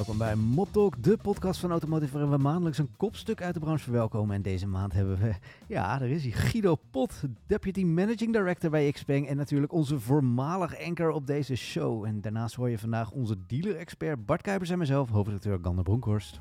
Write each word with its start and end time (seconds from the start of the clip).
Welkom 0.00 0.18
bij 0.18 0.36
Mod 0.36 0.72
Talk, 0.72 1.02
de 1.02 1.16
podcast 1.16 1.60
van 1.60 1.70
Automotive 1.70 2.12
waarin 2.12 2.30
we 2.30 2.38
maandelijks 2.38 2.78
een 2.78 2.96
kopstuk 2.96 3.42
uit 3.42 3.54
de 3.54 3.60
branche 3.60 3.82
verwelkomen. 3.82 4.36
En 4.36 4.42
deze 4.42 4.66
maand 4.66 4.92
hebben 4.92 5.18
we, 5.18 5.34
ja, 5.74 5.98
daar 5.98 6.08
is 6.08 6.22
hij, 6.22 6.32
Guido 6.32 6.76
Pot, 6.90 7.22
Deputy 7.46 7.84
Managing 7.84 8.32
Director 8.32 8.70
bij 8.70 8.92
Xpeng 8.92 9.28
en 9.28 9.36
natuurlijk 9.36 9.72
onze 9.72 10.00
voormalig 10.00 10.80
anker 10.84 11.10
op 11.10 11.26
deze 11.26 11.56
show. 11.56 12.04
En 12.04 12.20
daarnaast 12.20 12.54
hoor 12.54 12.70
je 12.70 12.78
vandaag 12.78 13.10
onze 13.10 13.36
dealer-expert 13.46 14.26
Bart 14.26 14.42
Kuipers 14.42 14.70
en 14.70 14.78
mezelf, 14.78 15.08
hoofdredacteur 15.08 15.58
Gander 15.62 15.84
Bronkhorst. 15.84 16.40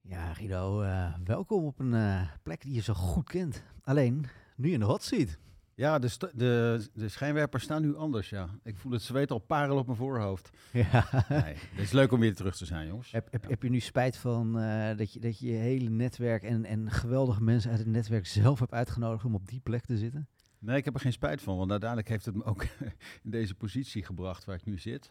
Ja, 0.00 0.32
Guido, 0.32 0.82
uh, 0.82 1.14
welkom 1.24 1.64
op 1.64 1.78
een 1.78 1.92
uh, 1.92 2.20
plek 2.42 2.62
die 2.62 2.74
je 2.74 2.82
zo 2.82 2.94
goed 2.94 3.28
kent. 3.28 3.62
Alleen, 3.82 4.26
nu 4.56 4.72
in 4.72 4.78
de 4.78 4.86
hot 4.86 5.02
seat. 5.02 5.38
Ja, 5.76 5.98
de, 5.98 6.30
de, 6.34 6.86
de 6.94 7.08
schijnwerpers 7.08 7.64
staan 7.64 7.82
nu 7.82 7.96
anders, 7.96 8.30
ja. 8.30 8.48
Ik 8.62 8.76
voel 8.76 8.92
het 8.92 9.02
zweet 9.02 9.30
al 9.30 9.38
parel 9.38 9.76
op 9.76 9.86
mijn 9.86 9.98
voorhoofd. 9.98 10.50
Ja. 10.72 11.24
Nee, 11.28 11.54
het 11.54 11.80
is 11.80 11.92
leuk 11.92 12.12
om 12.12 12.20
weer 12.20 12.34
terug 12.34 12.56
te 12.56 12.64
zijn, 12.64 12.86
jongens. 12.86 13.10
Heb, 13.10 13.28
heb, 13.30 13.42
ja. 13.42 13.48
heb 13.48 13.62
je 13.62 13.70
nu 13.70 13.80
spijt 13.80 14.16
van 14.16 14.60
uh, 14.62 14.96
dat, 14.96 15.12
je, 15.12 15.20
dat 15.20 15.38
je 15.38 15.46
je 15.46 15.56
hele 15.56 15.88
netwerk 15.88 16.42
en, 16.42 16.64
en 16.64 16.90
geweldige 16.90 17.42
mensen 17.42 17.70
uit 17.70 17.78
het 17.78 17.88
netwerk 17.88 18.26
zelf 18.26 18.58
hebt 18.58 18.72
uitgenodigd 18.72 19.24
om 19.24 19.34
op 19.34 19.48
die 19.48 19.60
plek 19.60 19.84
te 19.84 19.96
zitten? 19.96 20.28
Nee, 20.58 20.76
ik 20.76 20.84
heb 20.84 20.94
er 20.94 21.00
geen 21.00 21.12
spijt 21.12 21.42
van, 21.42 21.56
want 21.56 21.70
uiteindelijk 21.70 22.08
heeft 22.08 22.24
het 22.24 22.34
me 22.34 22.44
ook 22.44 22.62
in 23.24 23.30
deze 23.30 23.54
positie 23.54 24.04
gebracht 24.04 24.44
waar 24.44 24.56
ik 24.56 24.64
nu 24.64 24.78
zit. 24.78 25.10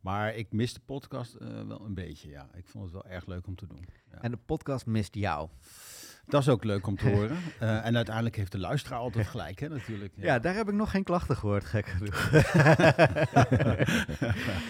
Maar 0.00 0.34
ik 0.34 0.52
mis 0.52 0.72
de 0.72 0.80
podcast 0.84 1.36
uh, 1.40 1.66
wel 1.66 1.84
een 1.84 1.94
beetje, 1.94 2.30
ja. 2.30 2.48
Ik 2.54 2.68
vond 2.68 2.84
het 2.84 2.92
wel 2.92 3.06
erg 3.06 3.26
leuk 3.26 3.46
om 3.46 3.54
te 3.54 3.66
doen. 3.66 3.86
Ja. 4.10 4.20
En 4.20 4.30
de 4.30 4.36
podcast 4.36 4.86
mist 4.86 5.14
jou? 5.14 5.48
Dat 6.30 6.40
is 6.40 6.48
ook 6.48 6.64
leuk 6.64 6.86
om 6.86 6.96
te 6.96 7.08
horen. 7.14 7.36
Uh, 7.62 7.86
en 7.86 7.96
uiteindelijk 7.96 8.36
heeft 8.36 8.52
de 8.52 8.58
luisteraar 8.58 8.98
altijd 8.98 9.26
gelijk, 9.26 9.60
hè, 9.60 9.68
natuurlijk. 9.68 10.12
Ja. 10.16 10.24
ja. 10.24 10.38
daar 10.38 10.54
heb 10.54 10.68
ik 10.68 10.74
nog 10.74 10.90
geen 10.90 11.04
klachten 11.04 11.36
gehoord, 11.36 11.64
gek 11.64 11.86
genoeg. 11.86 12.30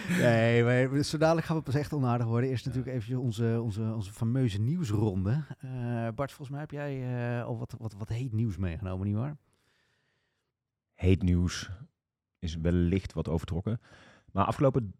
nee, 0.22 0.64
maar 0.64 1.02
zo 1.02 1.18
dadelijk 1.18 1.46
gaan 1.46 1.56
we 1.56 1.62
pas 1.62 1.74
echt 1.74 1.92
onaardig 1.92 2.26
worden. 2.26 2.50
Eerst 2.50 2.66
natuurlijk 2.66 2.96
even 2.96 3.18
onze, 3.18 3.60
onze, 3.62 3.92
onze 3.94 4.12
fameuze 4.12 4.60
nieuwsronde. 4.60 5.44
Uh, 5.64 6.08
Bart, 6.14 6.32
volgens 6.32 6.50
mij 6.50 6.60
heb 6.60 6.70
jij 6.70 6.96
uh, 7.38 7.44
al 7.44 7.58
wat, 7.58 7.74
wat, 7.78 7.94
wat 7.98 8.08
heet 8.08 8.32
nieuws 8.32 8.56
meegenomen, 8.56 9.06
nietwaar? 9.06 9.36
Heet 10.94 11.22
nieuws 11.22 11.70
is 12.38 12.56
wellicht 12.56 13.12
wat 13.12 13.28
overtrokken. 13.28 13.80
Maar 14.32 14.44
afgelopen, 14.44 14.94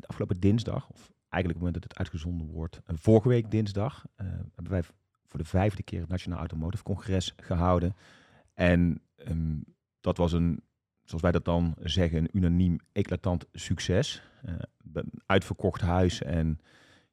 afgelopen 0.00 0.40
dinsdag, 0.40 0.88
of 0.90 1.12
eigenlijk 1.28 1.34
op 1.34 1.48
het 1.48 1.56
moment 1.56 1.74
dat 1.74 1.82
het 1.82 1.98
uitgezonden 1.98 2.46
wordt, 2.46 2.80
vorige 2.86 3.28
week 3.28 3.50
dinsdag, 3.50 4.04
hebben 4.54 4.72
wij 4.72 4.82
voor 5.34 5.42
de 5.42 5.48
vijfde 5.48 5.82
keer 5.82 6.00
het 6.00 6.08
Nationaal 6.08 6.38
Automotive 6.38 6.82
Congres 6.82 7.34
gehouden. 7.36 7.96
En 8.52 9.00
um, 9.28 9.64
dat 10.00 10.16
was 10.16 10.32
een, 10.32 10.62
zoals 11.04 11.22
wij 11.22 11.32
dat 11.32 11.44
dan 11.44 11.74
zeggen, 11.80 12.18
een 12.18 12.28
unaniem 12.32 12.78
eclatant 12.92 13.46
succes. 13.52 14.22
Uh, 14.92 15.02
uitverkocht 15.26 15.80
huis 15.80 16.22
en 16.22 16.58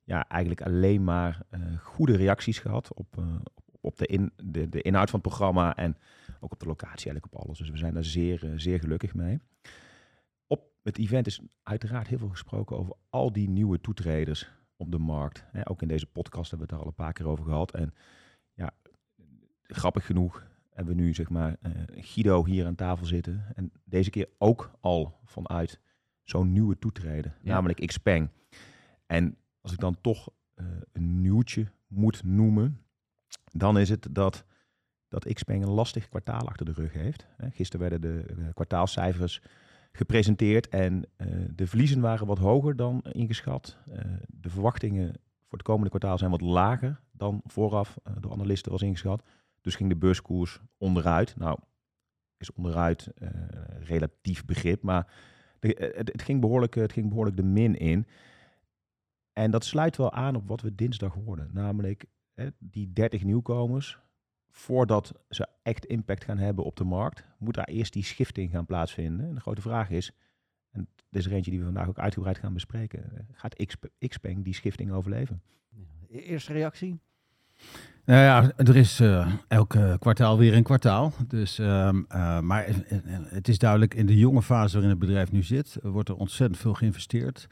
ja, 0.04 0.28
eigenlijk 0.28 0.62
alleen 0.62 1.04
maar 1.04 1.42
uh, 1.52 1.78
goede 1.78 2.16
reacties 2.16 2.60
gehad 2.60 2.94
op, 2.94 3.18
uh, 3.20 3.26
op 3.80 3.98
de, 3.98 4.06
in, 4.06 4.32
de, 4.44 4.70
de 4.70 4.82
inhoud 4.82 5.10
van 5.10 5.20
het 5.20 5.28
programma 5.28 5.76
en 5.76 5.98
ook 6.40 6.52
op 6.52 6.60
de 6.60 6.66
locatie, 6.66 7.12
eigenlijk 7.12 7.34
op 7.34 7.46
alles. 7.46 7.58
Dus 7.58 7.70
we 7.70 7.78
zijn 7.78 7.94
daar 7.94 8.04
zeer, 8.04 8.54
zeer 8.56 8.80
gelukkig 8.80 9.14
mee. 9.14 9.40
Op 10.48 10.64
het 10.84 10.98
event 10.98 11.28
is 11.28 11.42
uiteraard 11.64 12.08
heel 12.08 12.18
veel 12.18 12.30
gesproken 12.30 12.78
over 12.78 12.94
al 13.10 13.32
die 13.32 13.50
nieuwe 13.50 13.82
toetreders 13.82 14.52
op 14.82 14.92
de 14.92 14.98
markt. 14.98 15.46
Hè, 15.52 15.70
ook 15.70 15.82
in 15.82 15.88
deze 15.88 16.06
podcast 16.06 16.50
hebben 16.50 16.68
we 16.68 16.74
het 16.74 16.82
er 16.82 16.88
al 16.88 16.92
een 16.98 17.06
paar 17.06 17.14
keer 17.14 17.28
over 17.28 17.46
gehad. 17.46 17.72
En 17.72 17.94
ja, 18.54 18.72
grappig 19.64 20.06
genoeg 20.06 20.48
hebben 20.70 20.96
we 20.96 21.02
nu 21.02 21.14
zeg 21.14 21.30
maar 21.30 21.58
uh, 21.62 21.72
Guido 21.88 22.46
hier 22.46 22.66
aan 22.66 22.76
tafel 22.76 23.06
zitten. 23.06 23.46
En 23.56 23.72
deze 23.84 24.10
keer 24.10 24.30
ook 24.38 24.72
al 24.80 25.20
vanuit 25.24 25.80
zo'n 26.24 26.52
nieuwe 26.52 26.80
toetreden, 26.80 27.34
ja. 27.42 27.54
namelijk 27.54 27.88
Xpeng. 27.88 28.30
En 29.06 29.38
als 29.62 29.72
ik 29.72 29.80
dan 29.80 30.02
toch 30.02 30.30
uh, 30.56 30.66
een 30.92 31.22
nieuwtje 31.22 31.72
moet 31.88 32.24
noemen, 32.24 32.82
dan 33.52 33.78
is 33.78 33.90
het 33.90 34.08
dat, 34.12 34.46
dat 35.08 35.34
Xpeng 35.34 35.64
een 35.64 35.70
lastig 35.70 36.10
kwartaal 36.10 36.48
achter 36.48 36.66
de 36.66 36.74
rug 36.74 36.94
heeft. 36.94 37.28
Gisteren 37.50 37.90
werden 37.90 38.02
de 38.02 38.34
uh, 38.38 38.48
kwartaalcijfers 38.54 39.42
gepresenteerd 39.92 40.70
en 40.70 41.06
uh, 41.18 41.28
de 41.56 41.68
verliezen 41.68 42.02
waren 42.02 42.28
wat 42.28 42.38
hoger 42.38 42.76
dan 42.76 43.02
ingeschat. 43.12 43.78
Uh, 43.88 43.96
de 44.28 44.50
verwachtingen 44.50 45.14
voor 45.44 45.58
het 45.58 45.68
komende 45.68 45.90
kwartaal 45.90 46.18
zijn 46.18 46.32
wat 46.32 46.42
lager 46.42 47.00
dan 47.12 47.42
vooraf 47.46 47.98
uh, 48.08 48.14
door 48.20 48.32
analisten 48.32 48.72
was 48.72 48.82
ingeschat. 48.82 49.24
Dus 49.62 49.76
ging 49.76 49.90
de 49.90 49.96
beurskoers 49.96 50.60
onderuit. 50.78 51.36
Nou, 51.38 51.60
is 52.38 52.54
onderuit 52.54 53.08
relatief 53.80 54.46
begrip, 54.46 54.84
maar 54.84 55.14
het, 55.60 56.12
het, 56.12 56.22
ging 56.22 56.42
behoorlijk, 56.42 56.76
het 56.76 56.92
ging 56.92 57.10
behoorlijk 57.10 57.38
de 57.38 57.44
min 57.44 57.76
in. 57.76 58.08
En 59.34 59.52
dat 59.52 59.66
sluit 59.66 59.98
wel 59.98 60.12
aan 60.12 60.36
op 60.36 60.48
wat 60.48 60.62
we 60.62 60.76
dinsdag 60.76 61.14
hoorden, 61.14 61.50
namelijk 61.54 62.06
die 62.58 62.94
30 62.94 63.24
nieuwkomers 63.24 64.00
voordat 64.52 65.14
ze 65.30 65.48
echt 65.64 65.86
impact 65.86 66.24
gaan 66.24 66.38
hebben 66.38 66.66
op 66.66 66.76
de 66.76 66.84
markt, 66.84 67.24
moet 67.38 67.54
daar 67.54 67.68
eerst 67.68 67.94
die 67.94 68.04
schifting 68.04 68.52
gaan 68.52 68.66
plaatsvinden. 68.66 69.28
En 69.28 69.36
de 69.36 69.42
grote 69.42 69.62
vraag 69.62 69.90
is, 69.90 70.12
en 70.72 70.88
dit 71.10 71.22
is 71.22 71.26
er 71.26 71.32
eentje 71.32 71.52
die 71.52 71.60
we 71.60 71.66
vandaag 71.66 71.88
ook 71.88 72.00
uitgebreid 72.00 72.38
gaan 72.38 72.54
bespreken, 72.54 73.28
gaat 73.32 73.66
Xpeng 74.08 74.44
die 74.44 74.54
schifting 74.54 74.92
overleven? 74.92 75.42
Eerste 76.10 76.54
reactie? 76.54 77.00
Nou 78.06 78.22
ja, 78.22 78.52
er 78.56 78.76
is 78.76 79.00
uh, 79.00 79.34
elk 79.48 79.74
uh, 79.74 79.94
kwartaal 80.00 80.38
weer 80.38 80.54
een 80.54 80.64
kwartaal. 80.64 81.14
Dus, 81.28 81.60
uh, 81.60 81.92
maar 82.40 82.66
het 83.26 83.48
is 83.48 83.58
duidelijk, 83.58 83.94
in 83.94 84.06
de 84.06 84.18
jonge 84.18 84.42
fase 84.42 84.74
waarin 84.74 84.90
het 84.90 85.00
bedrijf 85.00 85.32
nu 85.32 85.44
zit, 85.44 85.78
wordt 85.82 86.10
er 86.10 86.16
ontzettend 86.16 86.60
veel 86.60 86.74
geïnvesteerd. 86.74 87.48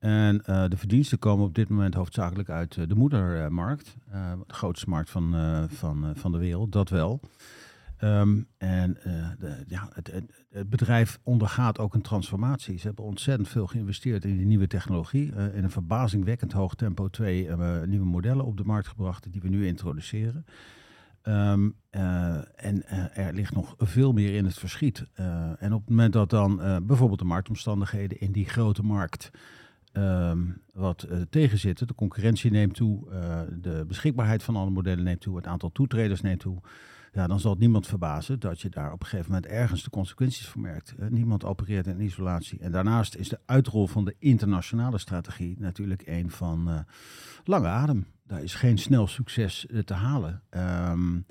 En 0.00 0.42
uh, 0.46 0.64
de 0.68 0.76
verdiensten 0.76 1.18
komen 1.18 1.46
op 1.46 1.54
dit 1.54 1.68
moment 1.68 1.94
hoofdzakelijk 1.94 2.48
uit 2.48 2.76
uh, 2.76 2.86
de 2.88 2.94
moedermarkt. 2.94 3.96
Uh, 4.12 4.32
de 4.46 4.54
grootste 4.54 4.88
markt 4.88 5.10
van, 5.10 5.34
van, 5.70 6.12
van 6.16 6.32
de 6.32 6.38
wereld, 6.38 6.72
dat 6.72 6.88
wel. 6.88 7.20
Um, 8.02 8.46
en 8.58 8.98
de, 9.38 9.64
ja, 9.66 9.88
het, 9.92 10.12
het, 10.50 10.70
bedrijf 10.70 11.18
ondergaat 11.22 11.78
ook 11.78 11.94
een 11.94 12.02
transformatie. 12.02 12.78
Ze 12.78 12.86
hebben 12.86 13.04
ontzettend 13.04 13.48
veel 13.48 13.66
geïnvesteerd 13.66 14.24
in 14.24 14.36
die 14.36 14.46
nieuwe 14.46 14.66
technologie. 14.66 15.32
in 15.32 15.64
een 15.64 15.70
verbazingwekkend 15.70 16.52
hoog 16.52 16.74
tempo 16.74 17.08
twee 17.08 17.48
nieuwe 17.86 18.06
modellen 18.06 18.44
op 18.44 18.56
de 18.56 18.64
markt 18.64 18.88
gebracht 18.88 19.32
die 19.32 19.40
we 19.40 19.48
nu 19.48 19.66
introduceren. 19.66 20.44
Um, 21.22 21.76
en 21.90 22.88
er 23.14 23.34
ligt 23.34 23.54
nog 23.54 23.74
veel 23.78 24.12
meer 24.12 24.34
in 24.34 24.44
het 24.44 24.58
verschiet. 24.58 25.06
en 25.58 25.72
op 25.72 25.80
het 25.80 25.88
moment 25.88 26.12
dat 26.12 26.30
dan 26.30 26.56
bijvoorbeeld 26.86 27.18
de 27.18 27.24
marktomstandigheden 27.24 28.20
in 28.20 28.32
die 28.32 28.48
grote 28.48 28.82
markt 28.82 29.30
Um, 29.92 30.62
wat 30.72 31.06
uh, 31.10 31.20
tegenzitten. 31.30 31.86
De 31.86 31.94
concurrentie 31.94 32.50
neemt 32.50 32.74
toe, 32.74 33.10
uh, 33.12 33.40
de 33.60 33.84
beschikbaarheid 33.88 34.42
van 34.42 34.56
alle 34.56 34.70
modellen 34.70 35.04
neemt 35.04 35.20
toe, 35.20 35.36
het 35.36 35.46
aantal 35.46 35.72
toetreders 35.72 36.20
neemt 36.20 36.40
toe. 36.40 36.60
Ja, 37.12 37.26
dan 37.26 37.40
zal 37.40 37.50
het 37.50 37.60
niemand 37.60 37.86
verbazen 37.86 38.40
dat 38.40 38.60
je 38.60 38.68
daar 38.68 38.92
op 38.92 39.00
een 39.00 39.06
gegeven 39.06 39.32
moment 39.32 39.50
ergens 39.50 39.82
de 39.82 39.90
consequenties 39.90 40.48
van 40.48 40.60
merkt. 40.60 40.94
Niemand 41.08 41.44
opereert 41.44 41.86
in 41.86 42.00
isolatie. 42.00 42.58
En 42.58 42.72
daarnaast 42.72 43.14
is 43.14 43.28
de 43.28 43.40
uitrol 43.46 43.86
van 43.86 44.04
de 44.04 44.14
internationale 44.18 44.98
strategie 44.98 45.56
natuurlijk 45.58 46.02
een 46.06 46.30
van 46.30 46.84
lange 47.44 47.68
adem. 47.68 48.06
Daar 48.26 48.42
is 48.42 48.54
geen 48.54 48.78
snel 48.78 49.06
succes 49.06 49.66
te 49.84 49.94
halen. 49.94 50.42
Um, 50.90 51.26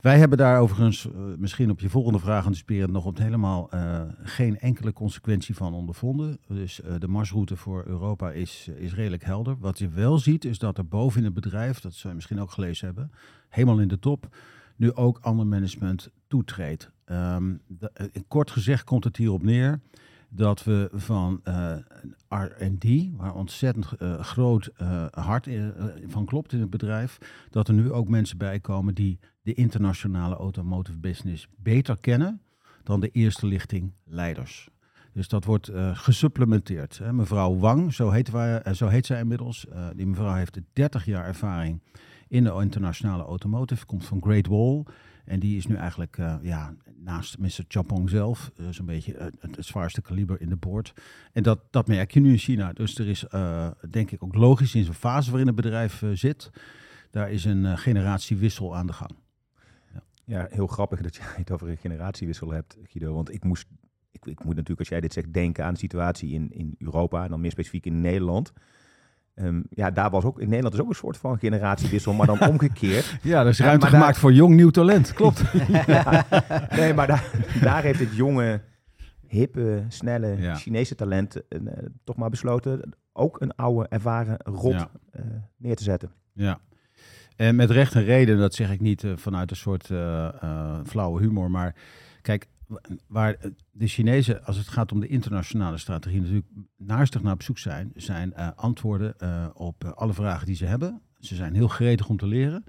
wij 0.00 0.18
hebben 0.18 0.38
daar 0.38 0.60
overigens, 0.60 1.04
uh, 1.04 1.12
misschien 1.38 1.70
op 1.70 1.80
je 1.80 1.88
volgende 1.88 2.18
vraag 2.18 2.44
anticiperen, 2.44 2.92
nog 2.92 3.04
op 3.04 3.18
helemaal 3.18 3.68
uh, 3.74 4.02
geen 4.22 4.58
enkele 4.58 4.92
consequentie 4.92 5.56
van 5.56 5.74
ondervonden. 5.74 6.38
Dus 6.48 6.80
uh, 6.80 6.94
de 6.98 7.08
marsroute 7.08 7.56
voor 7.56 7.84
Europa 7.86 8.30
is, 8.30 8.70
is 8.76 8.94
redelijk 8.94 9.24
helder. 9.24 9.56
Wat 9.58 9.78
je 9.78 9.88
wel 9.88 10.18
ziet, 10.18 10.44
is 10.44 10.58
dat 10.58 10.78
er 10.78 10.86
boven 10.88 11.18
in 11.18 11.24
het 11.24 11.34
bedrijf, 11.34 11.80
dat 11.80 11.94
zou 11.94 12.08
je 12.08 12.14
misschien 12.14 12.40
ook 12.40 12.50
gelezen 12.50 12.86
hebben, 12.86 13.10
helemaal 13.48 13.80
in 13.80 13.88
de 13.88 13.98
top, 13.98 14.36
nu 14.76 14.92
ook 14.92 15.18
ander 15.22 15.46
management 15.46 16.10
toetreedt. 16.28 16.90
De, 17.04 18.24
kort 18.28 18.50
gezegd 18.50 18.84
komt 18.84 19.04
het 19.04 19.16
hierop 19.16 19.42
neer 19.42 19.80
dat 20.32 20.64
we 20.64 20.88
van 20.92 21.40
uh, 21.44 21.76
R&D, 22.28 22.84
waar 23.16 23.34
ontzettend 23.34 23.86
uh, 23.98 24.20
groot 24.20 24.70
uh, 24.82 25.06
hart 25.10 25.48
van 26.06 26.24
klopt 26.24 26.52
in 26.52 26.60
het 26.60 26.70
bedrijf, 26.70 27.18
dat 27.50 27.68
er 27.68 27.74
nu 27.74 27.92
ook 27.92 28.08
mensen 28.08 28.38
bij 28.38 28.60
komen 28.60 28.94
die 28.94 29.18
de 29.42 29.54
internationale 29.54 30.34
automotive 30.34 30.98
business 30.98 31.48
beter 31.56 31.96
kennen 31.96 32.40
dan 32.82 33.00
de 33.00 33.08
eerste 33.08 33.46
lichting 33.46 33.92
leiders. 34.04 34.68
Dus 35.12 35.28
dat 35.28 35.44
wordt 35.44 35.70
gesupplementeerd. 35.92 36.98
Hè. 36.98 37.12
Mevrouw 37.12 37.56
Wang, 37.56 37.94
zo 37.94 38.10
heet, 38.10 38.30
zo 38.72 38.86
heet 38.86 39.06
zij 39.06 39.20
inmiddels, 39.20 39.66
die 39.94 40.06
mevrouw 40.06 40.34
heeft 40.34 40.60
30 40.72 41.04
jaar 41.04 41.26
ervaring 41.26 41.80
in 42.28 42.44
de 42.44 42.58
internationale 42.60 43.22
automotive, 43.22 43.86
komt 43.86 44.04
van 44.04 44.22
Great 44.22 44.46
Wall. 44.46 44.82
En 45.24 45.40
die 45.40 45.56
is 45.56 45.66
nu 45.66 45.74
eigenlijk, 45.74 46.16
ja, 46.42 46.74
naast 47.04 47.38
Mr. 47.38 47.64
Chapong 47.68 48.10
zelf, 48.10 48.50
uh, 48.56 48.66
zo'n 48.70 48.86
beetje 48.86 49.14
uh, 49.14 49.26
het, 49.38 49.66
zwaarste 49.66 50.02
kaliber 50.02 50.40
in 50.40 50.48
de 50.48 50.56
boord. 50.56 50.92
En 51.32 51.42
dat, 51.42 51.60
dat 51.70 51.86
merk 51.86 52.10
je 52.10 52.20
nu 52.20 52.30
in 52.30 52.38
China. 52.38 52.72
Dus 52.72 52.98
er 52.98 53.08
is, 53.08 53.24
denk 53.90 54.10
ik, 54.10 54.22
ook 54.22 54.34
logisch 54.34 54.74
in 54.74 54.84
zo'n 54.84 54.94
fase 54.94 55.30
waarin 55.30 55.46
het 55.46 55.56
bedrijf 55.56 56.02
zit, 56.12 56.50
daar 57.10 57.30
is 57.30 57.44
een 57.44 57.78
generatiewissel 57.78 58.76
aan 58.76 58.86
de 58.86 58.92
gang. 58.92 59.10
Ja. 59.94 60.02
ja. 60.24 60.46
heel 60.50 60.66
grappig 60.66 61.00
dat 61.00 61.14
je 61.14 61.22
het 61.22 61.50
over 61.50 61.68
een 61.68 61.76
generatiewissel 61.76 62.50
hebt, 62.50 62.76
Guido. 62.82 63.14
Want 63.14 63.32
ik 63.32 63.44
moest, 63.44 63.66
ik, 64.10 64.26
ik 64.26 64.44
moet 64.44 64.54
natuurlijk, 64.54 64.78
als 64.78 64.88
jij 64.88 65.00
dit 65.00 65.12
zegt, 65.12 65.32
denken 65.32 65.64
aan 65.64 65.72
de 65.72 65.78
situatie 65.78 66.32
in, 66.32 66.50
in 66.50 66.74
Europa. 66.78 67.24
En 67.24 67.30
dan 67.30 67.40
meer 67.40 67.50
specifiek 67.50 67.86
in 67.86 68.00
Nederland. 68.00 68.52
Ehm, 69.40 69.60
ja, 69.70 69.90
daar 69.90 70.10
was 70.10 70.24
ook 70.24 70.40
in 70.40 70.48
Nederland 70.48 70.74
is 70.74 70.80
ook 70.80 70.88
een 70.88 70.94
soort 70.94 71.16
van 71.16 71.38
generatiewissel, 71.38 72.12
maar 72.12 72.26
dan 72.26 72.40
omgekeerd. 72.52 73.18
Ja, 73.22 73.40
er 73.40 73.46
is 73.46 73.58
Ja, 73.58 73.64
ruimte 73.64 73.86
gemaakt 73.86 74.04
daar- 74.06 74.20
voor 74.20 74.32
jong 74.32 74.54
nieuw 74.54 74.70
talent. 74.70 75.12
Klopt. 75.12 75.42
Nee, 76.76 76.94
maar 76.94 77.06
daar, 77.06 77.24
daar 77.62 77.82
heeft 77.82 77.98
het 78.00 78.16
jonge, 78.16 78.60
hippe, 79.26 79.84
snelle 79.88 80.36
Ja. 80.40 80.54
Chinese 80.54 80.94
talent 80.94 81.48
eh, 81.48 81.58
toch 82.04 82.16
maar 82.16 82.30
besloten 82.30 82.92
ook 83.12 83.40
een 83.40 83.54
oude, 83.54 83.88
ervaren 83.88 84.36
rot 84.44 84.86
eh, 85.10 85.22
neer 85.56 85.76
te 85.76 85.82
zetten. 85.82 86.10
Ja. 86.32 86.58
En 87.36 87.56
met 87.56 87.70
recht 87.70 87.94
en 87.94 88.04
reden, 88.04 88.38
dat 88.38 88.54
zeg 88.54 88.70
ik 88.72 88.80
niet 88.80 89.04
eh, 89.04 89.12
vanuit 89.16 89.50
een 89.50 89.56
soort 89.56 89.90
eh, 89.90 90.26
eh, 90.42 90.78
flauwe 90.86 91.20
humor. 91.20 91.50
Maar 91.50 91.74
kijk, 92.22 92.46
waar 93.06 93.36
de 93.70 93.86
Chinezen, 93.86 94.44
als 94.44 94.56
het 94.56 94.68
gaat 94.68 94.92
om 94.92 95.00
de 95.00 95.06
internationale 95.06 95.78
strategie, 95.78 96.20
natuurlijk 96.20 96.46
naastig 96.76 97.22
naar 97.22 97.32
op 97.32 97.42
zoek 97.42 97.58
zijn, 97.58 97.92
zijn 97.94 98.34
eh, 98.34 98.48
antwoorden 98.54 99.18
eh, 99.18 99.46
op 99.54 99.84
eh, 99.84 99.90
alle 99.92 100.12
vragen 100.12 100.46
die 100.46 100.54
ze 100.54 100.64
hebben. 100.64 101.00
Ze 101.18 101.34
zijn 101.34 101.54
heel 101.54 101.68
gretig 101.68 102.08
om 102.08 102.16
te 102.16 102.26
leren. 102.26 102.64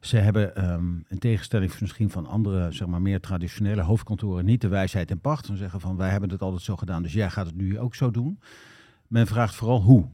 Ze 0.00 0.16
hebben, 0.16 0.56
ehm, 0.56 0.96
in 1.08 1.18
tegenstelling 1.18 1.80
misschien 1.80 2.10
van 2.10 2.26
andere, 2.26 2.72
zeg 2.72 2.88
maar, 2.88 3.02
meer 3.02 3.20
traditionele 3.20 3.82
hoofdkantoren, 3.82 4.44
niet 4.44 4.60
de 4.60 4.68
wijsheid 4.68 5.10
en 5.10 5.20
pacht. 5.20 5.46
Ze 5.46 5.56
zeggen 5.56 5.80
van, 5.80 5.96
wij 5.96 6.10
hebben 6.10 6.30
het 6.30 6.42
altijd 6.42 6.62
zo 6.62 6.76
gedaan, 6.76 7.02
dus 7.02 7.12
jij 7.12 7.30
gaat 7.30 7.46
het 7.46 7.56
nu 7.56 7.78
ook 7.78 7.94
zo 7.94 8.10
doen. 8.10 8.40
Men 9.06 9.26
vraagt 9.26 9.54
vooral 9.54 9.82
hoe. 9.82 10.08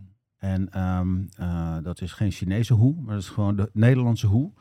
En 0.44 0.70
ehm, 0.70 1.22
eh, 1.36 1.76
dat 1.82 2.00
is 2.00 2.12
geen 2.12 2.30
Chinese 2.30 2.74
hoe, 2.74 2.94
maar 3.00 3.14
dat 3.14 3.22
is 3.22 3.28
gewoon 3.28 3.56
de 3.56 3.70
Nederlandse 3.72 4.26
hoe. 4.26 4.52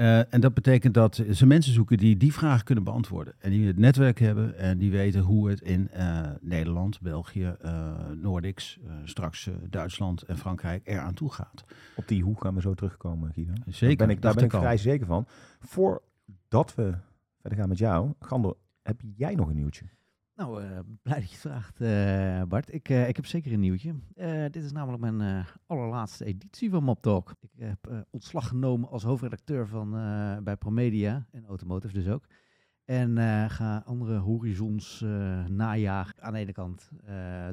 Eh, 0.00 0.34
en 0.34 0.40
dat 0.40 0.54
betekent 0.54 0.94
dat 0.94 1.22
ze 1.32 1.46
mensen 1.46 1.72
zoeken 1.72 1.96
die 1.96 2.16
die 2.16 2.32
vragen 2.32 2.64
kunnen 2.64 2.84
beantwoorden. 2.84 3.34
En 3.38 3.50
die 3.50 3.66
het 3.66 3.78
netwerk 3.78 4.18
hebben 4.18 4.58
en 4.58 4.78
die 4.78 4.90
weten 4.90 5.20
hoe 5.20 5.50
het 5.50 5.60
in 5.60 5.90
eh, 5.90 6.30
Nederland, 6.40 7.00
België, 7.00 7.54
eh 7.60 7.92
Noordics, 8.14 8.78
straks 9.04 9.50
Duitsland 9.70 10.22
en 10.22 10.38
Frankrijk 10.38 10.86
eraan 10.86 11.14
toe 11.14 11.32
gaat. 11.32 11.64
Op 11.96 12.08
die 12.08 12.22
hoe 12.22 12.40
gaan 12.40 12.54
we 12.54 12.60
zo 12.60 12.74
terugkomen, 12.74 13.32
Guido. 13.32 13.52
Zeker, 13.66 13.96
Daar 13.96 14.06
ben 14.06 14.16
ik, 14.16 14.22
daar 14.22 14.34
ben 14.34 14.44
ik 14.44 14.50
vrij 14.50 14.76
zeker 14.76 15.06
van. 15.06 15.26
Voordat 15.60 16.74
we 16.74 16.94
verder 17.40 17.58
gaan 17.58 17.68
met 17.68 17.78
jou, 17.78 18.12
Gander, 18.20 18.54
heb 18.82 19.00
jij 19.16 19.34
nog 19.34 19.48
een 19.48 19.56
nieuwtje? 19.56 19.84
Nou, 20.40 20.62
eh, 20.62 20.78
blij 21.02 21.20
dat 21.20 21.28
je 21.28 21.34
het 21.34 21.40
vraagt, 21.40 21.80
eh, 21.80 22.42
Bart. 22.48 22.72
Ik, 22.72 22.88
eh, 22.88 23.08
ik 23.08 23.16
heb 23.16 23.26
zeker 23.26 23.52
een 23.52 23.60
nieuwtje. 23.60 23.94
Dit 24.50 24.62
is 24.62 24.72
namelijk 24.72 25.02
mijn 25.02 25.46
allerlaatste 25.66 26.24
editie 26.24 26.70
van 26.70 26.84
Mop 26.84 27.02
Talk. 27.02 27.34
Ik 27.40 27.50
heb 27.56 28.06
ontslag 28.10 28.48
genomen 28.48 28.88
als 28.88 29.02
hoofdredacteur 29.02 29.66
van, 29.66 29.90
bij 30.44 30.56
Promedia 30.56 31.26
en 31.30 31.44
Automotive 31.46 31.92
dus 31.92 32.08
ook. 32.08 32.24
En 32.84 33.16
ga 33.50 33.82
andere 33.86 34.18
horizons 34.18 35.04
najagen. 35.48 36.22
Aan 36.22 36.32
de 36.32 36.38
ene 36.38 36.52
kant 36.52 36.90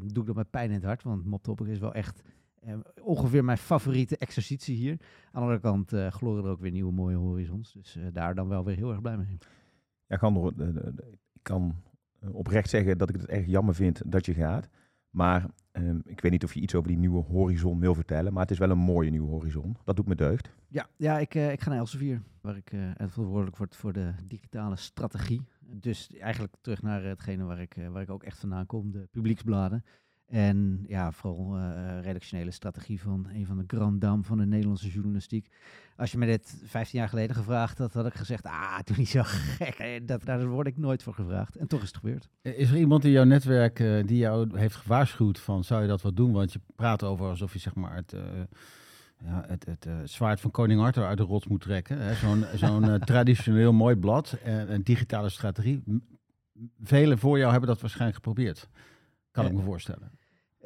doe 0.04 0.22
ik 0.22 0.26
dat 0.26 0.36
met 0.36 0.50
pijn 0.50 0.70
in 0.70 0.76
het 0.76 0.84
hart, 0.84 1.04
want 1.04 1.44
Topic 1.44 1.68
is 1.68 1.80
wel 1.80 1.94
echt 1.94 2.22
ongeveer 3.02 3.44
mijn 3.44 3.58
favoriete 3.58 4.18
exercitie 4.18 4.76
hier. 4.76 4.92
Aan 4.92 5.00
de 5.32 5.40
andere 5.40 5.60
kant 5.60 6.14
gloren 6.14 6.44
er 6.44 6.50
ook 6.50 6.62
weer 6.62 6.72
nieuwe 6.72 6.94
mooie 6.94 7.18
horizons. 7.18 7.74
Dus 7.74 7.98
daar 8.12 8.36
dan 8.36 8.48
wel 8.48 8.64
weer 8.64 8.76
heel 8.76 8.92
erg 8.92 9.02
blij 9.02 9.18
mee. 9.18 9.38
Ja, 10.08 10.20
eh, 10.20 10.68
ik 11.34 11.42
kan 11.42 11.76
oprecht 12.32 12.70
zeggen 12.70 12.98
dat 12.98 13.10
ik 13.10 13.16
het 13.16 13.26
erg 13.26 13.46
jammer 13.46 13.76
vind 13.76 14.02
dat 14.06 14.26
je 14.26 14.34
gaat. 14.34 14.68
Maar 15.10 15.46
ehm, 15.72 16.00
ik 16.06 16.22
weet 16.22 16.32
niet 16.32 16.44
of 16.44 16.54
je 16.54 16.60
iets 16.60 16.76
over 16.76 16.88
die 16.88 16.98
nieuwe 16.98 17.24
horizon 17.24 17.80
wil 17.80 17.96
vertellen. 17.96 18.34
Maar 18.34 18.42
het 18.42 18.52
is 18.52 18.58
wel 18.58 18.70
een 18.70 18.78
mooie 18.78 19.10
nieuwe 19.10 19.30
horizon. 19.30 19.78
Dat 19.84 19.96
doet 19.96 20.08
me 20.08 20.16
deugd. 20.16 20.52
Ja, 20.68 20.88
ja 20.96 21.20
ik, 21.20 21.36
eh, 21.36 21.52
ik 21.52 21.62
ga 21.62 21.70
naar 21.70 21.80
Elsevier, 21.80 22.22
waar 22.42 22.58
ik 22.58 22.72
eh, 22.72 22.80
verantwoordelijk 22.96 23.58
word 23.58 23.76
voor 23.76 23.94
de 23.94 24.14
digitale 24.26 24.76
strategie. 24.76 25.42
Dus 25.60 26.10
eigenlijk 26.20 26.54
terug 26.62 26.82
naar 26.82 27.04
hetgene 27.04 27.44
waar 27.44 27.60
ik, 27.60 27.76
eh, 27.76 27.88
waar 27.88 28.02
ik 28.02 28.10
ook 28.10 28.24
echt 28.24 28.40
vandaan 28.40 28.66
kom, 28.66 28.92
de 28.92 29.08
publieksbladen. 29.12 29.84
En 30.28 30.84
ja, 30.88 31.12
vooral 31.12 31.58
eh, 31.58 32.02
redactionele 32.02 32.52
strategie 32.52 33.02
van 33.02 33.28
een 33.34 33.46
van 33.46 33.58
de 33.58 33.64
grand 33.68 34.02
dames 34.02 34.28
van 34.28 34.38
de 34.38 34.46
Nederlandse 34.46 34.90
journalistiek. 34.90 35.48
Als 35.96 36.12
je 36.12 36.18
me 36.18 36.26
dit 36.26 36.62
15 36.66 37.00
jaar 37.00 37.10
geleden 37.10 37.36
gevraagd 37.36 37.78
had, 37.78 37.94
had 37.94 38.06
ik 38.06 38.14
gezegd, 38.14 38.46
ah, 38.46 38.80
doe 38.84 38.98
niet 38.98 39.10
zo 39.10 39.22
gek. 39.24 39.76
Eh, 39.76 40.02
Dat, 40.06 40.24
daar 40.24 40.48
word 40.48 40.68
ik 40.68 40.78
nooit 40.78 41.04
voor 41.04 41.14
gevraagd. 41.14 41.56
En 41.56 41.68
toch 41.68 41.82
is 41.82 41.88
het 41.88 41.98
gebeurd. 41.98 42.30
Is 42.42 42.70
er 42.70 42.78
iemand 42.78 43.06
in 43.06 43.12
jouw 43.12 43.24
netwerk 43.24 43.80
eh, 43.80 44.04
die 44.06 44.18
jou 44.18 44.60
heeft 44.60 44.76
gewaarschuwd 44.76 45.40
van 45.40 45.64
zou 45.64 45.82
je 45.82 45.88
dat 45.88 46.02
wat 46.02 46.16
doen? 46.16 46.32
Want 46.32 46.54
je 46.54 46.60
praat 46.76 47.04
over 47.04 47.26
alsof 47.30 47.54
je 47.54 47.60
zeg 47.60 47.76
maar 47.76 47.96
het, 47.96 48.14
eh, 48.14 48.22
ja, 49.26 49.44
het, 49.48 49.66
het 49.66 49.86
eh, 49.86 49.96
zwaard 50.04 50.40
van 50.40 50.52
koning 50.52 50.82
Arthur 50.82 51.06
uit 51.06 51.18
de 51.18 51.24
rots 51.24 51.48
moet 51.48 51.62
trekken. 51.62 52.16
Zo'n 52.16 52.46
zo'n 52.64 52.84
eh, 52.84 52.94
traditioneel 52.94 53.74
mooi 53.74 53.96
blad 53.96 54.38
en 54.44 54.74
een 54.74 54.84
digitale 54.84 55.30
strategie. 55.30 55.84
Velen 56.84 57.18
voor 57.18 57.38
jou 57.38 57.52
hebben 57.52 57.70
dat 57.70 57.82
waarschijnlijk 57.82 58.16
geprobeerd. 58.16 58.70
Kan 59.32 59.46
ik 59.46 59.54
me 59.54 59.62
voorstellen. 59.62 60.12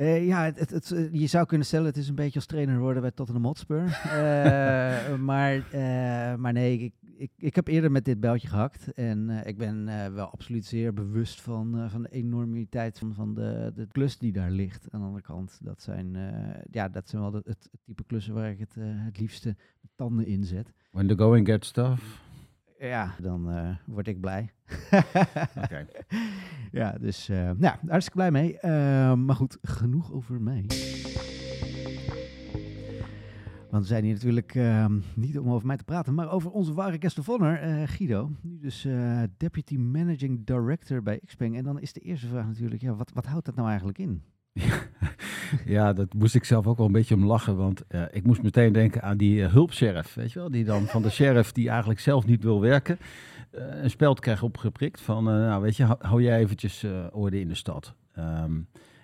Eh, 0.02 0.28
ja, 0.28 0.44
het, 0.44 0.60
het, 0.60 0.70
het, 0.70 0.92
eh, 0.92 1.14
je 1.14 1.28
zou 1.28 1.46
kunnen 1.46 1.68
stellen, 1.68 1.86
het 1.86 1.98
is 1.98 2.08
een 2.08 2.16
beetje 2.16 2.36
als 2.36 2.46
trainer 2.46 2.80
worden 2.80 3.02
bij 3.02 3.12
Tottenham 3.12 3.46
Hotspur. 3.46 3.84
Eh, 4.12 5.16
maar, 5.16 5.68
eh, 5.72 6.36
maar 6.36 6.54
nee, 6.54 6.78
ik, 6.80 6.94
ik, 7.18 7.32
ik 7.38 7.56
heb 7.56 7.68
eerder 7.68 7.92
met 7.92 8.06
dit 8.06 8.20
beltje 8.20 8.48
gehakt. 8.48 8.94
En 8.94 9.30
eh, 9.30 9.48
ik 9.48 9.58
ben 9.58 9.88
eh, 9.88 10.14
wel 10.14 10.26
absoluut 10.32 10.66
zeer 10.66 10.94
bewust 10.94 11.42
van, 11.42 11.78
eh, 11.78 11.90
van 11.90 12.02
de 12.02 12.10
enormiteit 12.10 13.00
van, 13.00 13.14
van 13.14 13.34
de, 13.34 13.72
de 13.76 13.88
klus 13.92 14.18
die 14.18 14.32
daar 14.32 14.52
ligt. 14.52 14.88
Aan 14.92 15.00
de 15.00 15.06
andere 15.06 15.24
kant, 15.24 15.60
dat 15.64 15.82
zijn, 15.82 16.16
eh, 16.16 16.62
ja, 16.72 16.90
dat 16.90 17.10
zijn 17.10 17.22
wel 17.22 17.32
de- 17.32 17.42
het, 17.44 17.68
het 17.72 17.82
type 17.86 18.04
klussen 18.04 18.34
waar 18.34 18.50
ik 18.52 18.60
het, 18.60 18.76
het 18.80 19.20
liefste 19.20 19.56
tanden 19.96 20.26
in 20.26 20.44
zet. 20.44 20.74
When 20.92 21.08
the 21.08 21.18
going 21.18 21.48
gets 21.48 21.72
tough. 21.72 22.02
Ja, 22.82 23.16
dan 23.20 23.52
eh, 23.52 23.70
word 23.86 24.08
ik 24.08 24.20
blij. 24.22 24.52
Oké. 25.64 25.86
Ja, 26.72 26.92
dus 26.92 27.30
eh 27.30 27.52
ja, 27.60 27.80
hartstikke 27.88 28.18
blij 28.18 28.32
mee. 28.32 28.60
Eh, 28.60 29.14
maar 29.14 29.36
goed, 29.36 29.58
genoeg 29.62 30.12
over 30.12 30.42
mij. 30.42 30.66
Want 33.70 33.84
we 33.84 33.90
zijn 33.90 34.04
hier 34.04 34.14
natuurlijk 34.14 34.56
ehm, 34.56 35.00
niet 35.16 35.40
om 35.40 35.50
over 35.52 35.68
mij 35.68 35.78
te 35.78 35.84
praten, 35.84 36.14
maar 36.14 36.32
over 36.32 36.52
onze 36.52 36.74
ware 36.74 36.98
guest 37.00 37.20
of 37.20 37.26
honor, 37.26 37.58
Guido. 37.88 38.32
Nu 38.42 38.60
dus 38.60 38.88
Deputy 39.38 39.78
Managing 39.78 40.46
Director 40.46 41.04
bij 41.04 41.20
Xpeng. 41.26 41.58
En 41.58 41.64
dan 41.64 41.80
is 41.80 41.94
de 41.94 42.00
eerste 42.00 42.28
vraag 42.28 42.46
natuurlijk, 42.46 42.82
ja, 42.82 42.94
wat, 42.94 43.12
wat 43.14 43.26
houdt 43.26 43.46
dat 43.46 43.56
nou 43.56 43.68
eigenlijk 43.68 43.98
in? 43.98 44.24
Ja, 45.66 45.94
dat 45.94 46.14
moest 46.14 46.36
ik 46.36 46.44
zelf 46.44 46.68
ook 46.68 46.78
wel 46.78 46.86
een 46.86 46.92
beetje 46.92 47.16
om 47.16 47.26
lachen. 47.26 47.58
Want 47.58 47.88
eh, 47.88 48.04
ik 48.12 48.24
moest 48.26 48.42
meteen 48.42 48.74
denken 48.74 49.02
aan 49.02 49.18
die 49.18 49.44
hulpsheriff. 49.44 50.14
Weet 50.14 50.32
je 50.32 50.40
wel? 50.40 50.52
Die 50.52 50.64
dan 50.66 50.86
van 50.86 51.02
de 51.02 51.10
sheriff 51.10 51.52
die 51.52 51.70
eigenlijk 51.70 52.00
zelf 52.00 52.26
niet 52.26 52.44
wil 52.44 52.62
werken. 52.62 53.00
eh, 53.52 53.84
een 53.84 53.90
speld 53.90 54.20
krijgt 54.20 54.44
opgeprikt 54.44 55.02
van, 55.02 55.24
nou 55.24 55.62
weet 55.62 55.78
je, 55.78 55.96
hou, 56.00 56.22
jij 56.22 56.40
eventjes 56.40 56.86
orde 57.12 57.40
in 57.40 57.48
de 57.48 57.56
stad. 57.56 57.94
Ehm, 58.16 58.60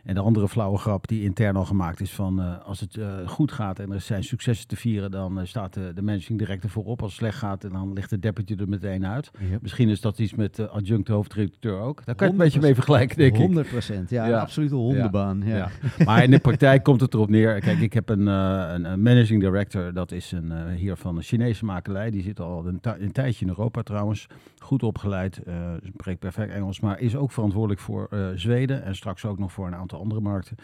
en 0.07 0.15
de 0.15 0.21
andere 0.21 0.47
flauwe 0.47 0.77
grap 0.77 1.07
die 1.07 1.23
intern 1.23 1.55
al 1.55 1.65
gemaakt 1.65 2.01
is 2.01 2.11
van, 2.11 2.41
eh, 2.41 2.65
als 2.65 2.79
het 2.79 2.97
eh, 2.97 3.07
goed 3.25 3.51
gaat 3.51 3.79
en 3.79 3.91
er 3.91 4.01
zijn 4.01 4.23
successen 4.23 4.67
te 4.67 4.75
vieren, 4.75 5.11
dan 5.11 5.39
eh, 5.39 5.45
staat 5.45 5.73
de, 5.73 5.91
de 5.95 6.01
managing 6.01 6.39
director 6.39 6.69
voorop. 6.69 7.01
Als 7.01 7.11
het 7.11 7.19
slecht 7.19 7.37
gaat, 7.37 7.63
en 7.63 7.69
dan 7.71 7.93
ligt 7.93 8.09
de 8.09 8.19
deputy 8.19 8.55
er 8.57 8.69
meteen 8.69 9.05
uit. 9.05 9.31
Misschien 9.61 9.89
is 9.89 10.01
dat 10.01 10.19
iets 10.19 10.33
met 10.33 10.55
de 10.55 10.69
adjunct 10.69 11.07
hoofdredacteur 11.07 11.79
ook. 11.79 12.05
Daar 12.05 12.15
kan 12.15 12.27
je 12.27 12.33
het 12.33 12.41
een 12.41 12.45
beetje 12.47 12.59
mee 12.59 12.73
vergelijken, 12.73 13.17
denk 13.17 13.33
ik. 13.33 13.41
100 13.41 13.67
procent, 13.67 14.09
ja, 14.09 14.25
Ja. 14.25 14.33
een 14.33 14.39
absolute 14.39 14.75
hondenbaan. 14.75 15.41
Ja. 15.45 15.55
Ja. 15.57 15.69
Maar 16.05 16.23
in 16.23 16.31
de 16.31 16.39
praktijk 16.39 16.83
komt 16.83 17.01
het 17.01 17.13
erop 17.13 17.29
neer. 17.29 17.59
Kijk, 17.59 17.79
ik 17.79 17.93
heb 17.93 18.09
een, 18.09 18.27
een, 18.27 18.85
een 18.85 19.01
managing 19.01 19.41
director. 19.41 19.93
Dat 19.93 20.11
is 20.11 20.31
een 20.31 20.69
hier 20.75 20.95
van 20.95 21.17
een 21.17 21.23
Chinese 21.23 21.65
makelij. 21.65 22.11
Die 22.11 22.21
zit 22.21 22.39
al 22.39 22.67
een, 22.67 22.79
een 22.81 23.11
tijdje 23.11 23.45
in 23.45 23.51
Europa 23.51 23.81
trouwens. 23.81 24.27
Goed 24.57 24.83
opgeleid. 24.83 25.41
spreekt 25.83 26.19
perfect 26.19 26.51
Engels. 26.51 26.79
Maar 26.79 26.99
is 26.99 27.15
ook 27.15 27.31
verantwoordelijk 27.31 27.81
voor 27.81 28.09
Zweden. 28.35 28.83
En 28.83 28.95
straks 28.95 29.25
ook 29.25 29.39
nog 29.39 29.51
voor 29.51 29.67
een 29.67 29.75
aantal 29.75 29.96
andere 29.97 30.21
markten. 30.21 30.55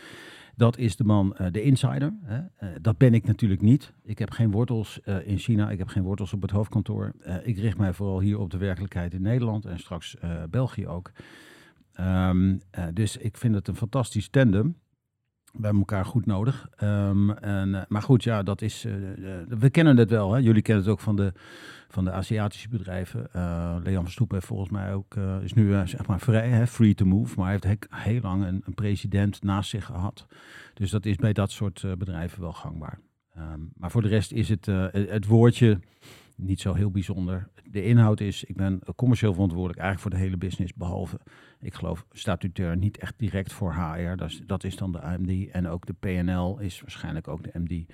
Dat 0.55 0.77
is 0.77 0.95
de 0.95 1.03
man, 1.03 1.35
eh, 1.35 1.47
de 1.51 1.61
insider. 1.61 2.13
Eh, 2.25 2.67
dat 2.81 2.97
ben 2.97 3.13
ik 3.13 3.25
natuurlijk 3.25 3.61
niet. 3.61 3.93
Ik 4.03 4.19
heb 4.19 4.31
geen 4.31 4.51
wortels 4.51 5.01
eh, 5.01 5.27
in 5.27 5.37
China. 5.37 5.69
Ik 5.69 5.77
heb 5.77 5.87
geen 5.87 6.03
wortels 6.03 6.33
op 6.33 6.41
het 6.41 6.51
hoofdkantoor. 6.51 7.13
Ik 7.43 7.57
richt 7.57 7.77
mij 7.77 7.93
vooral 7.93 8.19
hier 8.19 8.39
op 8.39 8.49
de 8.49 8.57
werkelijkheid 8.57 9.13
in 9.13 9.21
Nederland. 9.21 9.65
En 9.65 9.79
straks 9.79 10.17
België 10.49 10.87
ook. 10.87 11.11
Ehm, 11.93 12.57
eh, 12.69 12.85
dus 12.93 13.17
ik 13.17 13.37
vind 13.37 13.55
het 13.55 13.67
een 13.67 13.75
fantastisch 13.75 14.29
tandem. 14.29 14.81
We 15.51 15.61
hebben 15.61 15.79
elkaar 15.79 16.05
goed 16.05 16.25
nodig. 16.25 16.67
Ehm, 16.75 17.29
en, 17.29 17.85
maar 17.87 18.01
goed, 18.01 18.23
ja, 18.23 18.43
dat 18.43 18.61
is. 18.61 18.83
we 19.47 19.69
kennen 19.71 19.97
het 19.97 20.09
wel. 20.09 20.33
Hè? 20.33 20.39
Jullie 20.39 20.61
kennen 20.61 20.83
het 20.83 20.93
ook 20.93 20.99
van 20.99 21.15
de, 21.15 21.33
van 21.93 22.03
de 22.05 22.11
Aziatische 22.11 22.69
bedrijven. 22.69 23.33
Eh 23.33 23.75
Leon 23.83 24.07
heeft 24.27 24.45
volgens 24.45 24.69
mij 24.69 24.93
ook. 24.93 25.15
eh, 25.15 25.41
is 25.41 25.53
nu 25.53 25.73
eh, 25.73 25.85
zeg 25.85 26.07
maar 26.07 26.19
vrij, 26.19 26.49
hè? 26.49 26.67
free 26.67 26.93
to 26.93 27.05
move. 27.05 27.35
Maar 27.35 27.45
hij 27.51 27.59
heeft 27.61 27.87
he- 27.89 28.01
heel 28.11 28.21
lang 28.21 28.45
een, 28.45 28.63
president 28.75 29.43
naast 29.43 29.69
zich 29.69 29.85
gehad. 29.85 30.27
Dus 30.73 30.91
dat 30.91 31.05
is 31.05 31.15
bij 31.15 31.33
dat 31.33 31.51
soort 31.51 31.85
bedrijven 31.97 32.41
wel 32.41 32.53
gangbaar. 32.53 32.99
Ehm, 33.33 33.59
maar 33.75 33.91
voor 33.91 34.01
de 34.01 34.07
rest 34.07 34.31
is 34.31 34.49
het, 34.49 34.65
het- 34.65 35.25
woordje 35.25 35.79
niet 36.35 36.61
zo 36.61 36.73
heel 36.73 36.91
bijzonder. 36.91 37.49
De 37.63 37.83
inhoud 37.83 38.19
is, 38.19 38.43
ik 38.43 38.55
ben 38.55 38.79
commercieel 38.95 39.33
verantwoordelijk 39.33 39.79
eigenlijk 39.79 40.09
voor 40.09 40.19
de 40.19 40.25
hele 40.25 40.37
business, 40.47 40.73
behalve, 40.73 41.19
ik 41.59 41.73
geloof, 41.73 42.05
statutair 42.11 42.77
niet 42.77 42.97
echt 42.97 43.13
direct 43.17 43.53
voor 43.53 43.73
HR. 43.73 44.15
Dat 44.15 44.29
is, 44.29 44.41
dat 44.45 44.63
is 44.63 44.75
dan 44.75 44.91
de 44.91 45.01
AMD 45.01 45.49
en 45.51 45.67
ook 45.67 45.85
de 45.85 45.93
PNL 45.93 46.59
is 46.59 46.81
waarschijnlijk 46.81 47.27
ook 47.27 47.43
de 47.43 47.59
MD. 47.59 47.93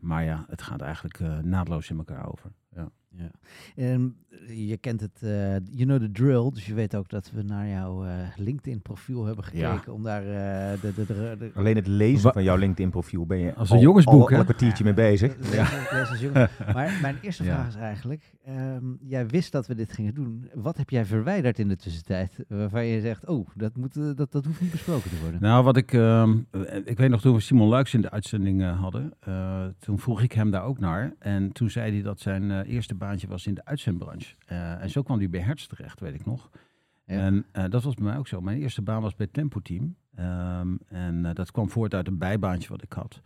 Maar 0.00 0.24
ja, 0.24 0.44
het 0.48 0.62
gaat 0.62 0.80
eigenlijk 0.80 1.18
naadloos 1.42 1.90
in 1.90 1.98
elkaar 1.98 2.30
over. 2.32 2.50
Ja. 3.18 3.30
Ja. 3.76 4.14
Je 4.48 4.76
kent 4.76 5.00
het, 5.00 5.20
uh, 5.24 5.30
you 5.50 5.84
know 5.84 5.98
the 6.00 6.10
drill, 6.12 6.50
dus 6.50 6.66
je 6.66 6.74
weet 6.74 6.94
ook 6.96 7.08
dat 7.08 7.30
we 7.34 7.42
naar 7.42 7.68
jouw 7.68 8.04
uh, 8.04 8.10
LinkedIn-profiel 8.36 9.24
hebben 9.24 9.44
gekeken 9.44 9.82
Ja. 9.86 9.92
om 9.92 10.02
daar 10.02 10.22
uh, 10.22 10.80
de, 10.80 10.92
de, 10.94 11.06
de, 11.06 11.36
de- 11.38 11.50
Alleen 11.54 11.76
het 11.76 11.86
lezen 11.86 12.32
van 12.32 12.42
jouw 12.42 12.56
LinkedIn-profiel 12.56 13.26
ben 13.26 13.38
je 13.38 13.54
Als 13.54 13.70
al- 13.70 13.76
een 13.76 13.82
jongensboek, 13.82 14.20
al, 14.22 14.26
hè? 14.28 14.32
al 14.34 14.38
een 14.40 14.44
kwartiertje 14.44 14.84
mee 14.84 14.94
bezig. 14.94 15.36
Jongen. 16.20 16.48
Maar 16.74 16.98
mijn 17.02 17.16
eerste 17.20 17.44
Ja. 17.44 17.54
vraag 17.54 17.68
is 17.68 17.74
eigenlijk, 17.74 18.32
ehm, 18.44 18.84
jij 19.00 19.26
wist 19.26 19.52
dat 19.52 19.66
we 19.66 19.74
dit 19.74 19.92
gingen 19.92 20.14
doen. 20.14 20.48
Wat 20.54 20.76
heb 20.76 20.90
jij 20.90 21.04
verwijderd 21.04 21.58
in 21.58 21.68
de 21.68 21.76
tussentijd 21.76 22.44
waarvan 22.48 22.86
je 22.86 23.00
zegt, 23.00 23.26
oh, 23.26 23.48
dat, 23.54 23.76
moet, 23.76 23.96
eh, 23.96 24.02
dat, 24.14 24.32
dat 24.32 24.44
hoeft 24.44 24.60
niet 24.60 24.70
besproken 24.70 25.10
te 25.10 25.20
worden? 25.20 25.40
Nou, 25.42 25.64
wat 25.64 25.76
ik, 25.76 25.92
ehm, 25.92 26.36
eh, 26.50 26.76
ik 26.84 26.98
weet 26.98 27.10
nog 27.10 27.20
toen 27.20 27.34
we 27.34 27.40
Simon 27.40 27.68
Luiks 27.68 27.94
in 27.94 28.00
de 28.00 28.10
uitzending 28.10 28.62
eh, 28.62 28.80
hadden, 28.80 29.12
eh, 29.20 29.64
toen 29.78 29.98
vroeg 29.98 30.22
ik 30.22 30.32
hem 30.32 30.50
daar 30.50 30.64
ook 30.64 30.78
naar. 30.78 31.12
En 31.18 31.52
toen 31.52 31.70
zei 31.70 31.92
hij 31.92 32.02
dat 32.02 32.20
zijn 32.20 32.50
eh, 32.50 32.72
eerste 32.74 32.94
baantje 32.94 33.26
was 33.26 33.46
in 33.46 33.54
de 33.54 33.64
uitzendbranche. 33.64 34.21
Eh, 34.46 34.82
en 34.82 34.90
zo 34.90 35.02
kwam 35.02 35.18
hij 35.18 35.30
bij 35.30 35.40
Hertz 35.40 35.66
terecht, 35.66 36.00
weet 36.00 36.14
ik 36.14 36.24
nog. 36.24 36.50
Ja. 37.06 37.14
En 37.14 37.46
eh, 37.52 37.64
dat 37.68 37.82
was 37.82 37.94
bij 37.94 38.04
mij 38.04 38.16
ook 38.16 38.28
zo. 38.28 38.40
Mijn 38.40 38.60
eerste 38.60 38.82
baan 38.82 39.02
was 39.02 39.14
bij 39.14 39.26
Tempo 39.26 39.60
Team. 39.60 39.96
Ehm, 40.14 40.74
en 40.88 41.26
eh, 41.26 41.34
dat 41.34 41.50
kwam 41.50 41.70
voort 41.70 41.94
uit 41.94 42.06
een 42.06 42.18
bijbaantje 42.18 42.68
wat 42.68 42.82
ik 42.82 42.92
had. 42.92 43.22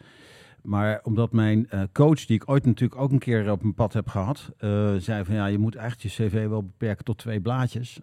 Maar 0.62 1.00
omdat 1.03 1.33
mijn 1.33 1.69
coach, 1.93 2.25
die 2.25 2.37
ik 2.37 2.50
ooit 2.50 2.65
natuurlijk 2.65 3.00
ook 3.00 3.11
een 3.11 3.19
keer 3.19 3.50
op 3.50 3.62
mijn 3.62 3.75
pad 3.75 3.93
heb 3.93 4.09
gehad, 4.09 4.53
eh, 4.59 4.95
zei 4.97 5.25
van 5.25 5.35
ja, 5.35 5.47
je 5.47 5.59
moet 5.59 5.75
eigenlijk 5.75 6.15
je 6.15 6.25
cv 6.25 6.49
wel 6.49 6.62
beperken 6.62 7.05
tot 7.05 7.19
twee 7.19 7.41
blaadjes. 7.41 8.00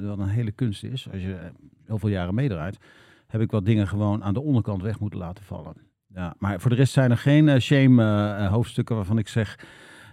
wat 0.00 0.18
een 0.18 0.28
hele 0.28 0.50
kunst 0.50 0.84
is, 0.84 1.10
als 1.12 1.22
je 1.22 1.36
heel 1.84 1.98
veel 1.98 2.08
jaren 2.08 2.34
meedraait, 2.34 2.78
heb 3.26 3.40
ik 3.40 3.50
wat 3.50 3.64
dingen 3.64 3.88
gewoon 3.88 4.24
aan 4.24 4.34
de 4.34 4.40
onderkant 4.40 4.82
weg 4.82 5.00
moeten 5.00 5.18
laten 5.18 5.44
vallen. 5.44 5.74
Ja, 6.06 6.34
maar 6.38 6.60
voor 6.60 6.70
de 6.70 6.76
rest 6.76 6.92
zijn 6.92 7.10
er 7.10 7.18
geen 7.18 7.60
shame 7.60 8.46
hoofdstukken 8.48 8.96
waarvan 8.96 9.18
ik 9.18 9.28
zeg, 9.28 9.58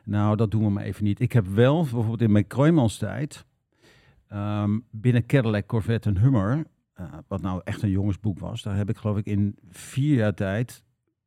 nou 0.03 0.35
dat 0.35 0.51
doen 0.51 0.63
we 0.63 0.69
maar 0.69 0.83
even 0.83 1.03
niet. 1.03 1.19
Ik 1.19 1.31
heb 1.31 1.47
wel, 1.47 1.81
bijvoorbeeld 1.81 2.21
in 2.21 2.31
mijn 2.31 2.47
Kroijmans 2.47 2.97
tijd, 2.97 3.45
ehm, 4.27 4.79
binnen 4.91 5.25
Cadillac, 5.25 5.67
Corvette 5.67 6.09
en 6.09 6.17
Hummer, 6.17 6.65
eh, 6.93 7.05
wat 7.27 7.41
nou 7.41 7.61
echt 7.63 7.81
een 7.81 7.89
jongensboek 7.89 8.39
was, 8.39 8.61
daar 8.61 8.75
heb 8.75 8.89
ik 8.89 8.97
geloof 8.97 9.17
ik 9.17 9.25
in 9.25 9.55
vier 9.69 10.15
jaar 10.15 10.33
tijd 10.33 10.83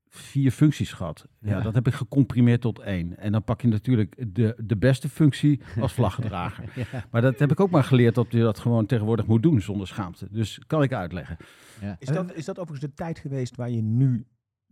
vier 0.08 0.50
functies 0.50 0.92
gehad. 0.92 1.26
Ja, 1.40 1.56
Ja. 1.56 1.60
dat 1.60 1.74
heb 1.74 1.86
ik 1.86 1.94
gecomprimeerd 1.94 2.60
tot 2.60 2.78
één. 2.78 3.18
En 3.18 3.32
dan 3.32 3.44
pak 3.44 3.60
je 3.60 3.68
natuurlijk 3.68 4.24
de, 4.34 4.54
de 4.64 4.76
beste 4.76 5.08
functie 5.08 5.60
als 5.80 5.92
vlaggedrager. 6.00 6.72
ja. 6.92 7.04
Maar 7.10 7.22
dat 7.22 7.38
heb 7.38 7.50
ik 7.50 7.60
ook 7.60 7.70
maar 7.70 7.84
geleerd 7.84 8.14
dat 8.14 8.26
je 8.32 8.40
dat 8.40 8.58
gewoon 8.58 8.86
tegenwoordig 8.86 9.26
moet 9.26 9.42
doen 9.42 9.60
zonder 9.60 9.86
schaamte. 9.86 10.28
Dus 10.30 10.60
kan 10.66 10.82
ik 10.82 10.92
uitleggen. 10.92 11.36
Ja. 11.80 11.96
Is 11.98 12.08
dat, 12.08 12.34
is 12.34 12.44
dat 12.44 12.58
overigens 12.58 12.90
de 12.90 12.94
tijd 12.96 13.18
geweest 13.18 13.56
waar 13.56 13.70
je 13.70 13.82
nu 13.82 14.26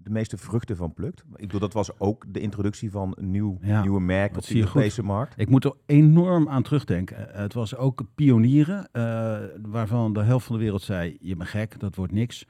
de 0.04 0.10
meeste 0.10 0.36
vruchten 0.36 0.76
van 0.76 0.94
plukt? 0.94 1.20
Ik 1.34 1.46
bedoel, 1.46 1.60
dat 1.60 1.72
was 1.72 1.98
ook 1.98 2.24
de 2.28 2.40
introductie 2.40 2.90
van 2.90 3.12
een 3.18 3.30
nieuw, 3.30 3.58
Ja, 3.60 3.80
nieuwe 3.82 4.00
merk 4.00 4.28
dat 4.34 4.42
op 4.42 4.48
zie 4.48 4.54
de 4.60 4.66
goed. 4.66 4.74
Europese 4.74 5.02
markt. 5.02 5.34
Ik 5.36 5.48
moet 5.48 5.64
er 5.64 5.74
enorm 5.86 6.48
aan 6.48 6.62
terugdenken. 6.62 7.34
Eh, 7.34 7.40
Het 7.40 7.54
was 7.54 7.76
ook 7.76 8.02
pionieren, 8.14 8.88
eh, 8.92 9.36
waarvan 9.62 10.12
de 10.12 10.22
helft 10.22 10.46
van 10.46 10.56
de 10.56 10.62
wereld 10.62 10.82
zei, 10.82 11.16
je 11.20 11.36
bent 11.36 11.48
gek, 11.48 11.80
dat 11.80 11.94
wordt 11.94 12.12
niks. 12.12 12.46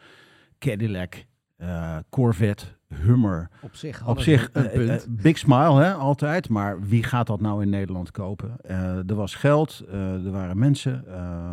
Cadillac, 0.59 1.25
eh, 1.57 1.97
Corvette, 2.11 2.65
Hummer. 2.89 3.49
Op 3.63 3.75
zich, 3.75 4.07
Op 4.07 4.21
zich, 4.21 4.51
een 4.53 4.71
punt. 4.71 5.07
big 5.11 5.39
smile 5.39 5.81
hè, 5.83 5.93
altijd. 5.93 6.49
Maar 6.49 6.81
wie 6.81 7.03
gaat 7.03 7.27
dat 7.27 7.41
nou 7.41 7.63
in 7.63 7.71
Nederland 7.71 8.11
kopen? 8.11 8.57
Eh, 8.63 9.09
er 9.09 9.15
was 9.15 9.35
geld, 9.35 9.85
eh, 9.91 10.25
er 10.25 10.31
waren 10.31 10.59
mensen, 10.59 11.07
eh, 11.07 11.53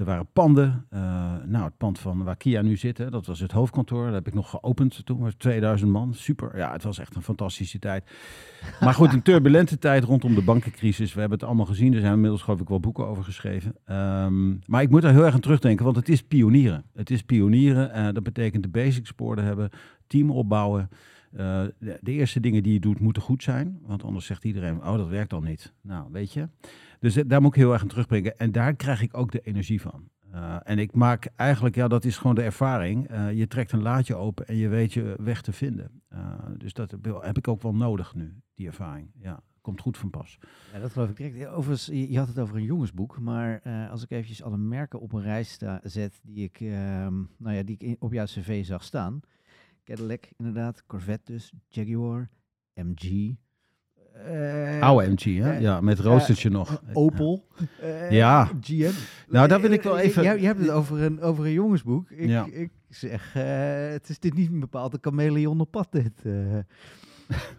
er 0.00 0.06
waren 0.06 0.26
panden. 0.32 0.86
Eh, 0.90 1.00
nou, 1.44 1.64
het 1.64 1.76
pand 1.76 1.98
van 1.98 2.24
waar 2.24 2.36
Kia 2.36 2.62
nu 2.62 2.76
zit, 2.76 2.98
hè, 2.98 3.10
dat 3.10 3.26
was 3.26 3.40
het 3.40 3.52
hoofdkantoor. 3.52 4.04
Dat 4.04 4.14
heb 4.14 4.26
ik 4.26 4.34
nog 4.34 4.50
geopend 4.50 5.06
toen, 5.06 5.18
was 5.18 5.34
2000 5.34 5.90
man. 5.90 6.14
Super, 6.14 6.56
ja, 6.56 6.72
het 6.72 6.82
was 6.82 6.98
echt 6.98 7.14
een 7.14 7.22
fantastische 7.22 7.78
tijd. 7.78 8.04
Maar 8.80 8.94
goed, 8.94 9.12
een 9.12 9.22
turbulente 9.30 9.78
tijd 9.78 10.04
rondom 10.04 10.34
de 10.34 10.42
bankencrisis. 10.42 11.14
We 11.14 11.20
hebben 11.20 11.38
het 11.38 11.46
allemaal 11.48 11.66
gezien. 11.66 11.94
Er 11.94 12.00
zijn 12.00 12.12
inmiddels 12.12 12.42
geloof 12.42 12.60
ik 12.60 12.68
wel 12.68 12.80
boeken 12.80 13.06
over 13.06 13.24
geschreven. 13.24 13.74
Ehm, 13.84 14.48
maar 14.66 14.82
ik 14.82 14.90
moet 14.90 15.04
er 15.04 15.10
heel 15.10 15.24
erg 15.24 15.34
aan 15.34 15.40
terugdenken, 15.40 15.84
want 15.84 15.96
het 15.96 16.08
is 16.08 16.22
pionieren. 16.22 16.84
Het 16.94 17.10
is 17.10 17.22
pionieren. 17.22 17.92
eh, 17.92 18.14
dat 18.14 18.22
betekent 18.22 18.62
de 18.62 18.68
basics 18.68 19.10
op 19.10 19.20
orde 19.20 19.42
hebben, 19.42 19.70
team 20.06 20.30
opbouwen. 20.30 20.88
Eh, 21.32 21.62
de, 21.78 21.98
de 22.00 22.12
eerste 22.12 22.40
dingen 22.40 22.62
die 22.62 22.72
je 22.72 22.80
doet 22.80 23.00
moeten 23.00 23.22
goed 23.22 23.42
zijn. 23.42 23.78
Want 23.86 24.04
anders 24.04 24.26
zegt 24.26 24.44
iedereen, 24.44 24.76
oh 24.84 24.96
dat 24.96 25.08
werkt 25.08 25.30
dan 25.30 25.44
niet. 25.44 25.72
Nou, 25.82 26.08
weet 26.12 26.32
je. 26.32 26.48
Dus 27.00 27.16
eh, 27.16 27.24
daar 27.26 27.40
moet 27.40 27.54
ik 27.54 27.60
heel 27.60 27.72
erg 27.72 27.82
aan 27.82 27.88
terugbrengen. 27.88 28.38
En 28.38 28.52
daar 28.52 28.74
krijg 28.74 29.02
ik 29.02 29.16
ook 29.16 29.32
de 29.32 29.40
energie 29.40 29.80
van. 29.80 30.08
Eh, 30.32 30.56
en 30.62 30.78
ik 30.78 30.92
maak 30.92 31.28
eigenlijk, 31.36 31.74
ja, 31.74 31.88
dat 31.88 32.04
is 32.04 32.16
gewoon 32.16 32.34
de 32.34 32.42
ervaring. 32.42 33.08
Eh, 33.08 33.32
je 33.32 33.46
trekt 33.46 33.72
een 33.72 33.82
laadje 33.82 34.14
open 34.14 34.46
en 34.46 34.56
je 34.56 34.68
weet 34.68 34.92
je 34.92 35.16
weg 35.20 35.42
te 35.42 35.52
vinden. 35.52 36.02
Dus 36.56 36.72
dat 36.72 36.90
heb, 37.20 37.36
ik 37.36 37.48
ook 37.48 37.62
wel 37.62 37.74
nodig 37.74 38.14
nu, 38.14 38.34
die 38.54 38.66
ervaring. 38.66 39.10
Ja, 39.20 39.42
komt 39.60 39.80
goed 39.80 39.98
van 39.98 40.10
pas. 40.10 40.38
Ja, 40.72 40.80
dat 40.80 40.92
geloof 40.92 41.08
ik 41.08 41.16
direct. 41.16 41.46
Overigens, 41.46 41.86
je, 42.10 42.18
had 42.18 42.28
het 42.28 42.38
over 42.38 42.56
een 42.56 42.64
jongensboek, 42.64 43.18
maar 43.20 43.62
als 43.90 44.02
ik 44.02 44.10
eventjes 44.10 44.42
alle 44.42 44.56
merken 44.56 45.00
op 45.00 45.12
een 45.12 45.22
rij 45.22 45.42
sta, 45.42 45.80
zet 45.82 46.20
die 46.22 46.44
ik, 46.44 46.60
ehm, 46.60 47.14
nou 47.36 47.56
ja, 47.56 47.62
die 47.62 47.76
ik 47.78 48.02
op 48.02 48.12
jouw 48.12 48.24
cv 48.24 48.64
zag 48.64 48.84
staan. 48.84 49.20
Cadillac 49.84 50.28
inderdaad, 50.36 50.86
Corvette 50.86 51.32
dus, 51.32 51.52
Jaguar, 51.68 52.28
MG. 52.74 53.34
Eh, 54.26 54.82
Oude 54.82 55.10
MG, 55.10 55.22
hè? 55.42 55.52
eh, 55.52 55.60
Ja, 55.60 55.80
met 55.80 55.98
roostertje 55.98 56.50
nog. 56.50 56.82
Opel. 56.92 57.44
eh, 57.80 58.10
Ja. 58.10 58.48
GM. 58.60 58.90
Nou, 59.28 59.48
daar 59.48 59.60
wil 59.60 59.70
ik 59.70 59.82
wel 59.82 59.98
Eh, 59.98 60.04
even- 60.04 60.22
Je, 60.22 60.40
je 60.40 60.46
hebt 60.46 60.60
het 60.60 60.70
over 60.70 61.02
een, 61.02 61.22
over 61.22 61.44
een 61.44 61.52
jongensboek. 61.52 62.10
Ik, 62.10 62.28
Ja. 62.28 62.46
ik 62.52 62.70
zeg, 62.88 63.30
eh, 63.34 63.42
het 63.92 64.08
is 64.08 64.18
dit 64.18 64.34
niet 64.34 64.50
een 64.50 64.60
bepaalde 64.60 64.98
chameleon 65.00 65.60
op 65.60 65.70
pad, 65.70 65.88
dit. 65.90 66.12
eh. 66.22 66.32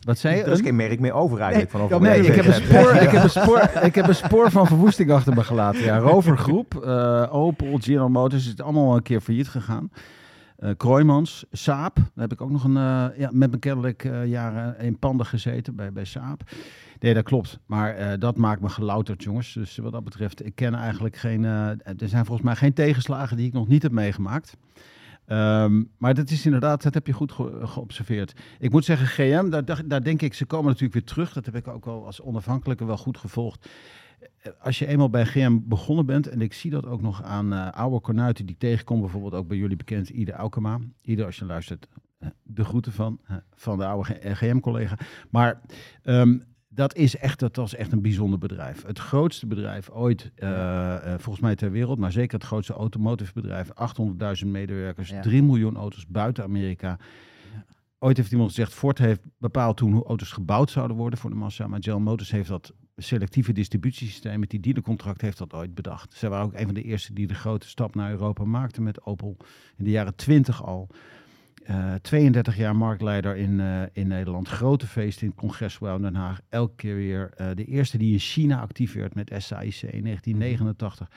Wat 0.05 0.17
zei 0.17 0.35
je? 0.35 0.43
Er 0.43 0.51
is 0.51 0.57
Een- 0.59 0.63
geen 0.65 0.75
merk 0.75 0.99
meer 0.99 1.13
over 1.13 1.39
eigenlijk. 1.39 1.73
Nee, 1.73 1.87
wat 1.87 2.01
Nee, 2.01 2.19
ik 2.25 2.35
heb, 2.35 2.45
een 2.45 2.53
spoor, 2.53 2.93
ik, 2.95 3.09
heb 3.09 3.23
een 3.23 3.29
spoor, 3.29 3.69
ik 3.89 3.95
heb 3.95 4.07
een 4.07 4.15
spoor 4.15 4.51
van 4.51 4.67
verwoesting 4.67 5.11
achter 5.11 5.33
me 5.33 5.43
gelaten. 5.43 5.83
Ja, 5.83 5.97
Rover 5.97 6.37
Groep, 6.37 6.75
eh, 6.83 7.27
Opel, 7.31 7.77
General 7.79 8.09
Motors, 8.09 8.45
het 8.45 8.59
is 8.59 8.63
allemaal 8.65 8.95
een 8.95 9.01
keer 9.01 9.21
failliet 9.21 9.47
gegaan. 9.47 9.91
Eh 10.61 10.69
Kroijmans, 10.77 11.45
Saab, 11.51 11.95
daar 11.95 12.05
heb 12.15 12.31
ik 12.31 12.41
ook 12.41 12.51
nog 12.51 12.63
een, 12.63 12.77
eh, 12.77 13.07
ja, 13.17 13.29
met 13.31 13.49
mijn 13.49 13.59
kennelijk 13.59 14.03
eh, 14.03 14.25
jaren 14.27 14.79
in 14.79 14.99
panden 14.99 15.25
gezeten 15.25 15.75
bij, 15.75 15.91
bij 15.91 16.05
Saab. 16.05 16.41
Nee, 16.99 17.13
dat 17.13 17.23
klopt. 17.23 17.59
Maar 17.65 18.19
dat 18.19 18.37
maakt 18.37 18.61
me 18.61 18.69
gelouterd, 18.69 19.23
jongens. 19.23 19.53
Dus 19.53 19.77
wat 19.77 19.91
dat 19.91 20.03
betreft, 20.03 20.45
ik 20.45 20.55
ken 20.55 20.73
eigenlijk 20.73 21.15
geen... 21.15 21.43
er 21.43 21.75
zijn 21.95 22.25
volgens 22.25 22.41
mij 22.47 22.55
geen 22.55 22.73
tegenslagen 22.73 23.37
die 23.37 23.47
ik 23.47 23.53
nog 23.53 23.67
niet 23.67 23.83
heb 23.83 23.91
meegemaakt. 23.91 24.57
Ehm, 25.25 25.83
maar 25.97 26.13
dat 26.13 26.29
is 26.29 26.45
inderdaad, 26.45 26.83
dat 26.83 26.93
heb 26.93 27.07
je 27.07 27.13
goed 27.13 27.31
ge- 27.31 27.59
geobserveerd. 27.63 28.33
Ik 28.59 28.71
moet 28.71 28.85
zeggen, 28.85 29.07
GM, 29.07 29.49
daar, 29.49 29.87
daar 29.87 30.03
denk 30.03 30.21
ik, 30.21 30.33
ze 30.33 30.45
komen 30.45 30.65
natuurlijk 30.65 30.93
weer 30.93 31.03
terug. 31.03 31.33
Dat 31.33 31.45
heb 31.45 31.55
ik 31.55 31.67
ook 31.67 31.85
al 31.85 32.05
als 32.05 32.21
onafhankelijke 32.21 32.85
wel 32.85 32.97
goed 32.97 33.17
gevolgd. 33.17 33.69
Als 34.59 34.79
je 34.79 34.87
eenmaal 34.87 35.09
bij 35.09 35.25
GM 35.25 35.59
begonnen 35.63 36.05
bent, 36.05 36.27
en 36.27 36.41
ik 36.41 36.53
zie 36.53 36.71
dat 36.71 36.85
ook 36.85 37.01
nog 37.01 37.23
aan 37.23 37.53
eh, 37.53 37.71
oude 37.71 37.99
kornuiten 37.99 38.45
die 38.45 38.53
ik 38.55 38.61
tegenkom, 38.61 38.99
bijvoorbeeld 38.99 39.33
ook 39.33 39.47
bij 39.47 39.57
jullie 39.57 39.75
bekend, 39.75 40.09
Ide 40.09 40.31
Aukema. 40.31 40.79
Ide, 41.01 41.25
als 41.25 41.37
je 41.37 41.45
luistert, 41.45 41.87
eh, 42.19 42.29
de 42.43 42.63
groeten 42.63 42.91
van, 42.91 43.19
eh, 43.27 43.35
van 43.55 43.77
de 43.77 43.85
oude 43.85 44.17
GM-collega. 44.35 44.97
Maar 45.29 45.61
ehm, 46.03 46.37
dat 46.69 46.95
is 46.95 47.17
echt, 47.17 47.39
dat 47.39 47.55
was 47.55 47.75
echt 47.75 47.91
een 47.91 48.01
bijzonder 48.01 48.39
bedrijf. 48.39 48.85
Het 48.85 48.99
grootste 48.99 49.47
bedrijf 49.47 49.89
ooit, 49.89 50.31
volgens 51.17 51.39
mij 51.39 51.55
ter 51.55 51.71
wereld, 51.71 51.99
maar 51.99 52.11
zeker 52.11 52.37
het 52.37 52.47
grootste 52.47 52.73
automotive 52.73 53.33
bedrijf. 53.33 53.69
800.000 53.73 54.51
medewerkers, 54.51 55.09
Ja. 55.09 55.21
3 55.21 55.43
miljoen 55.43 55.75
auto's 55.75 56.07
buiten 56.07 56.43
Amerika. 56.43 56.97
Ooit 57.99 58.17
heeft 58.17 58.31
iemand 58.31 58.49
gezegd, 58.49 58.73
Ford 58.73 58.97
heeft 58.97 59.21
bepaald 59.37 59.77
toen 59.77 59.91
hoe 59.91 60.05
auto's 60.05 60.31
gebouwd 60.31 60.71
zouden 60.71 60.97
worden 60.97 61.19
voor 61.19 61.29
de 61.29 61.35
massa. 61.35 61.67
Maar 61.67 61.79
General 61.81 62.03
Motors 62.03 62.31
heeft 62.31 62.49
dat 62.49 62.73
selectieve 63.01 63.51
distributiesysteem 63.53 64.39
met 64.39 64.49
die 64.49 64.59
dealercontract 64.59 65.21
heeft 65.21 65.37
dat 65.37 65.53
ooit 65.53 65.75
bedacht. 65.75 66.13
Zij 66.13 66.29
waren 66.29 66.45
ook 66.45 66.53
een 66.53 66.65
van 66.65 66.73
de 66.73 66.83
eerste 66.83 67.13
die 67.13 67.27
de 67.27 67.33
grote 67.33 67.67
stap 67.67 67.95
naar 67.95 68.11
Europa 68.11 68.43
maakten 68.43 68.83
met 68.83 69.05
Opel 69.05 69.37
in 69.77 69.83
de 69.83 69.89
jaren 69.89 70.15
20 70.15 70.63
al. 70.63 70.89
Eh, 71.63 71.93
32 71.93 72.57
jaar 72.57 72.75
marktleider 72.75 73.35
in, 73.35 73.59
eh, 73.59 73.81
in 73.91 74.07
Nederland. 74.07 74.47
Grote 74.47 74.87
feesten 74.87 75.23
in 75.23 75.29
het 75.29 75.37
Congresgebouw 75.37 75.95
in 75.95 76.01
Den 76.01 76.15
Haag. 76.15 76.41
Elke 76.49 76.75
keer 76.75 76.95
weer. 76.95 77.31
Eh, 77.35 77.47
de 77.55 77.65
eerste 77.65 77.97
die 77.97 78.13
in 78.13 78.19
China 78.19 78.61
actief 78.61 78.93
werd 78.93 79.15
met 79.15 79.33
SAIC 79.37 79.81
in 79.81 80.03
1989. 80.03 81.09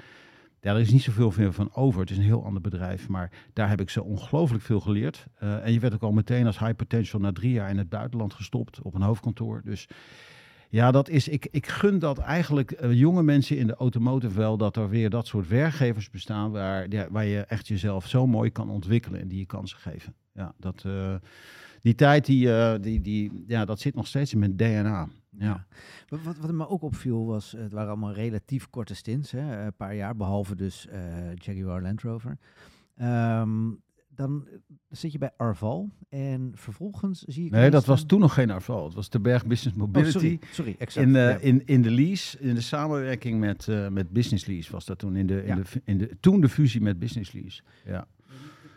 Daar 0.65 0.81
is 0.81 0.91
niet 0.91 1.03
zoveel 1.03 1.53
van 1.53 1.75
over. 1.75 2.01
Het 2.01 2.11
is 2.11 2.17
een 2.17 2.23
heel 2.23 2.45
ander 2.45 2.63
bedrijf. 2.63 3.09
Maar 3.09 3.31
daar 3.53 3.69
heb 3.69 3.81
ik 3.81 3.91
zo 3.91 4.01
ongelooflijk 4.01 4.63
veel 4.63 4.81
geleerd. 4.81 5.27
Eh, 5.35 5.65
en 5.65 5.73
je 5.73 5.79
werd 5.79 5.95
ook 5.95 6.03
al 6.03 6.13
meteen 6.13 6.47
als 6.47 6.59
high 6.59 6.75
potential 6.75 7.21
na 7.21 7.33
drie 7.33 7.53
jaar 7.53 7.71
in 7.71 7.79
het 7.79 7.89
buitenland 7.89 8.35
gestopt. 8.35 8.83
Op 8.83 8.95
een 8.95 9.03
hoofdkantoor. 9.03 9.63
Dus 9.65 9.89
ja, 10.75 10.91
dat 10.91 11.09
is, 11.09 11.29
ik, 11.29 11.49
ik 11.51 11.67
gun 11.67 11.99
dat 11.99 12.19
eigenlijk 12.19 12.71
eh, 12.71 12.93
jonge 12.93 13.23
mensen 13.23 13.57
in 13.57 13.67
de 13.67 13.75
automotive 13.75 14.35
wel. 14.35 14.57
Dat 14.57 14.77
er 14.77 14.89
weer 14.89 15.11
dat 15.11 15.27
soort 15.27 15.49
werkgevers 15.49 16.11
bestaan. 16.11 16.51
Waar, 16.51 16.91
ja, 16.91 17.07
waar 17.11 17.25
je 17.25 17.41
echt 17.41 17.69
jezelf 17.69 18.09
zo 18.09 18.27
mooi 18.27 18.51
kan 18.51 18.71
ontwikkelen. 18.71 19.21
En 19.21 19.29
die 19.29 19.39
je 19.39 19.47
kansen 19.47 19.79
geven. 19.79 20.15
Ja, 20.33 20.55
dat, 20.59 20.83
eh, 20.87 21.15
die 21.81 21.95
tijd, 21.95 22.27
die, 22.27 22.57
eh, 22.57 22.81
die, 22.81 23.01
die, 23.01 23.45
ja, 23.47 23.65
dat 23.65 23.81
zit 23.81 23.95
nog 23.95 24.07
steeds 24.07 24.33
in 24.33 24.39
mijn 24.39 24.57
DNA. 24.57 25.09
Ja. 25.31 25.67
Wat, 26.09 26.37
wat, 26.39 26.53
me 26.53 26.69
ook 26.69 26.83
opviel 26.83 27.27
was, 27.27 27.55
het 27.57 27.73
waren 27.73 27.89
allemaal 27.89 28.13
relatief 28.13 28.71
korte 28.71 28.95
stints, 28.95 29.31
hè, 29.31 29.65
een 29.65 29.77
paar 29.77 29.95
jaar, 29.95 30.17
behalve 30.17 30.55
dus 30.55 30.89
Jaguar 31.35 31.83
Land 31.83 32.03
Rover. 32.03 32.39
Ehm, 32.97 33.71
dan 34.15 34.49
zit 34.89 35.13
je 35.13 35.19
bij 35.19 35.31
Arval 35.37 35.91
en 36.09 36.53
vervolgens 36.55 37.21
zie 37.23 37.45
ik... 37.45 37.51
Nee, 37.51 37.71
dat 37.71 37.85
was 37.85 38.05
toen 38.05 38.21
nog 38.21 38.35
geen 38.35 38.51
Arval. 38.51 38.85
Het 38.85 38.95
was 38.95 39.11
de 39.11 39.21
Berg 39.21 39.47
Business 39.47 39.77
Oh, 39.79 39.85
Mobility. 39.87 40.11
sorry, 40.11 40.39
sorry, 40.53 40.75
exact. 40.79 41.07
In, 41.07 41.17
eh, 41.17 41.23
ja. 41.31 41.37
in, 41.39 41.67
in 41.67 41.83
de 41.83 41.91
lease, 41.91 42.39
in 42.39 42.55
de 42.55 42.61
samenwerking 42.61 43.41
met, 43.41 43.69
eh, 43.69 43.89
met 43.89 44.11
Business 44.11 44.47
Lease 44.47 44.73
was 44.73 44.85
dat 44.85 44.99
toen. 44.99 45.17
In 45.17 45.27
de, 45.27 45.41
in 45.43 45.47
Ja. 45.47 45.55
de, 45.55 45.81
in 45.85 45.99
de, 45.99 46.17
toen 46.21 46.41
de 46.41 46.49
fusie 46.49 46.81
met 46.81 46.99
Business 46.99 47.33
Lease. 47.33 47.63
Ja. 47.85 48.07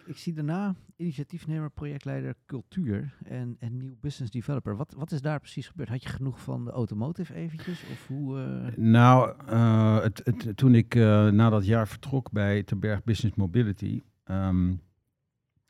Ik 0.05 0.17
zie 0.17 0.33
daarna 0.33 0.75
initiatiefnemer, 0.95 1.69
projectleider 1.71 2.35
cultuur 2.45 3.13
en, 3.25 3.55
en 3.59 3.77
nieuw 3.77 3.95
business 4.01 4.31
developer. 4.31 4.75
Wat, 4.75 4.93
wat 4.97 5.11
is 5.11 5.21
daar 5.21 5.39
precies 5.39 5.67
gebeurd? 5.67 5.89
Had 5.89 6.03
je 6.03 6.09
genoeg 6.09 6.41
van 6.41 6.65
de 6.65 6.71
automotive 6.71 7.33
eventjes? 7.33 7.83
Of 7.91 8.07
hoe... 8.07 8.39
eh, 8.39 8.77
Nou, 8.77 9.33
het, 10.01 10.21
het, 10.23 10.57
toen 10.57 10.75
ik 10.75 10.95
na 11.31 11.49
dat 11.49 11.65
jaar 11.65 11.87
vertrok 11.87 12.31
bij 12.31 12.63
Te 12.63 12.75
Berg 12.75 13.03
Business 13.03 13.35
Mobility. 13.37 14.01
ehm, 14.23 14.73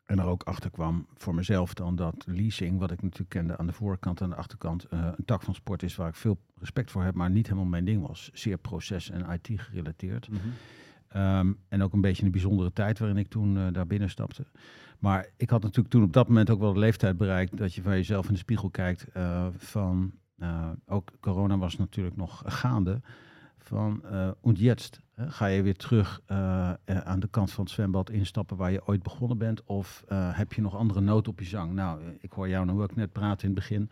en 0.07 0.19
er 0.19 0.25
ook 0.25 0.43
achter 0.43 0.69
kwam 0.69 1.07
voor 1.15 1.35
mezelf 1.35 1.73
dan 1.73 1.95
dat 1.95 2.23
leasing, 2.27 2.79
wat 2.79 2.91
ik 2.91 3.01
natuurlijk 3.01 3.29
kende 3.29 3.57
aan 3.57 3.65
de 3.67 3.73
voorkant 3.73 4.17
en 4.19 4.23
aan 4.23 4.29
de 4.29 4.35
achterkant, 4.35 4.83
eh, 4.83 5.07
een 5.17 5.25
tak 5.25 5.41
van 5.43 5.55
sport 5.55 5.83
is 5.83 5.95
waar 5.95 6.07
ik 6.07 6.15
veel 6.15 6.37
respect 6.59 6.91
voor 6.91 7.03
heb, 7.03 7.15
maar 7.15 7.29
niet 7.29 7.45
helemaal 7.47 7.69
mijn 7.69 7.85
ding 7.85 8.07
was. 8.07 8.29
Zeer 8.33 8.57
proces- 8.57 9.09
en 9.09 9.25
IT 9.31 9.59
gerelateerd. 9.61 10.27
Ehm, 11.07 11.53
en 11.67 11.81
ook 11.81 11.93
een 11.93 12.01
beetje 12.01 12.25
een 12.25 12.31
bijzondere 12.31 12.73
tijd 12.73 12.99
waarin 12.99 13.17
ik 13.17 13.27
toen 13.27 13.57
eh, 13.57 13.67
daar 13.71 13.87
binnen 13.87 14.09
stapte. 14.09 14.45
Maar 14.99 15.27
ik 15.37 15.49
had 15.49 15.61
natuurlijk 15.61 15.89
toen 15.89 16.03
op 16.03 16.13
dat 16.13 16.27
moment 16.27 16.49
ook 16.49 16.59
wel 16.59 16.73
de 16.73 16.79
leeftijd 16.79 17.17
bereikt 17.17 17.57
dat 17.57 17.73
je 17.73 17.81
van 17.81 17.91
jezelf 17.91 18.27
in 18.27 18.33
de 18.33 18.39
spiegel 18.39 18.69
kijkt. 18.69 19.07
eh, 19.07 19.47
van, 19.57 20.11
ook 20.85 21.11
corona 21.19 21.57
was 21.57 21.77
natuurlijk 21.77 22.15
nog 22.15 22.43
gaande. 22.45 23.01
Van, 23.67 24.01
und 24.41 24.59
jetzt? 24.59 25.01
Hè? 25.17 25.31
Ga 25.31 25.45
je 25.45 25.61
weer 25.61 25.75
terug 25.75 26.21
eh, 26.25 26.69
eh, 26.85 26.97
aan 26.97 27.19
de 27.19 27.27
kant 27.27 27.51
van 27.51 27.63
het 27.63 27.73
zwembad 27.73 28.09
instappen 28.09 28.57
waar 28.57 28.71
je 28.71 28.87
ooit 28.87 29.03
begonnen 29.03 29.37
bent? 29.37 29.63
Of 29.63 30.03
heb 30.09 30.53
je 30.53 30.61
nog 30.61 30.75
andere 30.75 31.01
noten 31.01 31.31
op 31.31 31.39
je 31.39 31.45
zang? 31.45 31.73
Nou, 31.73 31.99
ik 32.19 32.31
hoor 32.31 32.49
jou 32.49 32.65
nou 32.65 32.81
ook 32.81 32.95
net 32.95 33.11
praten 33.11 33.47
in 33.47 33.55
het 33.55 33.59
begin. 33.59 33.89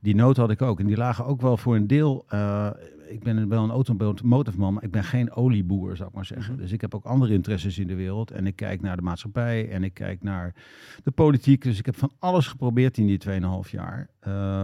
Die 0.00 0.14
noot 0.14 0.36
had 0.36 0.50
ik 0.50 0.62
ook. 0.62 0.80
En 0.80 0.86
die 0.86 0.96
lagen 0.96 1.26
ook 1.26 1.40
wel 1.40 1.56
voor 1.56 1.76
een 1.76 1.86
deel. 1.86 2.24
ik 3.08 3.22
ben 3.22 3.48
wel 3.48 3.64
een 3.64 3.70
automotive 3.70 4.58
man, 4.58 4.72
maar 4.74 4.82
ik 4.82 4.90
ben 4.90 5.04
geen 5.04 5.32
olieboer, 5.32 5.96
zou 5.96 6.08
ik 6.08 6.14
maar 6.14 6.24
zeggen. 6.24 6.52
Mhm. 6.52 6.62
Dus 6.62 6.72
ik 6.72 6.80
heb 6.80 6.94
ook 6.94 7.04
andere 7.04 7.32
interesses 7.32 7.78
in 7.78 7.86
de 7.86 7.94
wereld. 7.94 8.30
En 8.30 8.46
ik 8.46 8.56
kijk 8.56 8.80
naar 8.80 8.96
de 8.96 9.02
maatschappij 9.02 9.70
en 9.70 9.84
ik 9.84 9.94
kijk 9.94 10.22
naar 10.22 10.54
de 11.04 11.10
politiek. 11.10 11.62
Dus 11.62 11.78
ik 11.78 11.86
heb 11.86 11.96
van 11.96 12.12
alles 12.18 12.46
geprobeerd 12.46 12.98
in 12.98 13.06
die 13.06 13.18
2,5 13.18 13.70
jaar. 13.70 14.08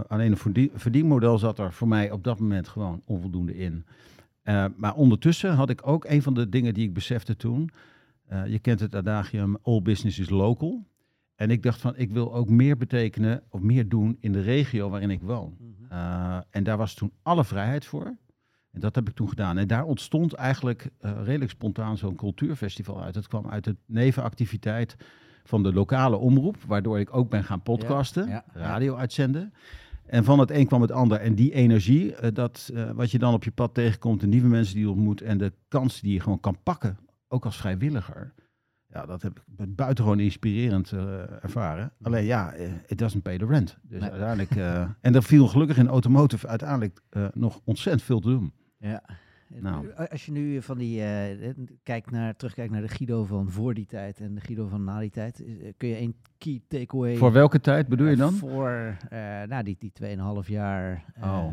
Alleen 0.08 0.30
een 0.30 0.36
verdien- 0.36 0.70
verdienmodel 0.74 1.38
zat 1.38 1.58
er 1.58 1.72
voor 1.72 1.88
mij 1.88 2.10
op 2.10 2.24
dat 2.24 2.38
moment 2.38 2.68
gewoon 2.68 3.02
onvoldoende 3.04 3.56
in. 3.56 3.84
Eh, 4.44 4.64
maar 4.76 4.94
ondertussen 4.94 5.54
had 5.54 5.70
ik 5.70 5.86
ook 5.86 6.04
een 6.04 6.22
van 6.22 6.34
de 6.34 6.48
dingen 6.48 6.74
die 6.74 6.84
ik 6.86 6.94
besefte 6.94 7.36
toen. 7.36 7.70
eh, 8.26 8.46
je 8.46 8.58
kent 8.58 8.80
het 8.80 8.94
adagium 8.94 9.56
all 9.62 9.82
business 9.82 10.18
is 10.18 10.30
local. 10.30 10.86
En 11.34 11.50
ik 11.50 11.62
dacht 11.62 11.80
van, 11.80 11.96
ik 11.96 12.10
wil 12.10 12.34
ook 12.34 12.48
meer 12.48 12.76
betekenen 12.76 13.42
of 13.48 13.60
meer 13.60 13.88
doen 13.88 14.16
in 14.20 14.32
de 14.32 14.40
regio 14.40 14.88
waarin 14.90 15.10
ik 15.10 15.22
woon. 15.22 15.56
mhm. 15.58 15.92
Uh, 15.92 16.38
en 16.50 16.64
daar 16.64 16.76
was 16.76 16.94
toen 16.94 17.12
alle 17.22 17.44
vrijheid 17.44 17.84
voor. 17.84 18.16
En 18.70 18.80
dat 18.80 18.94
heb 18.94 19.08
ik 19.08 19.14
toen 19.14 19.28
gedaan. 19.28 19.58
En 19.58 19.66
daar 19.66 19.84
ontstond 19.84 20.32
eigenlijk 20.32 20.90
redelijk 21.00 21.50
spontaan 21.50 21.96
zo'n 21.96 22.14
cultuurfestival 22.16 23.02
uit. 23.02 23.14
Het 23.14 23.28
kwam 23.28 23.46
uit 23.48 23.64
de 23.64 23.76
nevenactiviteit 23.86 24.96
van 25.44 25.62
de 25.62 25.72
lokale 25.72 26.16
omroep, 26.16 26.56
waardoor 26.66 26.98
ik 26.98 27.16
ook 27.16 27.30
ben 27.30 27.44
gaan 27.44 27.62
podcasten, 27.62 28.26
Ja, 28.26 28.32
ja, 28.32 28.44
ja. 28.54 28.60
radio 28.60 28.94
uitzenden. 28.96 29.52
En 30.06 30.24
van 30.24 30.38
het 30.38 30.50
een 30.50 30.66
kwam 30.66 30.82
het 30.82 30.92
ander. 30.92 31.18
En 31.20 31.34
die 31.34 31.52
energie, 31.52 32.12
uh, 32.12 32.28
dat, 32.32 32.70
uh, 32.74 32.90
wat 32.90 33.10
je 33.10 33.18
dan 33.18 33.34
op 33.34 33.44
je 33.44 33.50
pad 33.50 33.74
tegenkomt, 33.74 34.20
de 34.20 34.26
nieuwe 34.26 34.48
mensen 34.48 34.74
die 34.74 34.84
je 34.84 34.90
ontmoet 34.90 35.20
en 35.20 35.38
de 35.38 35.52
kansen 35.68 36.02
die 36.02 36.12
je 36.12 36.20
gewoon 36.20 36.40
kan 36.40 36.56
pakken, 36.62 36.98
ook 37.28 37.44
als 37.44 37.56
vrijwilliger. 37.56 38.32
Ja, 38.88 39.06
dat 39.06 39.22
heb 39.22 39.42
ik 39.56 39.74
buitengewoon 39.76 40.20
inspirerend 40.20 40.90
uh, 40.92 41.20
ervaren. 41.44 41.92
Alleen 42.02 42.24
ja, 42.24 42.54
it 42.86 42.98
doesn't 42.98 43.22
pay 43.22 43.38
the 43.38 43.46
rent. 43.46 43.78
Dus 43.82 44.00
Nee. 44.00 44.10
uiteindelijk... 44.10 44.50
En 45.00 45.14
er 45.14 45.22
viel 45.22 45.46
gelukkig 45.46 45.76
in 45.76 45.88
automotive 45.88 46.48
uiteindelijk 46.48 47.00
nog 47.32 47.60
ontzettend 47.64 48.02
veel 48.04 48.20
te 48.20 48.28
doen. 48.28 48.52
Ja. 48.78 49.02
Nou. 49.60 49.92
Als 50.10 50.26
je 50.26 50.32
nu 50.32 50.62
van 50.62 50.78
die 50.78 51.00
uh, 51.00 51.48
kijkt 51.82 52.10
naar, 52.10 52.36
terugkijkt 52.36 52.72
naar 52.72 52.82
de 52.82 52.88
Guido 52.88 53.24
van 53.24 53.50
voor 53.50 53.74
die 53.74 53.86
tijd 53.86 54.20
en 54.20 54.34
de 54.34 54.40
Guido 54.40 54.66
van 54.66 54.84
na 54.84 55.00
die 55.00 55.10
tijd, 55.10 55.40
is, 55.40 55.72
kun 55.76 55.88
je 55.88 56.00
een 56.00 56.14
key 56.38 56.60
takeaway. 56.68 57.16
Voor 57.16 57.32
welke 57.32 57.60
tijd 57.60 57.88
bedoel 57.88 58.06
je 58.06 58.16
dan? 58.16 58.32
Voor 58.32 58.96
nou, 59.46 59.62
die, 59.62 59.76
die 59.78 59.92
2,5 60.42 60.48
jaar. 60.48 61.04
eh, 61.14 61.28
Oh. 61.28 61.52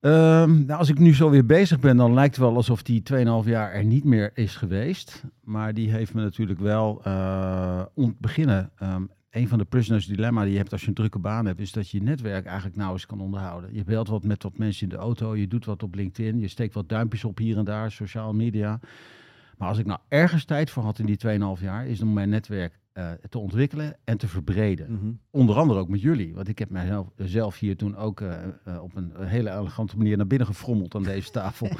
Um, 0.00 0.64
nou, 0.66 0.78
als 0.78 0.88
ik 0.88 0.98
nu 0.98 1.14
zo 1.14 1.30
weer 1.30 1.46
bezig 1.46 1.80
ben, 1.80 1.96
dan 1.96 2.14
lijkt 2.14 2.36
het 2.36 2.44
wel 2.44 2.54
alsof 2.56 2.82
die 2.82 3.02
2,5 3.44 3.48
jaar 3.48 3.72
er 3.72 3.84
niet 3.84 4.04
meer 4.04 4.30
is 4.34 4.56
geweest. 4.56 5.24
Maar 5.40 5.74
die 5.74 5.90
heeft 5.90 6.14
me 6.14 6.22
natuurlijk 6.22 6.60
wel 6.60 7.02
uh, 7.06 7.82
ont 7.94 8.18
beginnen. 8.18 8.70
Um, 8.82 9.10
een 9.36 9.48
van 9.48 9.58
de 9.58 9.64
prisoners 9.64 10.06
dilemma 10.06 10.42
die 10.42 10.52
je 10.52 10.58
hebt 10.58 10.72
als 10.72 10.80
je 10.80 10.88
een 10.88 10.94
drukke 10.94 11.18
baan 11.18 11.46
hebt, 11.46 11.60
is 11.60 11.72
dat 11.72 11.90
je 11.90 11.98
je 11.98 12.02
netwerk 12.02 12.44
eigenlijk 12.44 12.76
nauwelijks 12.76 13.08
kan 13.10 13.20
onderhouden. 13.20 13.74
Je 13.74 13.84
belt 13.84 14.08
wat 14.08 14.24
met 14.24 14.42
wat 14.42 14.58
mensen 14.58 14.82
in 14.82 14.88
de 14.88 14.96
auto, 14.96 15.36
je 15.36 15.48
doet 15.48 15.64
wat 15.64 15.82
op 15.82 15.94
LinkedIn, 15.94 16.38
je 16.38 16.48
steekt 16.48 16.74
wat 16.74 16.88
duimpjes 16.88 17.24
op 17.24 17.38
hier 17.38 17.58
en 17.58 17.64
daar, 17.64 17.90
sociale 17.90 18.32
media. 18.32 18.80
Maar 19.56 19.68
als 19.68 19.78
ik 19.78 19.86
nou 19.86 20.00
ergens 20.08 20.44
tijd 20.44 20.70
voor 20.70 20.82
had 20.82 20.98
in 20.98 21.06
die 21.06 21.18
2,5 21.58 21.62
jaar, 21.62 21.86
is 21.86 22.00
om 22.00 22.12
mijn 22.12 22.28
netwerk 22.28 22.78
uh, 22.94 23.10
te 23.28 23.38
ontwikkelen 23.38 23.96
en 24.04 24.18
te 24.18 24.28
verbreden. 24.28 24.86
Mhm. 24.86 24.94
Mm 24.94 25.00
-hmm. 25.00 25.20
Onder 25.30 25.56
andere 25.56 25.80
ook 25.80 25.88
met 25.88 26.00
jullie. 26.00 26.34
Want 26.34 26.48
ik 26.48 26.58
heb 26.58 26.70
mijzelf 26.70 27.08
zelf 27.16 27.58
hier 27.58 27.76
toen 27.76 27.96
ook 27.96 28.20
uh, 28.20 28.34
uh, 28.68 28.82
op 28.82 28.96
een 28.96 29.12
hele 29.18 29.50
elegante 29.50 29.96
manier 29.96 30.16
naar 30.16 30.26
binnen 30.26 30.46
gefrommeld 30.46 30.94
aan 30.94 31.02
deze 31.02 31.30
tafel. 31.30 31.70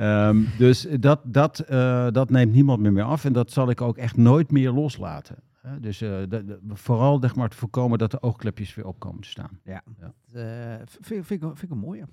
um, 0.00 0.48
dus 0.58 0.86
dat, 1.00 1.20
dat, 1.24 1.64
dat 2.12 2.30
neemt 2.30 2.52
niemand 2.52 2.80
meer, 2.80 2.92
meer 2.92 3.02
af. 3.02 3.24
En 3.24 3.32
dat 3.32 3.50
zal 3.50 3.70
ik 3.70 3.80
ook 3.80 3.96
echt 3.96 4.16
nooit 4.16 4.50
meer 4.50 4.70
loslaten. 4.70 5.36
Dus 5.80 5.98
de, 5.98 6.26
de, 6.28 6.58
vooral 6.68 7.18
zeg 7.20 7.36
maar, 7.36 7.48
te 7.48 7.56
voorkomen 7.56 7.98
dat 7.98 8.10
de 8.10 8.22
oogklepjes 8.22 8.74
weer 8.74 8.86
op 8.86 8.98
komen 8.98 9.20
te 9.20 9.28
staan. 9.28 9.60
Ja, 9.64 9.82
ja. 9.98 10.12
vind, 10.86 11.26
vind, 11.26 11.30
ik, 11.30 11.40
vind 11.40 11.62
ik 11.62 11.70
een 11.70 11.78
mooie. 11.78 12.04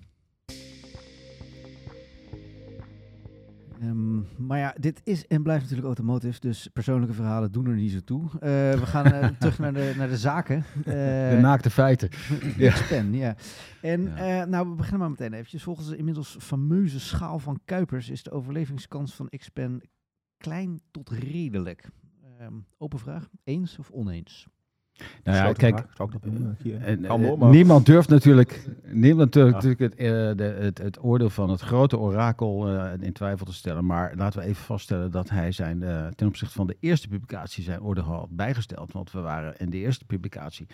Um, 3.84 4.28
maar 4.38 4.58
ja, 4.58 4.76
dit 4.80 5.02
is 5.04 5.28
en 5.28 5.44
blijft 5.44 5.62
natuurlijk 5.62 5.88
automotive, 5.88 6.40
dus 6.40 6.70
persoonlijke 6.74 7.16
verhalen 7.16 7.52
doen 7.52 7.66
er 7.66 7.76
niet 7.76 7.92
zo 7.92 8.00
toe. 8.00 8.22
Uh, 8.24 8.40
we 8.40 8.86
gaan 8.86 9.08
uh, 9.08 9.28
terug 9.40 9.60
naar 9.60 9.74
de, 9.74 9.94
naar 9.98 10.08
de 10.08 10.18
zaken. 10.18 10.64
Uh, 10.78 10.84
de 11.30 11.38
naakte 11.42 11.70
feiten. 11.70 12.10
ja. 12.58 12.76
Pen, 12.90 13.14
ja. 13.14 13.36
En 13.82 14.02
ja. 14.02 14.42
Uh, 14.42 14.48
nou, 14.48 14.70
we 14.70 14.76
beginnen 14.76 15.00
maar 15.00 15.10
meteen 15.10 15.34
eventjes. 15.34 15.64
Volgens 15.64 15.88
de 15.88 15.98
inmiddels 15.98 16.38
fameuze 16.40 17.00
schaal 17.00 17.40
van 17.40 17.60
Kuipers 17.66 18.10
is 18.10 18.24
de 18.24 18.32
overlevingskans 18.32 19.14
van 19.14 19.30
Xpen 19.30 19.82
klein 20.38 20.82
tot 20.92 21.10
redelijk. 21.10 21.90
Um, 22.46 22.66
open 22.78 23.00
vraag, 23.00 23.30
eens 23.44 23.80
of 23.80 23.90
oneens? 23.90 24.48
Nou 25.24 25.38
ja, 25.38 25.54
kijk, 25.54 25.86
uh, 27.00 27.50
niemand 27.50 27.86
durft 27.86 28.10
natuurlijk, 28.10 28.68
niemand 28.84 29.34
durft 29.34 29.50
ja. 29.50 29.56
natuurlijk 29.56 29.82
het, 29.82 30.02
uh, 30.02 30.08
de, 30.36 30.58
het, 30.60 30.78
het, 30.78 31.04
oordeel 31.04 31.30
van 31.30 31.50
het 31.50 31.62
grote 31.62 31.98
orakel 31.98 32.74
uh, 32.74 32.92
in 33.00 33.14
twijfel 33.14 33.46
te 33.46 33.54
stellen. 33.54 33.86
Maar 33.86 34.14
laten 34.16 34.40
we 34.40 34.46
even 34.46 34.64
vaststellen 34.64 35.12
dat 35.12 35.30
hij 35.30 35.52
zijn, 35.52 35.82
uh, 35.82 36.08
ten 36.08 36.28
opzichte 36.28 36.56
van 36.56 36.68
de 36.68 36.78
eerste 36.80 37.08
publicatie 37.08 37.64
zijn 37.64 37.82
oordeel 37.82 38.04
had 38.04 38.30
bijgesteld. 38.30 38.92
Want 38.92 39.12
we 39.12 39.20
waren 39.20 39.58
in 39.58 39.70
de 39.70 39.78
eerste 39.78 40.06
publicatie 40.06 40.68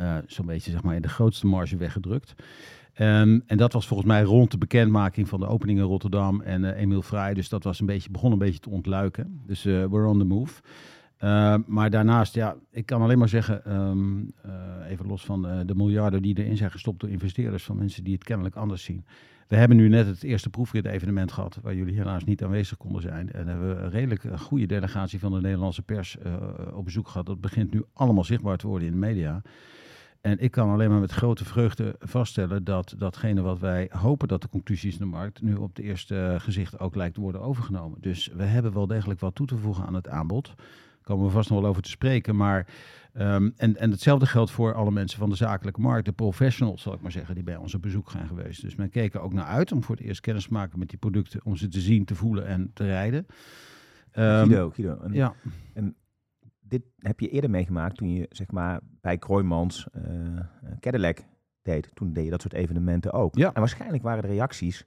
uh, 0.00 0.16
zo'n 0.26 0.46
beetje 0.46 0.70
zeg 0.70 0.82
maar, 0.82 0.94
in 0.94 1.02
de 1.02 1.08
grootste 1.08 1.46
marge 1.46 1.76
weggedrukt. 1.76 2.34
Um, 2.98 3.42
en 3.46 3.56
dat 3.56 3.72
was 3.72 3.86
volgens 3.86 4.08
mij 4.08 4.22
rond 4.22 4.50
de 4.50 4.58
bekendmaking 4.58 5.28
van 5.28 5.40
de 5.40 5.46
opening 5.46 5.78
in 5.78 5.84
Rotterdam 5.84 6.40
en 6.40 6.62
uh, 6.62 6.80
Emiel 6.80 7.02
Vrij. 7.02 7.34
Dus 7.34 7.48
dat 7.48 7.64
was 7.64 7.80
een 7.80 7.86
beetje, 7.86 8.10
begon 8.10 8.32
een 8.32 8.38
beetje 8.38 8.60
te 8.60 8.70
ontluiken. 8.70 9.40
Dus 9.46 9.64
uh, 9.64 9.84
we're 9.84 10.06
on 10.06 10.18
the 10.18 10.24
move. 10.24 10.62
Uh, 11.24 11.54
maar 11.66 11.90
daarnaast, 11.90 12.34
ja, 12.34 12.56
ik 12.70 12.86
kan 12.86 13.02
alleen 13.02 13.18
maar 13.18 13.28
zeggen, 13.28 13.76
um, 13.76 14.32
uh, 14.46 14.52
even 14.90 15.06
los 15.06 15.24
van 15.24 15.46
uh, 15.46 15.60
de 15.66 15.74
miljarden 15.74 16.22
die 16.22 16.38
erin 16.38 16.56
zijn 16.56 16.70
gestopt 16.70 17.00
door 17.00 17.10
investeerders, 17.10 17.64
van 17.64 17.76
mensen 17.76 18.04
die 18.04 18.14
het 18.14 18.24
kennelijk 18.24 18.56
anders 18.56 18.82
zien. 18.82 19.04
We 19.48 19.56
hebben 19.56 19.76
nu 19.76 19.88
net 19.88 20.06
het 20.06 20.22
eerste 20.22 20.50
proefrit-evenement 20.50 21.32
gehad, 21.32 21.58
waar 21.62 21.74
jullie 21.74 21.94
helaas 21.94 22.24
niet 22.24 22.42
aanwezig 22.44 22.76
konden 22.76 23.02
zijn. 23.02 23.32
En 23.32 23.46
hebben 23.46 23.76
we 23.76 23.82
een 23.82 23.90
redelijk 23.90 24.26
goede 24.36 24.66
delegatie 24.66 25.18
van 25.18 25.32
de 25.32 25.40
Nederlandse 25.40 25.82
pers 25.82 26.16
op 26.72 26.84
bezoek 26.84 27.08
gehad. 27.08 27.26
Dat 27.26 27.40
begint 27.40 27.72
nu 27.72 27.82
allemaal 27.92 28.24
zichtbaar 28.24 28.56
te 28.56 28.66
worden 28.66 28.86
in 28.86 28.92
de 28.92 29.06
media. 29.06 29.42
En 30.20 30.38
ik 30.38 30.50
kan 30.50 30.70
alleen 30.70 30.90
maar 30.90 31.00
met 31.00 31.12
grote 31.12 31.44
vreugde 31.44 31.96
vaststellen 31.98 32.64
dat 32.64 32.94
datgene 32.98 33.42
wat 33.42 33.58
wij 33.58 33.90
hopen 33.92 34.28
dat 34.28 34.42
de 34.42 34.48
conclusies 34.48 34.92
in 34.92 34.98
de 34.98 35.04
markt 35.04 35.42
nu 35.42 35.54
op 35.54 35.76
het 35.76 35.84
eerste 35.84 36.36
gezicht 36.38 36.78
ook 36.78 36.94
lijkt 36.94 37.14
te 37.14 37.20
worden 37.20 37.40
overgenomen. 37.40 37.98
Dus 38.00 38.30
we 38.36 38.44
hebben 38.44 38.72
wel 38.72 38.86
degelijk 38.86 39.20
wat 39.20 39.34
toe 39.34 39.46
te 39.46 39.56
voegen 39.56 39.86
aan 39.86 39.94
het 39.94 40.08
aanbod. 40.08 40.54
Komen 41.04 41.24
we 41.24 41.30
vast 41.30 41.50
nog 41.50 41.60
wel 41.60 41.68
over 41.68 41.82
te 41.82 41.90
spreken. 41.90 42.36
Maar, 42.36 42.66
um, 43.14 43.52
en, 43.56 43.76
en 43.76 43.90
hetzelfde 43.90 44.26
geldt 44.26 44.50
voor 44.50 44.74
alle 44.74 44.90
mensen 44.90 45.18
van 45.18 45.30
de 45.30 45.36
zakelijke 45.36 45.80
markt, 45.80 46.04
de 46.04 46.12
professionals, 46.12 46.82
zal 46.82 46.94
ik 46.94 47.00
maar 47.00 47.12
zeggen, 47.12 47.34
die 47.34 47.44
bij 47.44 47.56
ons 47.56 47.74
op 47.74 47.82
bezoek 47.82 48.10
zijn 48.10 48.26
geweest. 48.26 48.62
Dus 48.62 48.74
men 48.74 48.90
keek 48.90 49.14
er 49.14 49.20
ook 49.20 49.32
naar 49.32 49.44
uit 49.44 49.72
om 49.72 49.82
voor 49.82 49.96
het 49.96 50.04
eerst 50.04 50.20
kennis 50.20 50.44
te 50.44 50.52
maken 50.52 50.78
met 50.78 50.88
die 50.88 50.98
producten, 50.98 51.40
om 51.44 51.56
ze 51.56 51.68
te 51.68 51.80
zien, 51.80 52.04
te 52.04 52.14
voelen 52.14 52.46
en 52.46 52.70
te 52.74 52.84
rijden. 52.84 53.26
Um, 54.16 54.46
Guido, 54.46 54.70
Guido. 54.70 54.98
En, 55.00 55.12
ja. 55.12 55.34
en 55.74 55.96
dit 56.60 56.82
heb 56.98 57.20
je 57.20 57.28
eerder 57.28 57.50
meegemaakt 57.50 57.96
toen 57.96 58.12
je 58.12 58.26
zeg 58.30 58.50
maar 58.50 58.80
bij 59.00 59.18
Kroijmans 59.18 59.86
uh, 59.96 60.40
Cadillac 60.80 61.18
deed. 61.62 61.90
Toen 61.94 62.12
deed 62.12 62.24
je 62.24 62.30
dat 62.30 62.40
soort 62.40 62.54
evenementen 62.54 63.12
ook. 63.12 63.36
Ja. 63.36 63.52
En 63.52 63.60
waarschijnlijk 63.60 64.02
waren 64.02 64.22
de 64.22 64.28
reacties 64.28 64.86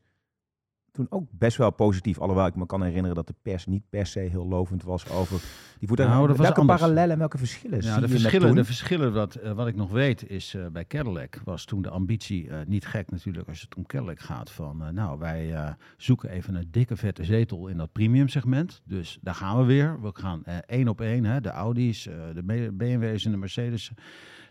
toen 0.98 1.08
ook 1.10 1.28
best 1.32 1.58
wel 1.58 1.72
positief. 1.72 2.20
Alhoewel 2.20 2.46
ik 2.46 2.56
me 2.56 2.66
kan 2.66 2.84
herinneren 2.84 3.16
dat 3.16 3.28
de 3.28 3.36
pers 3.42 3.66
niet 3.66 3.84
per 3.90 4.06
se 4.06 4.20
heel 4.20 4.48
lovend 4.48 4.84
was 4.84 5.10
over 5.10 5.42
die 5.80 5.88
voertuigen. 5.88 6.18
Nou, 6.18 6.38
welke 6.38 6.60
anders. 6.60 6.80
parallellen 6.80 7.12
en 7.12 7.20
welke 7.20 7.38
verschillen 7.38 7.82
Ja, 7.82 8.00
de 8.00 8.08
verschillen, 8.08 8.56
de 8.56 8.66
verschillen 8.66 9.14
wat, 9.14 9.36
eh, 9.36 9.52
wat 9.52 9.68
ik 9.68 9.76
nog 9.76 9.92
weet 9.92 10.30
is 10.30 10.54
eh, 10.54 10.66
bij 10.68 10.86
Cadillac 10.86 11.42
was 11.44 11.66
toen 11.66 11.82
de 11.82 11.90
ambitie, 11.90 12.50
eh, 12.50 12.58
niet 12.66 12.86
gek 12.86 13.12
natuurlijk 13.12 13.48
als 13.48 13.62
het 13.62 13.76
om 13.76 13.86
Cadillac 13.86 14.20
gaat, 14.20 14.52
van 14.52 14.94
nou 14.94 15.20
wij 15.20 15.76
zoeken 15.98 16.30
even 16.30 16.56
een 16.56 16.68
dikke 16.72 16.96
vette 16.96 17.24
zetel 17.24 17.68
in 17.68 17.78
dat 17.78 17.92
premium 17.92 18.28
segment. 18.28 18.82
Dus 18.86 19.18
daar 19.22 19.36
gaan 19.36 19.58
we 19.58 19.66
weer. 19.66 20.02
We 20.02 20.10
gaan 20.14 20.44
één 20.46 20.88
op 20.88 21.02
één, 21.02 21.26
hè, 21.26 21.42
de 21.42 21.50
Audi's, 21.50 22.04
de 22.34 22.72
BMW's 22.74 23.26
en 23.26 23.32
de 23.32 23.38
Mercedes. 23.38 23.92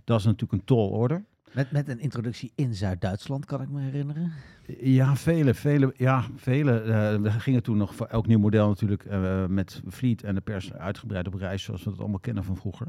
Dat 0.05 0.19
is 0.19 0.25
natuurlijk 0.25 0.53
een 0.53 0.65
tall 0.65 0.89
order. 0.89 1.25
Met, 1.53 1.71
met 1.71 1.89
een 1.89 2.01
introductie 2.01 2.53
in 2.55 2.75
Zuid-Duitsland, 2.75 3.45
kan 3.45 3.63
ik 3.63 3.69
me 3.69 3.81
herinneren. 3.81 4.33
Ja, 4.81 5.17
vele, 5.17 5.55
vele, 5.55 5.95
ja, 5.97 6.25
vele. 6.37 6.81
eh, 6.81 7.17
we 7.21 7.31
gingen 7.31 7.63
toen 7.63 7.77
nog 7.77 7.95
voor 7.95 8.07
elk 8.07 8.27
nieuw 8.27 8.39
model 8.39 8.69
natuurlijk 8.69 9.05
eh, 9.05 9.47
met 9.47 9.83
Fleet 9.89 10.23
en 10.23 10.35
de 10.35 10.41
pers 10.41 10.73
uitgebreid 10.73 11.27
op 11.27 11.35
reis, 11.35 11.63
zoals 11.63 11.85
we 11.85 11.91
dat 11.91 12.01
allemaal 12.01 12.21
kennen 12.21 12.45
van 12.45 12.57
vroeger. 12.57 12.87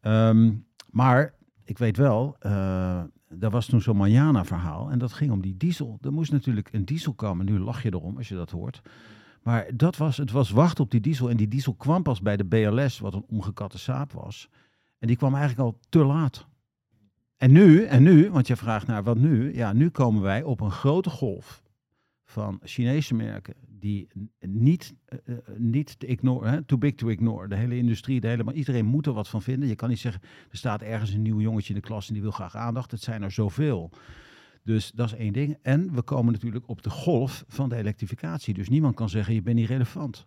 Ehm, 0.00 0.52
maar 0.90 1.34
ik 1.64 1.78
weet 1.78 1.96
wel, 1.96 2.36
eh 2.38 3.02
er 3.40 3.50
was 3.50 3.66
toen 3.66 3.80
zo'n 3.80 3.96
Manjana-verhaal 3.96 4.90
en 4.90 4.98
dat 4.98 5.12
ging 5.12 5.30
om 5.30 5.40
die 5.40 5.56
diesel. 5.56 5.98
Er 6.00 6.12
moest 6.12 6.32
natuurlijk 6.32 6.68
een 6.72 6.84
diesel 6.84 7.14
komen. 7.14 7.46
Nu 7.46 7.58
lach 7.58 7.82
je 7.82 7.92
erom 7.92 8.16
als 8.16 8.28
je 8.28 8.34
dat 8.34 8.50
hoort. 8.50 8.82
Maar 9.42 9.66
dat 9.74 9.96
was, 9.96 10.16
het 10.16 10.30
was 10.30 10.50
wachten 10.50 10.84
op 10.84 10.90
die 10.90 11.00
diesel. 11.00 11.30
En 11.30 11.36
die 11.36 11.48
diesel 11.48 11.74
kwam 11.74 12.02
pas 12.02 12.20
bij 12.20 12.36
de 12.36 12.44
BLS, 12.44 12.98
wat 12.98 13.14
een 13.14 13.24
omgekatte 13.28 13.78
saap 13.78 14.12
was. 14.12 14.48
En 14.98 15.06
die 15.06 15.16
kwam 15.16 15.34
eigenlijk 15.34 15.62
al 15.68 15.78
te 15.88 16.04
laat. 16.04 16.46
En 17.42 17.52
nu, 17.52 17.84
en 17.84 18.02
nu, 18.02 18.30
want 18.30 18.46
je 18.46 18.56
vraagt 18.56 18.86
naar 18.86 19.02
wat 19.02 19.16
nu. 19.16 19.54
Ja, 19.54 19.72
nu 19.72 19.88
komen 19.90 20.22
wij 20.22 20.42
op 20.42 20.60
een 20.60 20.70
grote 20.70 21.10
golf 21.10 21.62
van 22.24 22.60
Chinese 22.62 23.14
merken 23.14 23.54
die 23.68 24.08
niet, 24.40 24.94
eh, 25.04 25.18
eh, 25.24 25.38
niet 25.56 25.98
te 25.98 26.06
ignore, 26.06 26.48
hè, 26.48 26.62
too 26.62 26.78
big 26.78 26.94
to 26.94 27.08
ignore. 27.08 27.48
De 27.48 27.56
hele 27.56 27.76
industrie, 27.76 28.20
de 28.20 28.28
hele, 28.28 28.52
iedereen 28.52 28.84
moet 28.84 29.06
er 29.06 29.12
wat 29.12 29.28
van 29.28 29.42
vinden. 29.42 29.68
Je 29.68 29.74
kan 29.74 29.88
niet 29.88 29.98
zeggen, 29.98 30.22
er 30.50 30.56
staat 30.56 30.82
ergens 30.82 31.12
een 31.12 31.22
nieuw 31.22 31.40
jongetje 31.40 31.74
in 31.74 31.80
de 31.80 31.86
klas 31.86 32.06
en 32.06 32.12
die 32.12 32.22
wil 32.22 32.30
graag 32.30 32.56
aandacht. 32.56 32.90
Het 32.90 33.02
zijn 33.02 33.22
er 33.22 33.30
zoveel. 33.30 33.90
Dus 34.62 34.90
dat 34.90 35.06
is 35.06 35.14
één 35.14 35.32
ding. 35.32 35.58
En 35.62 35.94
we 35.94 36.02
komen 36.02 36.32
natuurlijk 36.32 36.68
op 36.68 36.82
de 36.82 36.90
golf 36.90 37.44
van 37.48 37.68
de 37.68 37.76
elektrificatie. 37.76 38.54
Dus 38.54 38.68
niemand 38.68 38.94
kan 38.94 39.08
zeggen, 39.08 39.34
je 39.34 39.42
bent 39.42 39.56
niet 39.56 39.68
relevant. 39.68 40.26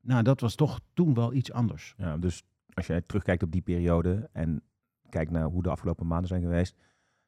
Nou, 0.00 0.22
dat 0.22 0.40
was 0.40 0.54
toch 0.54 0.80
toen 0.92 1.14
wel 1.14 1.32
iets 1.32 1.52
anders. 1.52 1.94
Ja, 1.96 2.18
dus 2.18 2.42
als 2.74 2.86
jij 2.86 3.00
terugkijkt 3.00 3.42
op 3.42 3.52
die 3.52 3.62
periode 3.62 4.28
en 4.32 4.62
kijkt 5.08 5.30
naar 5.30 5.44
hoe 5.44 5.62
de 5.62 5.70
afgelopen 5.70 6.06
maanden 6.06 6.28
zijn 6.28 6.42
geweest, 6.42 6.76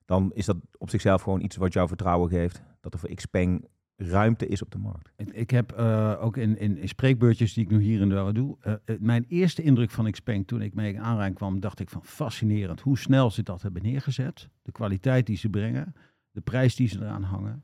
dan 0.05 0.31
is 0.35 0.47
dat 0.47 0.57
op 0.79 0.91
zichzelf 0.91 1.23
gewoon 1.23 1.41
iets 1.41 1.57
wat 1.57 1.73
jou 1.73 1.89
vertrouwen 1.89 2.31
geeft 2.31 2.63
dat 2.81 2.93
er 2.93 2.99
voor 2.99 3.15
Xpeng 3.15 3.69
ruimte 4.01 4.47
is 4.47 4.63
op 4.63 4.71
de 4.71 4.79
markt. 4.79 5.13
Ik, 5.17 5.51
heb 5.51 5.73
eh, 5.73 6.17
ook 6.21 6.37
in, 6.37 6.59
in, 6.59 6.89
spreekbeurtjes 6.89 7.55
die 7.55 7.65
ik 7.65 7.71
nu 7.71 7.81
hier 7.81 8.01
en 8.01 8.09
daar 8.09 8.33
doe. 8.33 8.57
eh, 8.61 8.73
eh, 8.85 8.97
mijn 9.01 9.25
eerste 9.29 9.63
indruk 9.63 9.91
van 9.91 10.11
Xpeng 10.11 10.47
toen 10.47 10.63
ik 10.63 10.75
mee 10.75 11.01
aanraak 11.01 11.35
kwam, 11.35 11.61
dacht 11.61 11.81
ik 11.81 11.91
van 11.91 12.05
fascinerend 12.05 12.81
hoe 12.81 12.99
snel 12.99 13.31
ze 13.31 13.43
dat 13.43 13.63
hebben 13.63 13.83
neergezet. 13.83 14.49
De 14.63 14.73
kwaliteit 14.73 15.27
die 15.27 15.37
ze 15.37 15.49
brengen, 15.49 15.95
de 16.31 16.41
prijs 16.41 16.77
die 16.77 16.89
ze 16.89 16.99
eraan 17.01 17.23
hangen, 17.23 17.63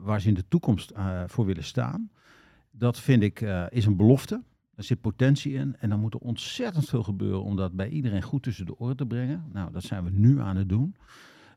waar 0.00 0.20
ze 0.20 0.28
in 0.28 0.34
de 0.34 0.48
toekomst 0.48 0.92
voor 1.26 1.46
willen 1.46 1.64
staan. 1.64 2.10
Dat 2.70 3.00
vind 3.00 3.22
ik 3.22 3.40
is 3.68 3.86
een 3.86 3.96
belofte. 3.96 4.42
Er 4.82 4.88
zit 4.88 5.00
potentie 5.00 5.52
in 5.52 5.76
en 5.78 5.88
dan 5.88 6.00
moet 6.00 6.14
er 6.14 6.20
ontzettend 6.20 6.88
veel 6.88 7.02
gebeuren 7.02 7.42
om 7.42 7.56
dat 7.56 7.72
bij 7.72 7.88
iedereen 7.88 8.22
goed 8.22 8.42
tussen 8.42 8.66
de 8.66 8.78
oren 8.78 8.96
te 8.96 9.06
brengen. 9.06 9.44
Nou, 9.52 9.72
dat 9.72 9.82
zijn 9.82 10.04
we 10.04 10.10
nu 10.10 10.40
aan 10.40 10.56
het 10.56 10.68
doen. 10.68 10.96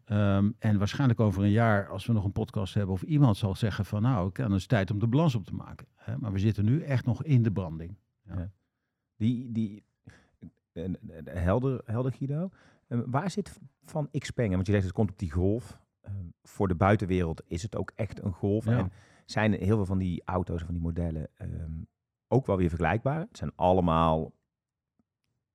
Ehm, 0.05 0.51
en 0.59 0.77
waarschijnlijk 0.77 1.19
over 1.19 1.43
een 1.43 1.51
jaar, 1.51 1.87
als 1.87 2.05
we 2.05 2.13
nog 2.13 2.25
een 2.25 2.31
podcast 2.31 2.73
hebben, 2.73 2.93
of 2.93 3.01
iemand 3.01 3.37
zal 3.37 3.55
zeggen 3.55 3.85
van 3.85 4.01
nou, 4.01 4.29
dan 4.33 4.53
is 4.53 4.59
het 4.59 4.69
tijd 4.69 4.91
om 4.91 4.99
de 4.99 5.07
balans 5.07 5.35
op 5.35 5.45
te 5.45 5.53
maken. 5.53 5.87
Hè? 5.95 6.17
Maar 6.17 6.31
we 6.31 6.39
zitten 6.39 6.65
nu 6.65 6.81
echt 6.81 7.05
nog 7.05 7.23
in 7.23 7.43
de 7.43 7.51
branding. 7.51 7.97
Die, 9.17 9.51
die 9.51 9.83
eh, 10.71 10.83
helder, 11.25 11.81
helder 11.85 12.11
Guido, 12.11 12.49
Eh, 12.87 12.99
waar 13.05 13.31
zit 13.31 13.59
van 13.83 14.09
Xpeng? 14.11 14.53
Want 14.53 14.65
je 14.65 14.71
zegt 14.71 14.83
het 14.83 14.93
komt 14.93 15.11
op 15.11 15.19
die 15.19 15.31
golf. 15.31 15.79
Eh, 16.01 16.11
voor 16.43 16.67
de 16.67 16.75
buitenwereld 16.75 17.41
is 17.47 17.61
het 17.61 17.75
ook 17.75 17.91
echt 17.95 18.23
een 18.23 18.33
golf. 18.33 18.65
Ja. 18.65 18.77
En 18.77 18.91
zijn 19.25 19.53
heel 19.53 19.75
veel 19.75 19.85
van 19.85 19.97
die 19.97 20.21
auto's, 20.25 20.61
van 20.61 20.73
die 20.73 20.83
modellen, 20.83 21.27
ehm, 21.35 21.71
ook 22.35 22.45
wel 22.45 22.57
weer 22.57 22.69
vergelijkbaar. 22.69 23.19
Het 23.19 23.37
zijn 23.37 23.51
allemaal 23.55 24.33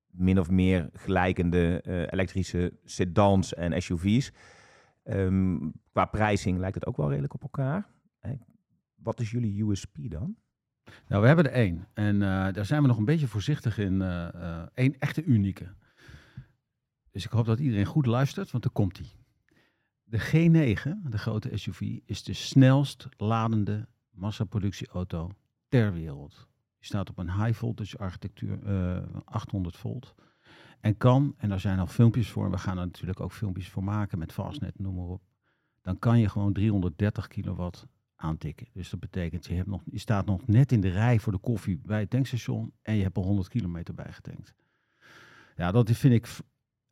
min 0.07 0.39
of 0.39 0.49
meer 0.49 0.89
gelijkende 0.93 1.81
eh, 1.81 2.01
elektrische 2.01 2.73
sedans 2.83 3.53
en 3.53 3.81
SUV's. 3.81 4.31
Ehm, 5.03 5.69
qua 5.91 6.05
prijzing 6.05 6.57
lijkt 6.57 6.75
het 6.75 6.85
ook 6.85 6.97
wel 6.97 7.09
redelijk 7.09 7.33
op 7.33 7.41
elkaar. 7.41 7.89
Wat 9.03 9.19
is 9.19 9.31
jullie 9.31 9.63
USP 9.63 9.97
dan? 10.01 10.35
Nou, 11.07 11.21
we 11.21 11.27
hebben 11.27 11.45
er 11.45 11.51
één. 11.51 11.87
En 11.93 12.21
eh, 12.21 12.53
daar 12.53 12.65
zijn 12.65 12.81
we 12.81 12.87
nog 12.87 12.97
een 12.97 13.05
beetje 13.05 13.27
voorzichtig 13.27 13.77
in. 13.77 14.01
eh, 14.01 14.65
eh, 14.73 14.93
echte 14.99 15.23
unieke. 15.23 15.73
Dus 17.11 17.25
ik 17.25 17.31
hoop 17.31 17.45
dat 17.45 17.59
iedereen 17.59 17.85
goed 17.85 18.05
luistert, 18.05 18.51
want 18.51 18.65
er 18.65 18.71
komt 18.71 18.95
die. 18.95 19.11
De 20.03 20.19
G9, 20.19 21.09
de 21.09 21.17
grote 21.17 21.57
SUV, 21.57 21.81
is 22.05 22.23
de 22.23 22.33
snelst 22.33 23.07
ladende 23.17 23.87
massaproductieauto 24.09 25.31
ter 25.67 25.93
wereld. 25.93 26.49
Die 26.81 26.89
staat 26.89 27.09
op 27.09 27.17
een 27.17 27.31
high 27.31 27.53
voltage 27.59 27.97
architectuur, 27.97 28.63
eh 28.63 29.03
800 29.25 29.77
volt. 29.77 30.15
En 30.79 30.97
kan, 30.97 31.33
en 31.37 31.49
daar 31.49 31.59
zijn 31.59 31.79
al 31.79 31.87
filmpjes 31.87 32.29
voor, 32.29 32.51
we 32.51 32.57
gaan 32.57 32.77
er 32.77 32.85
natuurlijk 32.85 33.19
ook 33.19 33.31
filmpjes 33.31 33.69
voor 33.69 33.83
maken 33.83 34.17
met 34.19 34.31
Fastnet, 34.31 34.79
noem 34.79 34.95
maar 34.95 35.05
op. 35.05 35.21
Dan 35.81 35.99
kan 35.99 36.19
je 36.19 36.29
gewoon 36.29 36.53
330 36.53 37.27
kilowatt 37.27 37.87
aantikken. 38.15 38.67
Dus 38.73 38.89
dat 38.89 38.99
betekent, 38.99 39.45
je, 39.45 39.53
hebt 39.53 39.67
nog, 39.67 39.81
je 39.85 39.99
staat 39.99 40.25
nog 40.25 40.47
net 40.47 40.71
in 40.71 40.81
de 40.81 40.89
rij 40.89 41.19
voor 41.19 41.31
de 41.31 41.39
koffie 41.39 41.79
bij 41.83 41.99
het 41.99 42.09
tankstation 42.09 42.73
en 42.81 42.95
je 42.95 43.03
hebt 43.03 43.17
er 43.17 43.23
100 43.23 43.47
kilometer 43.47 43.93
bij 43.93 44.11
getankt. 44.11 44.53
Ja, 45.55 45.71
dat 45.71 45.91
vind 45.91 46.13
ik 46.13 46.27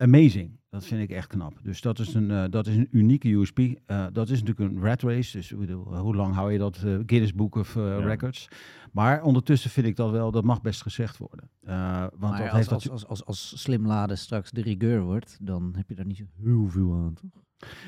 amazing. 0.00 0.58
Dat 0.70 0.84
vind 0.84 1.02
ik 1.02 1.10
echt 1.10 1.26
knap. 1.26 1.52
Dus 1.62 1.80
dat 1.80 1.98
is 1.98 2.14
een, 2.14 2.30
eh, 2.30 2.44
dat 2.50 2.66
is 2.66 2.76
een 2.76 2.88
unieke 2.90 3.28
USP. 3.28 3.58
Eh, 3.58 4.06
dat 4.12 4.28
is 4.28 4.42
natuurlijk 4.42 4.70
een 4.70 4.82
rat 4.84 5.02
race. 5.02 5.36
Dus 5.36 5.52
ik 5.52 5.58
bedoel, 5.58 5.96
hoe 5.96 6.14
lang 6.14 6.34
hou 6.34 6.52
je 6.52 6.58
dat 6.58 6.76
eh, 6.76 6.82
Guinness 6.82 7.34
Book 7.34 7.54
of 7.54 7.76
eh, 7.76 7.82
Ja. 7.82 7.98
Records? 7.98 8.48
Maar 8.92 9.22
ondertussen 9.22 9.70
vind 9.70 9.86
ik 9.86 9.96
dat 9.96 10.10
wel, 10.10 10.30
dat 10.30 10.44
mag 10.44 10.60
best 10.60 10.82
gezegd 10.82 11.18
worden. 11.18 11.50
Eh, 11.60 12.00
want 12.00 12.20
Maar 12.20 12.38
dat 12.38 12.48
als, 12.48 12.56
heeft 12.56 12.72
als, 12.72 12.82
dat, 12.82 12.92
als, 12.92 13.06
als, 13.06 13.24
als 13.24 13.62
slim 13.62 13.86
laden 13.86 14.18
straks 14.18 14.50
de 14.50 14.62
rigueur 14.62 15.00
wordt, 15.00 15.38
dan 15.40 15.72
heb 15.76 15.88
je 15.88 15.94
daar 15.94 16.06
niet 16.06 16.16
zo 16.16 16.24
heel 16.42 16.68
veel 16.68 16.92
aan, 16.92 17.14
toch? 17.14 17.42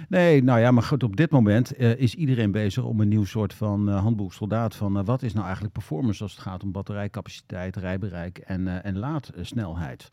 Nee, 0.08 0.42
nou 0.42 0.60
ja, 0.60 0.70
maar 0.70 0.82
goed, 0.82 1.02
op 1.02 1.16
dit 1.16 1.30
moment 1.30 1.72
eh, 1.76 1.96
is 1.96 2.14
iedereen 2.14 2.50
bezig 2.50 2.84
om 2.84 3.00
een 3.00 3.08
nieuw 3.08 3.24
soort 3.24 3.54
van 3.54 3.88
eh, 3.88 4.00
handboek 4.00 4.32
soldaat 4.32 4.74
van 4.74 4.98
eh, 4.98 5.04
wat 5.04 5.22
is 5.22 5.32
nou 5.32 5.44
eigenlijk 5.44 5.74
performance 5.74 6.22
als 6.22 6.32
het 6.32 6.40
gaat 6.40 6.62
om 6.62 6.72
batterijcapaciteit, 6.72 7.76
rijbereik 7.76 8.38
en, 8.38 8.68
eh, 8.68 8.84
en 8.84 8.98
laadsnelheid. 8.98 10.08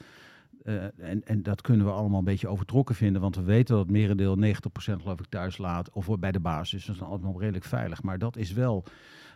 Eh, 0.64 0.84
en, 0.98 1.24
en 1.24 1.44
dat 1.44 1.62
kunnen 1.62 1.86
we 1.86 1.92
allemaal 1.92 2.20
een 2.20 2.26
beetje 2.26 2.48
overtrokken 2.48 2.96
vinden, 2.96 3.22
want 3.22 3.36
we 3.36 3.44
weten 3.44 3.76
dat 3.76 3.84
het 3.86 3.94
merendeel 3.94 4.38
90% 4.38 5.02
geloof 5.02 5.20
ik 5.20 5.26
thuis 5.30 5.58
laat 5.58 5.92
of 5.92 6.08
bij 6.20 6.32
de 6.32 6.40
basis. 6.40 6.86
Dat 6.86 6.96
is 6.96 7.02
dan 7.02 7.10
allemaal 7.10 7.40
redelijk 7.40 7.66
veilig. 7.66 8.04
Maar 8.04 8.18
dat 8.18 8.38
is 8.38 8.54
wel 8.54 8.84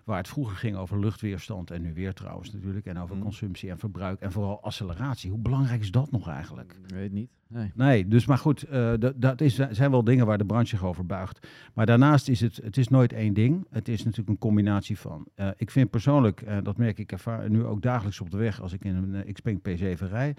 waar 0.04 0.18
het 0.18 0.28
vroeger 0.28 0.58
ging 0.58 0.76
over 0.76 1.00
luchtweerstand 1.00 1.72
en 1.72 1.82
nu 1.82 1.94
weer 1.94 2.14
trouwens 2.14 2.52
natuurlijk. 2.52 2.86
En 2.86 3.00
over 3.00 3.16
Mhm. 3.16 3.24
consumptie 3.24 3.70
en 3.70 3.78
verbruik 3.78 4.20
en 4.20 4.32
vooral 4.32 4.62
acceleratie. 4.64 5.30
Hoe 5.32 5.40
belangrijk 5.40 5.82
is 5.82 5.92
dat 5.92 6.12
nog 6.12 6.28
eigenlijk? 6.30 6.76
Ik 6.88 6.96
weet 6.96 7.12
niet. 7.12 7.30
Nee. 7.48 7.72
Nee, 7.76 8.08
dus 8.08 8.26
maar 8.26 8.38
goed, 8.38 8.64
eh, 8.64 8.94
dat, 9.16 9.42
is, 9.42 9.56
zijn 9.72 9.92
wel 9.92 10.04
dingen 10.04 10.26
waar 10.26 10.38
de 10.38 10.46
branche 10.46 10.68
zich 10.68 10.84
over 10.84 11.06
buigt. 11.06 11.48
Maar 11.74 11.86
daarnaast 11.86 12.28
is 12.30 12.40
het, 12.42 12.56
het 12.64 12.78
is 12.78 12.88
nooit 12.88 13.14
één 13.14 13.34
ding. 13.34 13.66
Het 13.70 13.88
is 13.88 14.00
natuurlijk 14.04 14.30
een 14.30 14.38
combinatie 14.38 15.00
van. 15.00 15.28
Eh, 15.36 15.48
ik 15.58 15.72
vind 15.72 15.90
persoonlijk, 15.90 16.42
eh, 16.42 16.58
dat 16.64 16.78
merk 16.78 17.00
ik 17.00 17.12
ervaar 17.12 17.50
nu 17.50 17.64
ook 17.64 17.82
dagelijks 17.82 18.22
op 18.22 18.30
de 18.30 18.38
weg 18.38 18.62
als 18.62 18.74
ik 18.74 18.84
in 18.86 18.96
een 18.96 19.14
uh, 19.28 19.34
Xpeng 19.34 19.60
P7 19.60 20.08
rij. 20.10 20.36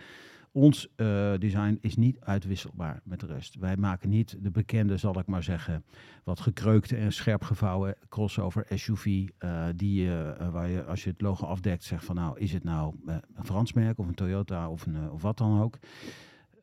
Ons 0.56 0.88
eh, 0.96 1.32
design 1.38 1.78
is 1.80 1.96
niet 1.96 2.20
uitwisselbaar 2.20 3.00
met 3.04 3.20
de 3.20 3.26
rest. 3.26 3.54
Wij 3.54 3.76
maken 3.76 4.08
niet 4.08 4.36
de 4.40 4.50
bekende, 4.50 4.96
zal 4.96 5.18
ik 5.18 5.26
maar 5.26 5.42
zeggen, 5.42 5.84
wat 6.24 6.40
gekreukte 6.40 6.96
en 6.96 7.12
scherp 7.12 7.42
gevouwen 7.42 7.96
crossover 8.08 8.66
SUV. 8.68 9.28
eh, 9.38 9.66
die, 9.76 10.14
eh, 10.16 10.48
waar 10.48 10.68
je 10.68 10.84
als 10.84 11.04
je 11.04 11.10
het 11.10 11.20
logo 11.20 11.46
afdekt 11.46 11.84
zegt 11.84 12.04
van 12.04 12.14
nou, 12.14 12.38
is 12.38 12.52
het 12.52 12.64
nou 12.64 12.94
een 13.06 13.44
Frans 13.44 13.72
merk 13.72 13.98
of 13.98 14.06
een 14.06 14.14
Toyota 14.14 14.70
of, 14.70 14.86
een, 14.86 15.10
of 15.10 15.22
wat 15.22 15.38
dan 15.38 15.60
ook. 15.60 15.78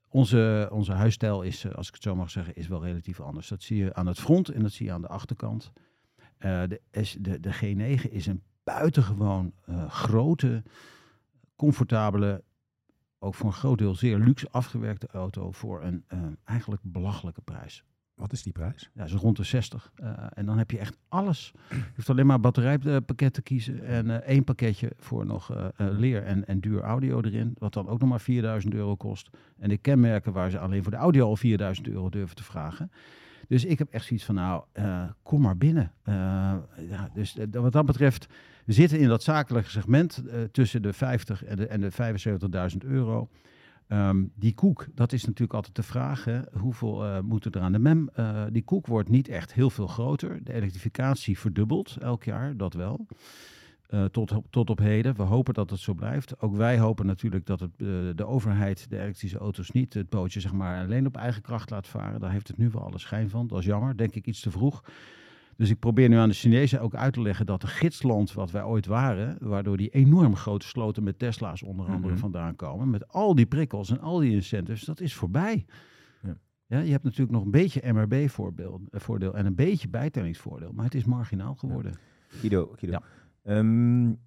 Onze, 0.08 0.70
onze 0.72 0.92
huisstijl 0.92 1.42
is, 1.42 1.74
als 1.74 1.88
ik 1.88 1.94
het 1.94 2.04
zo 2.04 2.16
mag 2.16 2.30
zeggen, 2.30 2.56
is 2.56 2.68
wel 2.68 2.84
relatief 2.84 3.20
anders. 3.20 3.48
Dat 3.48 3.64
zie 3.64 3.78
je 3.78 3.94
aan 3.94 4.08
het 4.08 4.20
front 4.20 4.50
en 4.50 4.62
dat 4.62 4.72
zie 4.72 4.86
je 4.86 4.92
aan 4.92 5.02
de 5.02 5.08
achterkant. 5.08 5.72
De, 6.38 6.82
de, 7.20 7.40
de 7.40 7.54
G9 7.54 8.12
is 8.12 8.26
een 8.26 8.44
buitengewoon 8.64 9.54
grote, 9.88 10.64
comfortabele, 11.56 12.44
ook 13.24 13.36
voor 13.36 13.46
een 13.48 13.54
groot 13.54 13.78
deel 13.78 13.96
zeer 13.96 14.18
luxe 14.18 14.48
afgewerkte 14.52 15.08
auto 15.12 15.52
voor 15.52 15.84
een 15.84 16.04
eh, 16.08 16.20
eigenlijk 16.44 16.82
belachelijke 16.86 17.42
prijs. 17.42 17.84
Wat 18.16 18.32
is 18.32 18.44
die 18.44 18.54
prijs? 18.54 18.90
Ja, 18.94 19.08
zo 19.08 19.18
rond 19.18 19.38
de 19.38 19.44
60. 19.44 19.92
Eh, 19.96 20.14
en 20.34 20.46
dan 20.46 20.58
heb 20.58 20.72
je 20.72 20.78
echt 20.78 20.98
alles. 21.08 21.54
Je 21.70 21.92
hoeft 21.96 22.10
alleen 22.10 22.26
maar 22.26 22.40
batterijpakket 22.40 23.34
te 23.34 23.42
kiezen. 23.42 23.86
En 23.86 24.10
eh, 24.10 24.28
één 24.28 24.44
pakketje 24.44 24.92
voor 24.98 25.26
nog 25.26 25.72
leer 25.78 26.24
en, 26.24 26.48
en 26.48 26.60
duur 26.60 26.82
audio 26.82 27.22
erin. 27.22 27.56
Wat 27.58 27.74
dan 27.74 27.88
ook 27.88 28.00
nog 28.00 28.10
maar 28.10 28.22
4000 28.22 28.74
euro 28.74 28.96
kost. 28.96 29.30
En 29.58 29.70
de 29.70 29.78
kenmerken 29.78 30.34
waar 30.34 30.50
ze 30.50 30.60
alleen 30.60 30.84
voor 30.84 30.92
de 30.92 30.98
audio 30.98 31.26
al 31.26 31.36
4000 31.36 31.88
euro 31.88 32.10
durven 32.10 32.36
te 32.36 32.44
vragen. 32.44 32.92
Dus 33.48 33.66
ik 33.66 33.80
heb 33.80 33.90
echt 33.90 34.06
zoiets 34.06 34.26
van, 34.26 34.36
nou, 34.36 34.64
kom 35.24 35.42
maar 35.42 35.58
binnen. 35.58 35.92
Uh, 36.06 36.14
ja, 36.90 37.10
dus 37.14 37.38
uh, 37.38 37.46
wat 37.52 37.72
dat 37.72 37.86
betreft, 37.86 38.28
zitten 38.74 39.00
in 39.00 39.08
dat 39.08 39.24
zakelijke 39.24 39.70
segment 39.70 40.24
tussen 40.52 40.82
de 40.82 40.94
50 40.94 41.44
en 41.44 41.56
de, 41.56 41.68
en 41.68 41.82
de 41.82 41.92
75.000 42.72 42.78
euro. 42.88 43.30
Um, 43.94 44.32
die 44.36 44.54
koek, 44.54 44.88
dat 44.96 45.12
is 45.12 45.26
natuurlijk 45.26 45.54
altijd 45.54 45.76
de 45.76 45.84
vraag. 45.84 46.24
Hè? 46.24 46.40
Hoeveel 46.60 47.06
uh, 47.06 47.20
moet 47.20 47.56
er 47.56 47.62
aan 47.62 47.72
de 47.72 47.80
mem? 47.80 48.10
Uh, 48.20 48.44
die 48.52 48.64
koek 48.64 48.88
wordt 48.88 49.10
niet 49.10 49.28
echt 49.28 49.54
heel 49.54 49.70
veel 49.70 49.88
groter. 49.88 50.44
De 50.44 50.54
elektrificatie 50.54 51.40
verdubbelt 51.40 51.98
elk 52.00 52.24
jaar, 52.24 52.58
dat 52.58 52.74
wel. 52.74 53.06
Tot, 54.12 54.34
tot 54.50 54.70
op 54.70 54.78
heden. 54.78 55.16
We 55.16 55.24
hopen 55.24 55.54
dat 55.54 55.70
het 55.70 55.80
zo 55.80 55.94
blijft. 55.94 56.42
Ook 56.42 56.56
wij 56.56 56.80
hopen 56.80 57.06
natuurlijk 57.06 57.46
dat 57.46 57.60
het, 57.60 57.78
de 58.18 58.26
overheid 58.26 58.90
de 58.90 59.00
elektrische 59.00 59.38
auto's 59.38 59.72
niet 59.72 59.94
het 59.94 60.10
bootje 60.10 60.40
zeg 60.40 60.54
maar, 60.54 60.84
alleen 60.84 61.06
op 61.06 61.18
eigen 61.18 61.42
kracht 61.42 61.70
laat 61.70 61.88
varen. 61.88 62.20
Daar 62.20 62.32
heeft 62.32 62.48
het 62.48 62.58
nu 62.58 62.70
wel 62.70 62.82
alle 62.82 63.00
schijn 63.00 63.30
van. 63.30 63.48
Dat 63.48 63.60
is 63.60 63.66
jammer, 63.66 63.98
denk 63.98 64.16
ik 64.16 64.26
iets 64.26 64.40
te 64.40 64.52
vroeg. 64.52 64.84
Dus 65.62 65.69
ik 65.69 65.80
probeer 65.80 66.10
nu 66.10 66.15
aan 66.15 66.30
de 66.30 66.36
Chinezen 66.36 66.82
ook 66.82 66.95
uit 66.95 67.13
te 67.13 67.21
leggen 67.21 67.45
dat 67.45 67.62
de 67.62 67.67
gidsland 67.67 68.34
wat 68.34 68.52
wij 68.52 68.63
ooit 68.63 68.86
waren, 68.86 69.38
waardoor 69.39 69.78
die 69.78 69.89
enorm 69.89 70.36
grote 70.36 70.67
sloten 70.67 71.04
met 71.04 71.19
Tesla's 71.19 71.63
onder 71.63 71.86
andere 71.86 72.04
mm 72.04 72.10
-hmm. 72.10 72.17
vandaan 72.17 72.56
komen, 72.56 72.89
met 72.89 73.08
al 73.08 73.36
die 73.36 73.45
prikkels 73.45 73.89
en 73.89 74.00
al 74.00 74.19
die 74.19 74.32
incentives, 74.32 74.84
dat 74.84 75.00
is 75.00 75.13
voorbij. 75.13 75.65
Ja. 76.21 76.38
ja 76.65 76.80
je 76.80 76.91
hebt 76.91 77.04
natuurlijk 77.04 77.32
nog 77.32 77.43
een 77.43 77.52
beetje 77.52 77.93
MRB-voordeel 77.93 79.36
en 79.36 79.45
een 79.45 79.56
beetje 79.56 79.89
bijtellingsvoordeel, 79.89 80.71
maar 80.71 80.86
het 80.86 80.95
is 80.95 81.06
marginaal 81.06 81.56
geworden. 81.56 81.91
Ja. 81.91 82.38
Guido, 82.38 82.74
Guido. 82.76 83.00
Ja. 83.43 83.58
Um, 83.58 84.19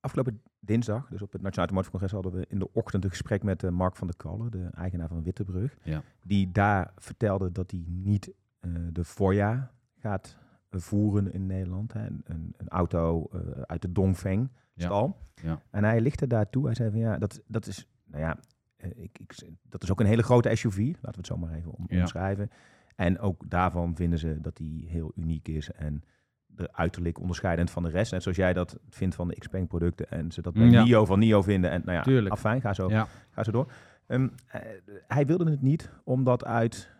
afgelopen 0.00 0.42
dinsdag, 0.60 1.08
dus 1.08 1.22
op 1.22 1.32
het 1.32 1.42
Nationaal 1.42 1.68
Automotive 1.68 1.90
Congres, 1.90 2.12
hadden 2.12 2.32
we 2.32 2.46
in 2.48 2.58
de 2.58 2.72
ochtend 2.72 3.04
een 3.04 3.10
gesprek 3.10 3.42
met 3.42 3.62
uh, 3.62 3.70
Mark 3.70 3.96
van 3.96 4.06
der 4.06 4.16
Kallen, 4.16 4.50
de 4.50 4.68
eigenaar 4.74 5.08
van 5.08 5.22
Wittebrug. 5.22 5.76
Ja. 5.82 6.02
Die 6.22 6.50
daar 6.50 6.92
vertelde 6.96 7.52
dat 7.52 7.70
hij 7.70 7.84
niet 7.86 8.32
uh, 8.60 8.78
de 8.92 9.04
voorjaar 9.04 9.72
gaat 10.02 10.36
voeren 10.70 11.32
in 11.32 11.46
Nederland. 11.46 11.92
Hè. 11.92 12.06
Een, 12.06 12.54
een, 12.56 12.68
auto 12.68 13.28
uh, 13.34 13.40
uit 13.62 13.82
de 13.82 13.92
Dongfeng 13.92 14.50
stal. 14.76 15.16
Ja. 15.34 15.48
Ja. 15.48 15.60
En 15.70 15.84
hij 15.84 16.00
lichtte 16.00 16.26
daartoe. 16.26 16.64
Hij 16.64 16.74
zei 16.74 16.90
van 16.90 16.98
ja, 17.00 17.18
dat, 17.18 17.42
dat 17.46 17.66
is, 17.66 17.88
nou 18.04 18.22
ja, 18.22 18.38
uh, 18.84 18.90
ik, 19.04 19.18
ik, 19.18 19.34
dat 19.62 19.82
is 19.82 19.90
ook 19.90 20.00
een 20.00 20.06
hele 20.06 20.22
grote 20.22 20.56
SUV. 20.56 20.78
Laten 20.78 21.00
we 21.10 21.16
het 21.16 21.26
zo 21.26 21.36
maar 21.36 21.52
even 21.52 21.72
om, 21.72 21.84
Ja. 21.88 22.00
omschrijven. 22.00 22.50
En 22.96 23.18
ook 23.18 23.50
daarvan 23.50 23.96
vinden 23.96 24.18
ze 24.18 24.40
dat 24.40 24.56
die 24.56 24.88
heel 24.88 25.12
uniek 25.14 25.48
is 25.48 25.70
en 25.70 26.02
er 26.56 26.68
uiterlijk 26.72 27.18
onderscheidend 27.20 27.70
van 27.70 27.82
de 27.82 27.88
rest. 27.90 28.12
Net 28.12 28.22
zoals 28.22 28.36
jij 28.36 28.52
dat 28.52 28.78
vindt 28.88 29.14
van 29.14 29.28
de 29.28 29.38
Xpeng 29.38 29.68
producten 29.68 30.10
en 30.10 30.32
ze 30.32 30.42
dat 30.42 30.52
bij 30.52 30.66
Ja. 30.66 30.84
NIO 30.84 31.04
van 31.04 31.18
NIO 31.18 31.42
vinden. 31.42 31.70
En 31.70 31.82
nou 31.84 31.96
ja, 31.96 32.02
Tuurlijk. 32.02 32.34
afijn, 32.34 32.60
ga 32.60 32.74
zo, 32.74 32.88
Ja. 32.90 33.06
ga 33.30 33.44
zo 33.44 33.50
door. 33.50 33.72
Ehm, 34.06 34.28
eh, 34.46 34.60
hij 35.06 35.26
wilde 35.26 35.50
het 35.50 35.62
niet, 35.62 35.90
omdat 36.04 36.44
uit 36.44 36.88
eh, 36.88 36.91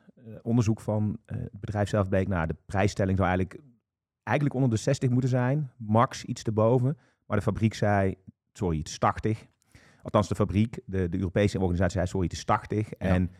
onderzoek 0.43 0.81
van 0.81 1.19
eh, 1.25 1.37
het 1.37 1.61
bedrijf 1.61 1.89
zelf 1.89 2.09
bleek, 2.09 2.29
nou, 2.29 2.47
de 2.47 2.57
prijsstelling 2.67 3.17
zou 3.19 3.29
eigenlijk, 3.29 3.61
eigenlijk 4.23 4.57
onder 4.57 4.71
de 4.71 4.77
60 4.83 5.11
moeten 5.11 5.31
zijn, 5.31 5.71
max 5.77 6.25
iets 6.25 6.43
erboven. 6.43 6.99
Maar 7.27 7.37
de 7.37 7.43
fabriek 7.43 7.75
zei, 7.75 8.15
sorry, 8.53 8.79
het 8.79 8.89
is 8.89 8.99
80. 8.99 9.47
Althans, 10.03 10.29
de 10.29 10.35
fabriek, 10.35 10.81
de, 10.87 11.09
de 11.09 11.17
Europese 11.19 11.59
organisatie 11.59 11.95
zei, 11.97 12.07
sorry, 12.07 12.27
het 12.27 12.37
is 12.37 12.45
80. 12.45 12.93
En 12.93 13.31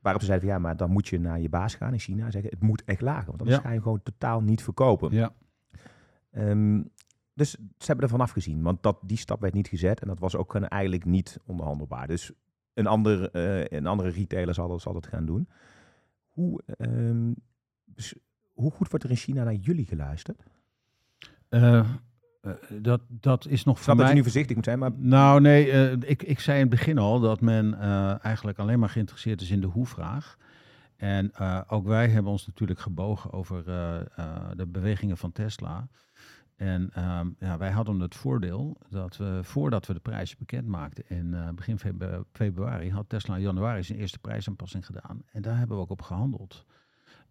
waarop 0.00 0.20
ze 0.22 0.26
zeiden, 0.26 0.48
van, 0.48 0.56
ja, 0.58 0.62
maar 0.64 0.76
dan 0.76 0.90
moet 0.90 1.08
je 1.08 1.20
naar 1.20 1.40
je 1.40 1.48
baas 1.48 1.74
gaan 1.74 1.92
in 1.92 1.98
China 1.98 2.24
en 2.24 2.32
zeggen, 2.32 2.50
het 2.50 2.62
moet 2.62 2.84
echt 2.84 3.00
lager, 3.00 3.26
want 3.26 3.38
anders 3.40 3.56
Ja. 3.58 3.62
ga 3.62 3.70
je 3.72 3.82
gewoon 3.82 4.02
totaal 4.02 4.40
niet 4.40 4.62
verkopen. 4.62 5.12
Ja. 5.12 5.32
Ehm, 6.30 6.82
dus 7.34 7.50
ze 7.50 7.86
hebben 7.86 8.04
ervan 8.04 8.20
afgezien, 8.20 8.62
want 8.62 8.82
dat, 8.82 8.98
die 9.04 9.16
stap 9.16 9.40
werd 9.40 9.54
niet 9.54 9.68
gezet 9.68 10.00
en 10.00 10.08
dat 10.08 10.18
was 10.18 10.36
ook 10.36 10.54
eigenlijk 10.54 11.04
niet 11.04 11.38
onderhandelbaar. 11.46 12.06
Dus 12.06 12.32
een, 12.74 12.86
ander, 12.86 13.30
eh, 13.30 13.78
een 13.78 13.86
andere 13.86 14.08
retailer 14.08 14.54
zal, 14.54 14.68
dat- 14.68 14.80
zal 14.80 14.92
dat 14.92 15.06
gaan 15.06 15.26
doen. 15.26 15.48
Hoe, 16.36 16.62
ehm, 16.66 17.32
hoe 18.52 18.70
goed 18.70 18.88
wordt 18.88 19.04
er 19.04 19.10
in 19.10 19.16
China 19.16 19.44
naar 19.44 19.54
jullie 19.54 19.86
geluisterd? 19.86 20.42
Eh, 21.48 21.78
eh, 21.78 21.86
dat, 22.80 23.00
dat 23.08 23.46
is 23.46 23.64
nog 23.64 23.74
voor 23.74 23.84
snap 23.84 23.96
dat 23.96 24.04
mij... 24.04 24.08
je 24.08 24.14
nu 24.14 24.22
voorzichtig 24.22 24.56
moet 24.56 24.64
zijn, 24.64 24.78
maar 24.78 24.92
Nou, 24.96 25.40
nee, 25.40 25.70
eh, 25.70 25.92
ik, 25.92 26.22
ik 26.22 26.40
zei 26.40 26.56
in 26.56 26.66
het 26.66 26.70
begin 26.70 26.98
al 26.98 27.20
dat 27.20 27.40
men 27.40 27.80
eigenlijk 28.20 28.58
alleen 28.58 28.78
maar 28.78 28.88
geïnteresseerd 28.88 29.40
is 29.40 29.50
in 29.50 29.60
de 29.60 29.66
hoe-vraag. 29.66 30.36
En 30.96 31.36
ook 31.68 31.86
wij 31.86 32.08
hebben 32.08 32.32
ons 32.32 32.46
natuurlijk 32.46 32.80
gebogen 32.80 33.32
over 33.32 33.64
de 34.56 34.66
bewegingen 34.66 35.16
van 35.16 35.32
Tesla. 35.32 35.88
En 36.56 36.90
ehm, 36.92 37.28
ja, 37.38 37.58
wij 37.58 37.70
hadden 37.70 38.00
het 38.00 38.14
voordeel 38.14 38.76
dat 38.88 39.16
we, 39.16 39.40
voordat 39.42 39.86
we 39.86 39.92
de 39.92 40.00
prijzen 40.00 40.38
bekend 40.38 40.66
maakten 40.66 41.04
in 41.08 41.34
eh, 41.34 41.48
begin 41.50 41.78
febru- 41.78 42.22
februari, 42.32 42.90
had 42.90 43.08
Tesla 43.08 43.36
in 43.36 43.42
januari 43.42 43.82
zijn 43.82 43.98
eerste 43.98 44.18
prijsaanpassing 44.18 44.86
gedaan. 44.86 45.22
En 45.32 45.42
daar 45.42 45.58
hebben 45.58 45.76
we 45.76 45.82
ook 45.82 45.90
op 45.90 46.02
gehandeld. 46.02 46.64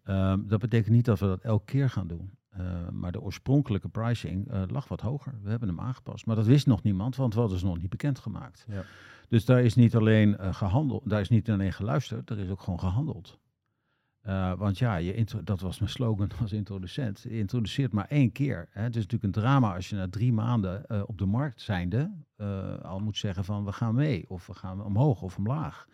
Ehm, 0.04 0.40
dat 0.46 0.60
betekent 0.60 0.94
niet 0.94 1.04
dat 1.04 1.18
we 1.18 1.26
dat 1.26 1.40
elke 1.40 1.64
keer 1.64 1.90
gaan 1.90 2.06
doen. 2.06 2.30
Uh, 2.60 2.88
maar 2.92 3.12
de 3.12 3.20
oorspronkelijke 3.20 3.88
pricing 3.88 4.52
uh, 4.52 4.62
lag 4.66 4.88
wat 4.88 5.00
hoger. 5.00 5.34
We 5.42 5.50
hebben 5.50 5.68
hem 5.68 5.80
aangepast. 5.80 6.26
Maar 6.26 6.36
dat 6.36 6.46
wist 6.46 6.66
nog 6.66 6.82
niemand, 6.82 7.16
want 7.16 7.34
we 7.34 7.40
hadden 7.40 7.58
ze 7.58 7.64
nog 7.64 7.78
niet 7.78 7.90
bekendgemaakt. 7.90 8.64
Ja. 8.68 8.84
Dus 9.28 9.44
daar 9.44 9.62
is 9.62 9.74
niet 9.74 9.96
alleen 9.96 10.36
uh, 10.40 10.54
gehandeld, 10.54 11.10
daar 11.10 11.20
is 11.20 11.28
niet 11.28 11.50
alleen 11.50 11.72
geluisterd, 11.72 12.30
er 12.30 12.38
is 12.38 12.50
ook 12.50 12.60
gewoon 12.60 12.78
gehandeld. 12.78 13.38
Uh, 14.26 14.52
want 14.52 14.78
ja, 14.78 14.96
je 14.96 15.26
dat 15.44 15.60
was 15.60 15.78
mijn 15.78 15.90
slogan 15.90 16.30
als 16.40 16.52
introducent. 16.52 17.20
Je 17.20 17.38
introduceert 17.38 17.92
maar 17.92 18.06
één 18.08 18.32
keer. 18.32 18.68
Hè. 18.70 18.82
Het 18.82 18.96
is 18.96 19.02
natuurlijk 19.02 19.36
een 19.36 19.42
drama 19.42 19.74
als 19.74 19.88
je 19.88 19.96
na 19.96 20.08
drie 20.08 20.32
maanden 20.32 20.84
uh, 20.88 21.02
op 21.06 21.18
de 21.18 21.26
markt 21.26 21.60
zijnde 21.60 22.10
uh, 22.36 22.78
al 22.78 22.98
moet 22.98 23.16
zeggen 23.16 23.44
van 23.44 23.64
we 23.64 23.72
gaan 23.72 23.94
mee 23.94 24.24
of 24.28 24.46
we 24.46 24.54
gaan 24.54 24.84
omhoog 24.84 25.22
of 25.22 25.36
omlaag. 25.36 25.88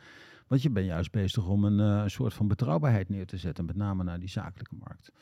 Want 0.53 0.65
je 0.65 0.71
bent 0.71 0.87
juist 0.87 1.11
bezig 1.11 1.47
om 1.47 1.65
een, 1.65 1.79
uh, 1.79 2.03
een 2.03 2.11
soort 2.11 2.35
van 2.35 2.49
betrouwbaarheid 2.49 3.09
neer 3.09 3.27
te 3.27 3.37
zetten, 3.37 3.65
met 3.65 3.77
name 3.77 4.05
naar 4.05 4.19
die 4.19 4.29
zakelijke 4.29 4.75
markt. 4.79 5.13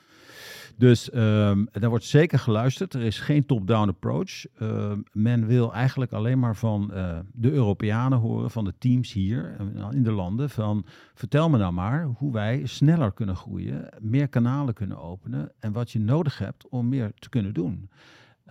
Dus 0.77 1.15
um, 1.15 1.69
daar 1.73 1.89
wordt 1.89 2.05
zeker 2.05 2.39
geluisterd. 2.39 2.95
Er 2.95 3.03
is 3.03 3.19
geen 3.19 3.47
top-down 3.47 3.89
approach. 3.89 4.47
Uh, 4.59 4.93
men 5.13 5.47
wil 5.47 5.73
eigenlijk 5.73 6.13
alleen 6.13 6.39
maar 6.39 6.57
van 6.57 6.91
uh, 6.95 7.19
de 7.33 7.51
Europeanen 7.51 8.19
horen, 8.19 8.51
van 8.51 8.65
de 8.65 8.75
teams 8.79 9.13
hier 9.13 9.57
in 9.91 10.03
de 10.03 10.13
landen, 10.13 10.51
van 10.51 10.85
vertel 11.15 11.51
me 11.51 11.59
nou 11.59 11.73
maar 11.73 12.05
hoe 12.05 12.33
wij 12.33 12.67
sneller 12.67 13.13
kunnen 13.13 13.37
groeien, 13.37 13.89
meer 14.01 14.29
kanalen 14.29 14.75
kunnen 14.75 14.99
openen 14.99 15.53
en 15.59 15.73
wat 15.73 15.91
je 15.91 16.01
nodig 16.01 16.39
hebt 16.39 16.69
om 16.69 16.89
meer 16.89 17.13
te 17.19 17.29
kunnen 17.29 17.55
doen. 17.55 17.89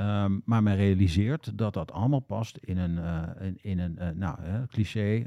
Um, 0.02 0.42
maar 0.46 0.64
men 0.64 0.76
realiseert 0.76 1.58
dat 1.58 1.74
dat 1.74 1.92
allemaal 1.92 2.20
past 2.20 2.58
in 2.58 2.78
een, 2.78 2.98
uh, 2.98 3.52
in, 3.62 3.80
een 3.80 3.96
uh, 4.00 4.10
nou, 4.10 4.38
cliché, 4.68 5.26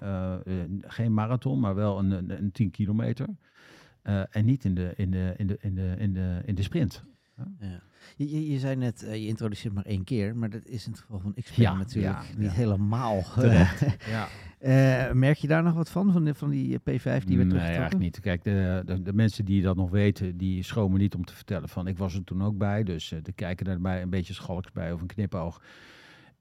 geen 0.80 1.14
marathon, 1.14 1.60
maar 1.60 1.74
wel 1.74 1.98
een, 1.98 2.10
een, 2.10 2.30
een 2.30 2.52
10 2.52 2.70
kilometer. 2.70 3.26
En 4.30 4.44
niet 4.44 4.64
in 4.64 4.74
de, 4.74 4.92
in 4.96 5.10
de, 5.10 5.34
in 5.36 5.46
de, 5.46 5.56
in 5.60 5.74
de, 5.74 5.94
in 5.98 6.12
de, 6.12 6.42
in 6.44 6.54
de 6.54 6.62
sprint. 6.62 7.04
Ja. 7.58 7.82
Je, 8.16 8.30
je, 8.30 8.50
je, 8.50 8.58
zei 8.58 8.76
net, 8.76 9.02
uh, 9.02 9.14
je 9.14 9.26
introduceert 9.26 9.74
maar 9.74 9.84
één 9.84 10.04
keer, 10.04 10.36
maar 10.36 10.50
dat 10.50 10.64
is 10.64 10.86
in 10.86 10.92
het 10.92 11.00
geval 11.00 11.18
van 11.18 11.34
XP 11.42 11.54
ja, 11.54 11.74
natuurlijk 11.74 12.22
ja, 12.22 12.36
niet 12.36 12.50
ja. 12.50 12.56
helemaal. 12.56 13.24
ja. 14.06 14.28
Uh, 14.60 15.12
merk 15.26 15.38
je 15.38 15.46
daar 15.46 15.62
nog 15.62 15.74
wat 15.74 15.90
van, 15.90 16.12
van, 16.12 16.24
de, 16.24 16.34
van 16.34 16.50
die 16.50 16.78
P5 16.78 16.82
die 16.82 17.00
werd 17.02 17.04
Nee, 17.12 17.24
teruggetrokken? 17.26 17.60
eigenlijk 17.60 17.98
niet. 17.98 18.20
Kijk, 18.20 18.44
de, 18.44 18.82
de, 18.84 19.02
de, 19.02 19.12
mensen 19.12 19.44
die 19.44 19.62
dat 19.62 19.76
nog 19.76 19.90
weten, 19.90 20.36
die 20.36 20.62
schromen 20.62 21.00
niet 21.00 21.14
om 21.14 21.24
te 21.24 21.34
vertellen 21.34 21.68
van 21.68 21.86
ik 21.86 21.98
was 21.98 22.14
er 22.14 22.24
toen 22.24 22.42
ook 22.42 22.58
bij, 22.58 22.82
dus 22.82 23.12
uh, 23.12 23.18
de 23.22 23.32
kijken 23.32 23.64
daarbij 23.66 24.02
een 24.02 24.10
beetje 24.10 24.34
schalks 24.34 24.72
bij 24.72 24.92
of 24.92 25.00
een 25.00 25.06
knipoog. 25.06 25.62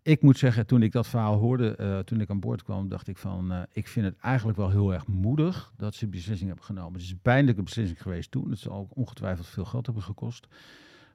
Ik 0.04 0.22
moet 0.22 0.38
zeggen, 0.38 0.66
toen 0.66 0.82
ik 0.82 0.92
dat 0.92 1.08
verhaal 1.08 1.36
hoorde, 1.36 1.78
uh, 1.80 2.00
toen 2.00 2.22
ik 2.22 2.30
aan 2.30 2.40
boord 2.40 2.64
kwam, 2.64 2.90
dacht 2.90 3.08
ik 3.08 3.18
van, 3.18 3.66
ik 3.72 3.88
vind 3.88 4.06
het 4.06 4.16
eigenlijk 4.18 4.58
wel 4.58 4.70
heel 4.70 4.94
erg 4.94 5.08
moedig 5.08 5.74
dat 5.78 5.94
ze 5.94 6.00
die 6.00 6.10
beslissing 6.10 6.48
hebben 6.48 6.66
genomen. 6.66 6.94
Het 6.94 7.02
is 7.02 7.12
een 7.12 7.20
pijnlijke 7.22 7.64
beslissing 7.64 8.02
geweest 8.02 8.32
toen. 8.32 8.50
Het 8.50 8.60
zal 8.60 8.74
ook 8.74 8.96
ongetwijfeld 8.96 9.48
veel 9.48 9.66
geld 9.66 9.86
hebben 9.86 10.04
gekost. 10.04 10.48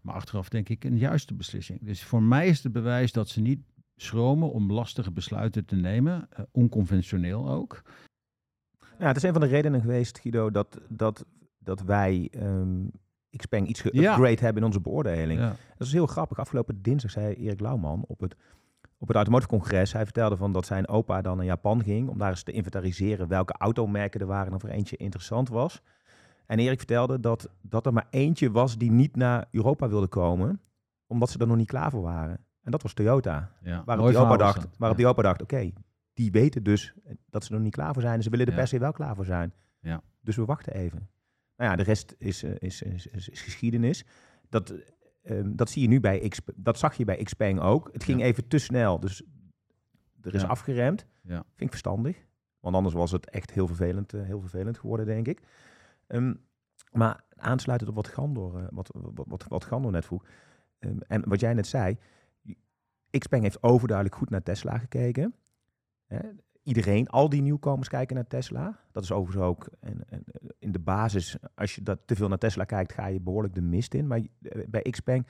Maar 0.07 0.15
achteraf 0.15 0.49
denk 0.49 0.69
ik 0.69 0.85
een 0.85 0.99
juiste 0.99 1.35
beslissing. 1.35 1.79
Dus 1.83 2.05
voor 2.05 2.23
mij 2.23 2.47
is 2.47 2.63
het 2.63 2.73
bewijs 2.73 3.13
dat 3.13 3.29
ze 3.29 3.41
niet 3.41 3.61
schromen 3.97 4.53
om 4.53 4.73
lastige 4.73 5.13
besluiten 5.13 5.65
te 5.65 5.77
nemen, 5.77 6.29
uh, 6.33 6.45
onconventioneel 6.53 7.49
ook. 7.49 7.83
Ja, 8.99 9.07
het 9.07 9.17
is 9.17 9.23
een 9.23 9.33
van 9.33 9.41
de 9.41 9.47
redenen 9.47 9.81
geweest, 9.81 10.19
Guido, 10.19 10.51
dat, 10.51 10.81
dat, 10.89 11.25
dat 11.59 11.81
wij 11.81 12.31
um, 12.37 12.91
Xpeng 13.37 13.69
iets 13.69 13.81
geupgrade 13.81 14.31
ja. 14.31 14.41
hebben 14.41 14.63
in 14.63 14.69
onze 14.69 14.81
beoordeling. 14.81 15.41
Ja. 15.41 15.57
Dat 15.77 15.87
is 15.87 15.93
heel 15.93 16.07
grappig. 16.07 16.39
Afgelopen 16.39 16.83
dinsdag 16.83 17.11
zei 17.11 17.35
Erik 17.35 17.61
Lauwman 17.61 18.05
op 18.07 18.21
het 18.21 18.37
op 18.99 19.09
het 19.09 19.17
Automotive 19.17 19.51
Congres. 19.51 19.93
Hij 19.93 20.05
vertelde 20.05 20.37
van 20.37 20.53
dat 20.53 20.67
zijn 20.67 20.89
opa 20.89 21.23
dan 21.23 21.37
naar 21.37 21.47
Japan 21.47 21.83
ging 21.83 22.09
om 22.09 22.19
daar 22.19 22.31
eens 22.31 22.43
te 22.43 22.53
inventariseren 22.53 23.29
welke 23.29 23.53
automerken 23.53 24.21
er 24.21 24.27
waren 24.27 24.47
en 24.47 24.55
of 24.55 24.63
er 24.63 24.71
eentje 24.71 24.97
interessant 24.97 25.49
was. 25.49 25.83
En 26.47 26.59
Erik 26.59 26.79
vertelde 26.79 27.21
dat, 27.21 27.51
dat 27.61 27.87
er 27.87 27.93
maar 27.93 28.07
eentje 28.11 28.51
was 28.51 28.79
die 28.79 28.91
niet 28.91 29.17
naar 29.17 29.49
Europa 29.51 29.89
wilde 29.89 30.07
komen, 30.07 30.61
omdat 31.07 31.31
ze 31.31 31.39
er 31.39 31.47
nog 31.47 31.57
niet 31.57 31.67
klaar 31.67 31.91
voor 31.91 32.03
waren. 32.03 32.39
En 32.63 32.71
dat 32.71 32.83
was 32.83 32.93
Toyota. 32.93 33.53
Ja, 33.63 33.83
waarop, 33.85 34.07
die 34.07 34.17
opa 34.17 34.37
dacht, 34.37 34.69
waarop 34.79 34.99
ja. 34.99 35.05
die 35.05 35.07
opa 35.07 35.23
dacht, 35.23 35.43
oké, 35.43 35.55
okay, 35.55 35.75
die 36.13 36.31
weten 36.31 36.63
dus 36.63 36.95
dat 37.31 37.45
ze 37.45 37.49
er 37.49 37.55
nog 37.55 37.65
niet 37.65 37.75
klaar 37.75 37.93
voor 37.93 38.03
zijn. 38.03 38.15
En 38.15 38.23
ze 38.23 38.31
willen 38.31 38.47
er 38.47 38.53
ja. 38.53 38.59
per 38.59 38.69
se 38.69 38.79
wel 38.79 38.93
klaar 38.93 39.15
voor 39.15 39.25
zijn. 39.25 39.53
Ja. 39.81 40.03
Dus 40.21 40.37
we 40.37 40.45
wachten 40.45 40.75
even. 40.75 41.09
Nou 41.57 41.71
ja, 41.71 41.77
de 41.77 41.83
rest 41.83 42.15
is, 42.19 42.45
uh, 42.45 42.51
is, 42.59 42.83
is, 42.83 43.07
is, 43.07 43.29
is 43.29 43.41
geschiedenis. 43.41 44.05
Dat, 44.49 44.75
Um, 45.31 45.57
dat 45.57 45.71
zie 45.71 45.83
je 45.83 45.89
nu 45.89 46.01
bij 46.01 46.29
X, 46.29 46.41
dat 46.55 46.79
zag 46.79 46.95
je 46.95 47.05
bij 47.05 47.23
Xpeng 47.23 47.61
ook. 47.61 47.89
Het 47.93 48.05
ging 48.05 48.23
even 48.23 48.49
te 48.49 48.59
snel, 48.59 49.01
dus 49.01 49.23
er 50.21 50.35
is 50.35 50.45
afgeremd. 50.45 51.07
Ja. 51.23 51.35
Vind 51.35 51.61
ik 51.61 51.71
verstandig, 51.71 52.27
want 52.61 52.77
anders 52.77 52.95
was 52.95 53.13
het 53.13 53.31
echt 53.31 53.51
heel 53.51 53.67
vervelend, 53.67 54.15
uh, 54.15 54.23
heel 54.23 54.41
vervelend 54.41 54.79
geworden, 54.79 55.07
denk 55.07 55.29
ik. 55.29 55.41
Um, 56.09 56.41
Maar 56.93 57.25
aansluitend 57.37 57.91
op 57.91 57.97
wat 57.97 58.09
Gandor, 58.09 58.57
eh, 58.57 58.67
wat, 58.71 58.91
wat, 58.93 59.27
wat, 59.29 59.45
wat 59.49 59.65
Gandor 59.65 59.93
net 59.93 60.05
vroeg. 60.05 60.25
ehm, 60.79 60.99
en 61.07 61.29
wat 61.29 61.41
jij 61.41 61.55
net 61.55 61.67
zei. 61.67 61.97
Xpeng 63.19 63.43
heeft 63.43 63.63
overduidelijk 63.63 64.17
goed 64.17 64.31
naar 64.31 64.43
Tesla 64.43 64.79
gekeken. 64.79 65.35
Hè? 66.07 66.19
Iedereen, 66.63 67.09
al 67.09 67.29
die 67.29 67.43
nieuwkomers 67.43 67.89
kijken 67.89 68.15
naar 68.17 68.27
Tesla. 68.27 68.79
Dat 68.93 69.03
is 69.03 69.13
overigens 69.13 69.45
ook 69.47 69.69
en, 69.81 70.09
en, 70.09 70.25
in 70.59 70.73
de 70.73 70.79
basis. 70.79 71.37
Als 71.55 71.75
je 71.75 71.83
dat 71.83 71.99
te 72.05 72.17
veel 72.17 72.29
naar 72.29 72.39
Tesla 72.39 72.65
kijkt, 72.65 72.93
ga 72.93 73.07
je 73.07 73.21
behoorlijk 73.21 73.55
de 73.55 73.61
mist 73.61 73.95
in. 73.95 74.07
Maar 74.07 74.19
eh, 74.19 74.63
bij 74.69 74.83
Xpeng 74.83 75.27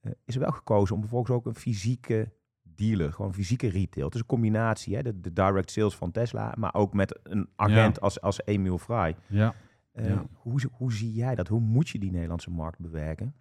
eh, 0.00 0.12
is 0.24 0.34
er 0.34 0.40
wel 0.40 0.50
gekozen 0.52 0.94
om 0.94 1.00
vervolgens 1.00 1.30
ook 1.30 1.46
een 1.46 1.54
fysieke 1.54 2.32
dealer, 2.62 3.12
gewoon 3.12 3.34
fysieke 3.34 3.68
retail. 3.68 4.04
Het 4.04 4.14
is 4.14 4.20
een 4.20 4.26
combinatie, 4.26 4.96
hè? 4.96 5.02
De, 5.02 5.20
de 5.20 5.32
direct 5.32 5.70
sales 5.70 5.96
van 5.96 6.10
Tesla, 6.10 6.54
maar 6.58 6.74
ook 6.74 6.94
met 6.94 7.18
een 7.22 7.48
agent 7.56 8.00
als, 8.00 8.20
als 8.20 8.40
Emil 8.44 8.78
Fry. 8.78 9.16
Ja. 9.26 9.54
Eh, 9.92 10.08
Ja. 10.08 10.24
hoe, 10.34 10.60
hoe 10.72 10.92
zie 10.92 11.12
jij 11.12 11.34
dat? 11.34 11.48
Hoe 11.48 11.60
moet 11.60 11.88
je 11.88 11.98
die 11.98 12.10
Nederlandse 12.10 12.50
markt 12.50 12.78
bewerken? 12.78 13.34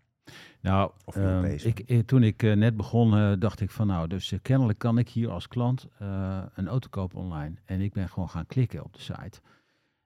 Nou, 0.61 0.91
ehm, 1.05 1.43
ik, 1.45 1.79
eh, 1.79 1.99
toen 1.99 2.23
ik 2.23 2.43
eh, 2.43 2.55
net 2.55 2.77
begon, 2.77 3.39
dacht 3.39 3.61
ik 3.61 3.71
van 3.71 3.87
nou, 3.87 4.07
dus 4.07 4.33
kennelijk 4.41 4.79
kan 4.79 4.97
ik 4.97 5.09
hier 5.09 5.29
als 5.29 5.47
klant 5.47 5.87
een 6.55 6.67
auto 6.67 6.87
kopen 6.89 7.17
online. 7.19 7.55
En 7.65 7.81
ik 7.81 7.93
ben 7.93 8.09
gewoon 8.09 8.29
gaan 8.29 8.45
klikken 8.45 8.83
op 8.83 8.93
de 8.93 9.01
site. 9.01 9.41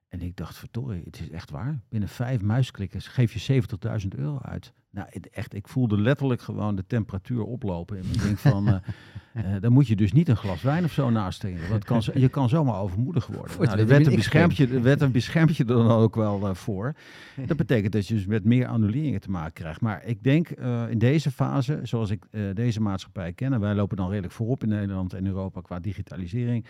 En 0.08 0.20
ik 0.20 0.36
dacht, 0.36 0.56
verdorie, 0.56 1.02
het 1.04 1.20
is 1.20 1.30
echt 1.30 1.50
waar. 1.50 1.80
Binnen 1.88 2.08
vijf 2.08 2.42
muisklikkers 2.42 3.06
geef 3.08 3.32
je 3.32 3.38
70.000 3.38 4.14
euro 4.16 4.38
uit. 4.42 4.72
Nou, 4.96 5.08
echt, 5.32 5.54
ik 5.54 5.68
voelde 5.68 6.00
letterlijk 6.00 6.40
gewoon 6.40 6.76
de 6.76 6.86
temperatuur 6.86 7.42
oplopen. 7.42 7.96
En 7.96 8.04
ik 8.12 8.22
denk 8.22 8.38
van, 8.38 8.68
eh 8.68 8.74
eh, 9.54 9.60
dan 9.60 9.72
moet 9.72 9.86
je 9.86 9.96
dus 9.96 10.12
niet 10.12 10.28
een 10.28 10.36
glas 10.36 10.62
wijn 10.62 10.84
of 10.84 10.92
zo 10.92 11.10
naast 11.10 11.40
drinken. 11.40 11.68
Want 11.68 11.84
kan, 11.84 12.02
je 12.14 12.28
kan 12.28 12.48
zomaar 12.48 12.80
overmoedig 12.80 13.26
worden. 13.26 13.56
Nou, 13.60 13.84
ben 13.84 14.00
ik 14.00 14.16
beschermd 14.16 14.56
je, 14.56 14.68
er 14.68 14.82
werd 14.82 15.00
een 15.00 15.12
beschermd 15.12 15.56
je 15.56 15.64
er 15.64 15.74
dan 15.74 15.90
ook 15.90 16.14
wel 16.14 16.48
eh, 16.48 16.54
voor. 16.54 16.94
Dat 17.46 17.56
betekent 17.56 17.92
dat 17.92 18.06
je 18.06 18.14
dus 18.14 18.26
met 18.26 18.44
meer 18.44 18.66
annuleringen 18.66 19.20
te 19.20 19.30
maken 19.30 19.52
krijgt. 19.52 19.80
Maar 19.80 20.04
ik 20.04 20.22
denk 20.22 20.50
eh, 20.50 20.90
in 20.90 20.98
deze 20.98 21.30
fase, 21.30 21.80
zoals 21.82 22.10
ik 22.10 22.24
eh, 22.30 22.42
deze 22.54 22.80
maatschappij 22.80 23.32
ken, 23.32 23.52
en 23.52 23.60
wij 23.60 23.74
lopen 23.74 23.96
dan 23.96 24.08
redelijk 24.08 24.32
voorop 24.32 24.62
in 24.62 24.68
Nederland 24.68 25.12
en 25.12 25.26
Europa 25.26 25.60
qua 25.60 25.80
digitalisering. 25.80 26.66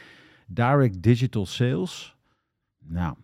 Direct 0.47 1.03
digital 1.03 1.47
sales, 1.47 2.17
nou, 2.79 3.17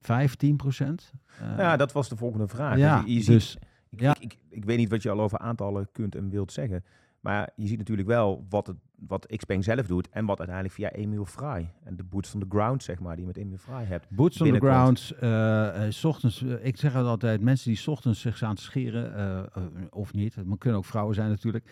15 0.00 0.56
procent. 0.56 1.12
ja, 1.56 1.76
dat 1.76 1.92
was 1.92 2.08
de 2.08 2.16
volgende 2.16 2.48
vraag. 2.48 2.76
ja, 2.76 3.02
je, 3.06 3.14
je 3.14 3.20
ziet, 3.20 3.26
dus 3.26 3.58
ik, 3.90 4.00
ja. 4.00 4.14
ik, 4.14 4.22
ik, 4.22 4.36
ik 4.48 4.64
weet 4.64 4.78
niet 4.78 4.90
wat 4.90 5.02
je 5.02 5.10
al 5.10 5.20
over 5.20 5.38
aantallen 5.38 5.88
kunt 5.92 6.14
en 6.14 6.30
wilt 6.30 6.52
zeggen. 6.52 6.84
Maar 7.20 7.50
je 7.56 7.66
ziet 7.66 7.78
natuurlijk 7.78 8.08
wel 8.08 8.46
wat, 8.48 8.66
het, 8.66 8.76
wat 9.06 9.26
Xpeng 9.36 9.64
zelf 9.64 9.86
doet 9.86 10.08
en 10.08 10.26
wat 10.26 10.38
uiteindelijk 10.38 10.76
via 10.76 10.90
Emil 10.90 11.24
Fry 11.24 11.72
en 11.84 11.96
de 11.96 12.04
boots 12.04 12.34
on 12.34 12.40
the 12.40 12.46
ground, 12.48 12.82
zeg 12.82 13.00
maar, 13.00 13.16
die 13.16 13.20
je 13.20 13.26
met 13.26 13.36
Emil 13.36 13.56
Fry 13.58 13.84
hebt. 13.84 14.06
Boots 14.10 14.40
on 14.40 14.52
the 14.52 14.58
ground. 14.58 15.10
eh, 15.20 15.86
eh, 15.86 15.92
's 15.92 16.04
ochtends, 16.04 16.42
eh, 16.42 16.64
ik 16.66 16.76
zeg 16.76 16.92
het 16.92 17.06
altijd, 17.06 17.40
mensen 17.40 17.68
die 17.68 17.78
's 17.78 17.86
ochtends 17.86 18.20
zich 18.20 18.42
aan 18.42 18.54
te 18.54 18.62
scheren, 18.62 19.48
of 19.92 20.12
niet, 20.12 20.34
het 20.34 20.46
kunnen 20.58 20.78
ook 20.78 20.84
vrouwen 20.84 21.14
zijn 21.14 21.28
natuurlijk, 21.28 21.70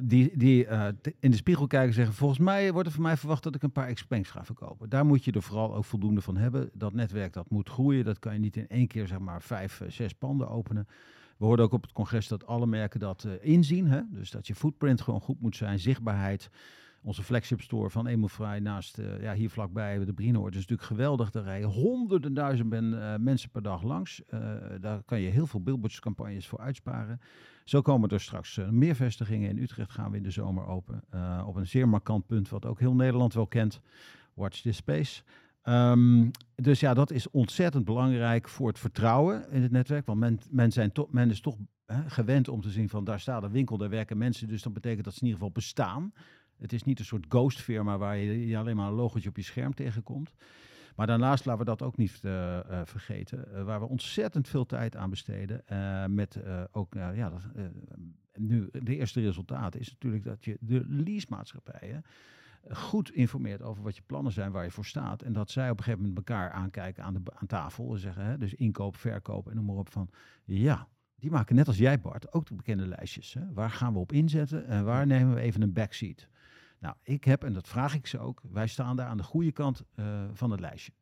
die, 0.00 0.36
die 0.36 0.66
in 1.20 1.30
de 1.30 1.36
spiegel 1.36 1.66
kijken 1.66 1.88
en 1.88 1.94
zeggen, 1.94 2.14
volgens 2.14 2.38
mij 2.38 2.72
wordt 2.72 2.88
er 2.88 2.94
van 2.94 3.02
mij 3.02 3.16
verwacht 3.16 3.42
dat 3.42 3.54
ik 3.54 3.62
een 3.62 3.72
paar 3.72 3.92
Xpengs 3.92 4.30
ga 4.30 4.44
verkopen. 4.44 4.88
Daar 4.88 5.06
moet 5.06 5.24
je 5.24 5.32
er 5.32 5.42
vooral 5.42 5.74
ook 5.74 5.84
voldoende 5.84 6.20
van 6.20 6.36
hebben. 6.36 6.70
Dat 6.72 6.92
netwerk 6.92 7.32
dat 7.32 7.50
moet 7.50 7.68
groeien, 7.68 8.04
dat 8.04 8.18
kan 8.18 8.32
je 8.32 8.38
niet 8.38 8.56
in 8.56 8.68
één 8.68 8.86
keer 8.86 9.06
zeg 9.06 9.18
maar 9.18 9.42
vijf, 9.42 9.82
zes 9.88 10.12
panden 10.12 10.48
openen. 10.48 10.86
We 11.40 11.46
hoorden 11.46 11.64
ook 11.64 11.72
op 11.72 11.82
het 11.82 11.92
congres 11.92 12.28
dat 12.28 12.46
alle 12.46 12.66
merken 12.66 13.00
dat 13.00 13.24
eh, 13.24 13.32
inzien. 13.40 13.86
Hè? 13.86 14.00
Dus 14.10 14.30
dat 14.30 14.46
je 14.46 14.54
footprint 14.54 15.00
gewoon 15.00 15.20
goed 15.20 15.40
moet 15.40 15.56
zijn, 15.56 15.78
zichtbaarheid. 15.78 16.50
Onze 17.02 17.22
flagship 17.22 17.60
store 17.60 17.90
van 17.90 18.28
Vrij 18.28 18.60
naast, 18.60 18.98
eh, 18.98 19.22
ja, 19.22 19.34
hier 19.34 19.50
vlakbij 19.50 20.04
de 20.04 20.12
Brienoord 20.12 20.54
is 20.54 20.60
natuurlijk 20.60 20.88
geweldig. 20.88 21.30
Daar 21.30 21.42
rijden 21.42 21.68
honderden 21.68 22.34
duizend 22.34 22.72
eh, 22.72 23.14
mensen 23.16 23.50
per 23.50 23.62
dag 23.62 23.82
langs. 23.82 24.22
Daar 24.80 25.02
kan 25.02 25.20
je 25.20 25.28
heel 25.28 25.46
veel 25.46 25.62
billboardscampagnes 25.62 26.46
voor 26.46 26.58
uitsparen. 26.58 27.20
Zo 27.64 27.80
komen 27.82 28.08
er 28.08 28.20
straks 28.20 28.60
meer 28.70 28.94
vestigingen. 28.94 29.50
In 29.50 29.58
Utrecht 29.58 29.90
gaan 29.90 30.10
we 30.10 30.16
in 30.16 30.22
de 30.22 30.30
zomer 30.30 30.66
open. 30.66 31.02
op 31.46 31.56
een 31.56 31.66
zeer 31.66 31.88
markant 31.88 32.26
punt 32.26 32.48
wat 32.48 32.66
ook 32.66 32.78
heel 32.78 32.94
Nederland 32.94 33.34
wel 33.34 33.46
kent. 33.46 33.80
Watch 34.34 34.60
this 34.60 34.76
space. 34.76 35.22
Ehm, 35.62 36.28
dus 36.54 36.80
ja, 36.80 36.94
dat 36.94 37.10
is 37.10 37.30
ontzettend 37.30 37.84
belangrijk 37.84 38.48
voor 38.48 38.68
het 38.68 38.78
vertrouwen 38.78 39.50
in 39.50 39.62
het 39.62 39.70
netwerk. 39.70 40.06
Want 40.06 40.18
men, 40.18 40.38
men, 40.50 40.72
zijn 40.72 40.92
is 41.30 41.40
toch 41.40 41.56
hè, 41.86 42.10
gewend 42.10 42.48
om 42.48 42.60
te 42.60 42.70
zien 42.70 42.88
van 42.88 43.04
daar 43.04 43.20
staat 43.20 43.42
een 43.42 43.50
winkel, 43.50 43.76
daar 43.76 43.90
werken 43.90 44.18
mensen. 44.18 44.48
Dus 44.48 44.62
dat 44.62 44.72
betekent 44.72 45.04
dat 45.04 45.14
ze 45.14 45.20
in 45.20 45.26
ieder 45.26 45.40
geval 45.40 45.54
bestaan. 45.54 46.12
Het 46.58 46.72
is 46.72 46.82
niet 46.82 46.98
een 46.98 47.04
soort 47.04 47.26
ghost 47.28 47.60
firma 47.60 47.98
waar 47.98 48.16
je, 48.16 48.46
je 48.46 48.56
alleen 48.56 48.76
maar 48.76 48.88
een 48.88 48.94
logotje 48.94 49.28
op 49.28 49.36
je 49.36 49.42
scherm 49.42 49.74
tegenkomt. 49.74 50.34
Maar 50.96 51.06
daarnaast 51.06 51.44
laten 51.44 51.64
we 51.64 51.70
dat 51.70 51.82
ook 51.82 51.96
niet 51.96 52.18
eh, 52.22 52.58
eh, 52.58 52.86
vergeten. 52.86 53.54
eh, 53.54 53.64
waar 53.64 53.80
we 53.80 53.86
ontzettend 53.86 54.48
veel 54.48 54.66
tijd 54.66 54.96
aan 54.96 55.10
besteden. 55.10 55.62
met 56.14 56.38
ook, 56.72 56.94
eh, 56.94 57.16
ja, 57.16 57.32
nu 58.34 58.68
de 58.72 58.96
eerste 58.96 59.20
resultaat 59.20 59.76
is 59.76 59.90
natuurlijk 59.90 60.24
dat 60.24 60.44
je 60.44 60.56
de 60.60 60.84
leasemaatschappijen 60.88 61.96
eh, 61.96 62.10
goed 62.70 63.10
informeert 63.10 63.62
over 63.62 63.82
wat 63.82 63.96
je 63.96 64.02
plannen 64.06 64.32
zijn, 64.32 64.52
waar 64.52 64.64
je 64.64 64.70
voor 64.70 64.84
staat. 64.84 65.22
En 65.22 65.32
dat 65.32 65.50
zij 65.50 65.70
op 65.70 65.78
een 65.78 65.84
gegeven 65.84 66.06
moment 66.06 66.28
elkaar 66.28 66.50
aankijken 66.50 67.04
aan, 67.04 67.14
de, 67.14 67.20
aan 67.34 67.46
tafel. 67.46 67.92
En 67.92 67.98
zeggen, 67.98 68.24
hè, 68.24 68.38
dus 68.38 68.54
inkoop, 68.54 68.96
verkoop 68.96 69.48
en 69.48 69.56
noem 69.56 69.64
maar 69.64 69.76
op 69.76 69.88
van, 69.88 70.10
ja, 70.44 70.88
die 71.14 71.30
maken 71.30 71.54
net 71.54 71.66
als 71.66 71.78
jij 71.78 72.00
Bart 72.00 72.32
ook 72.32 72.46
de 72.46 72.54
bekende 72.54 72.86
lijstjes. 72.86 73.32
Hè. 73.32 73.52
Waar 73.52 73.70
gaan 73.70 73.92
we 73.92 73.98
op 73.98 74.12
inzetten 74.12 74.66
en 74.66 74.84
waar 74.84 75.06
nemen 75.06 75.34
we 75.34 75.40
even 75.40 75.62
een 75.62 75.72
backseat? 75.72 76.28
Nou, 76.78 76.94
ik 77.02 77.24
heb, 77.24 77.44
en 77.44 77.52
dat 77.52 77.68
vraag 77.68 77.94
ik 77.94 78.06
ze 78.06 78.18
ook, 78.18 78.42
wij 78.50 78.66
staan 78.66 78.96
daar 78.96 79.06
aan 79.06 79.16
de 79.16 79.22
goede 79.22 79.52
kant 79.52 79.84
eh, 79.94 80.24
van 80.32 80.50
het 80.50 80.60
lijstje. 80.60 80.92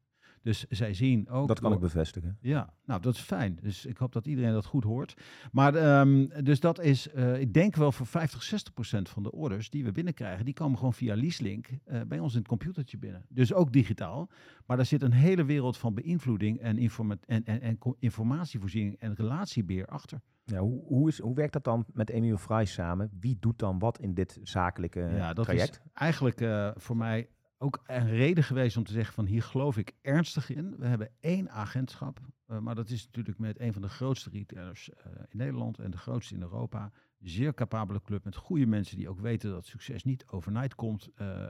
Dus 0.42 0.66
zij 0.68 0.94
zien 0.94 1.29
ook... 1.29 1.48
Dat 1.48 1.61
kan 1.61 1.70
door- 1.70 1.79
ik 1.79 1.85
bevestigen. 1.85 2.38
ja, 2.40 2.72
nou 2.85 3.01
dat 3.01 3.14
is 3.14 3.20
fijn. 3.20 3.59
Dus 3.62 3.87
ik 3.87 3.96
hoop 3.96 4.12
dat 4.12 4.27
iedereen 4.27 4.53
dat 4.53 4.64
goed 4.64 4.85
hoort. 4.85 5.14
Maar 5.53 5.74
ehm, 5.74 6.44
dus 6.44 6.61
dat 6.61 6.81
is, 6.81 7.09
eh, 7.09 7.40
ik 7.40 7.53
denk 7.53 7.77
wel 7.77 7.92
voor 7.92 8.07
50, 8.07 8.42
60 8.42 8.74
procent 8.74 9.09
van 9.09 9.22
de 9.22 9.33
orders 9.33 9.70
die 9.70 9.85
we 9.85 9.92
binnenkrijgen, 9.92 10.44
die 10.44 10.55
komen 10.55 10.79
gewoon 10.79 10.94
via 10.94 11.16
Leaselink 11.16 11.68
eh, 11.85 12.01
bij 12.07 12.18
ons 12.18 12.33
in 12.33 12.38
het 12.38 12.48
computertje 12.48 12.98
binnen. 12.98 13.24
Dus 13.29 13.53
ook 13.53 13.72
digitaal. 13.72 14.29
Maar 14.66 14.77
daar 14.77 14.87
zit 14.87 15.03
een 15.03 15.12
hele 15.12 15.44
wereld 15.44 15.77
van 15.77 15.94
beïnvloeding 15.94 16.61
en, 16.61 16.79
informa 16.79 17.16
en, 17.27 17.44
en, 17.44 17.61
en 17.61 17.79
informatievoorziening 17.98 18.96
en 18.98 19.14
relatiebeheer 19.14 19.87
achter. 19.87 20.20
Ja, 20.44 20.59
hoe, 20.59 20.83
hoe, 20.87 21.09
is, 21.09 21.18
hoe 21.18 21.35
werkt 21.35 21.53
dat 21.53 21.64
dan 21.64 21.85
met 21.92 22.11
Emil 22.11 22.37
Fry 22.37 22.64
samen? 22.64 23.11
Wie 23.20 23.37
doet 23.40 23.59
dan 23.59 23.79
wat 23.79 23.98
in 23.98 24.14
dit 24.14 24.38
zakelijke 24.42 25.01
ja, 25.01 25.33
dat 25.33 25.44
traject? 25.44 25.81
is 25.85 25.90
eigenlijk 25.92 26.40
eh, 26.40 26.70
voor 26.74 26.96
mij 26.96 27.29
ook 27.59 27.83
een 27.87 28.09
reden 28.09 28.44
geweest 28.44 28.77
om 28.77 28.85
te 28.85 28.92
zeggen 28.92 29.14
van 29.14 29.27
hier 29.27 29.42
geloof 29.42 29.77
ik 29.77 29.94
ernstig 30.03 30.51
in. 30.51 30.77
We 30.79 30.87
hebben 30.87 31.11
één 31.21 31.51
agentschap, 31.51 32.21
eh, 32.47 32.59
maar 32.59 32.75
dat 32.75 32.90
is 32.90 33.05
natuurlijk 33.05 33.38
met 33.38 33.61
een 33.61 33.73
van 33.73 33.83
de 33.83 33.88
grootste 33.88 34.31
retailers 34.31 34.90
eh, 34.90 35.12
in 35.29 35.38
Nederland 35.38 35.79
en 35.79 35.90
de 35.90 35.99
grootste 35.99 36.35
in 36.35 36.40
Europa. 36.40 36.90
Zeer 37.21 37.55
capabele 37.55 38.03
club 38.03 38.25
met 38.25 38.37
goede 38.37 38.66
mensen 38.66 38.97
die 38.97 39.09
ook 39.09 39.21
weten 39.21 39.51
dat 39.51 39.66
succes 39.66 40.05
niet 40.05 40.27
overnight 40.27 40.75
komt. 40.75 41.11
eh, 41.14 41.47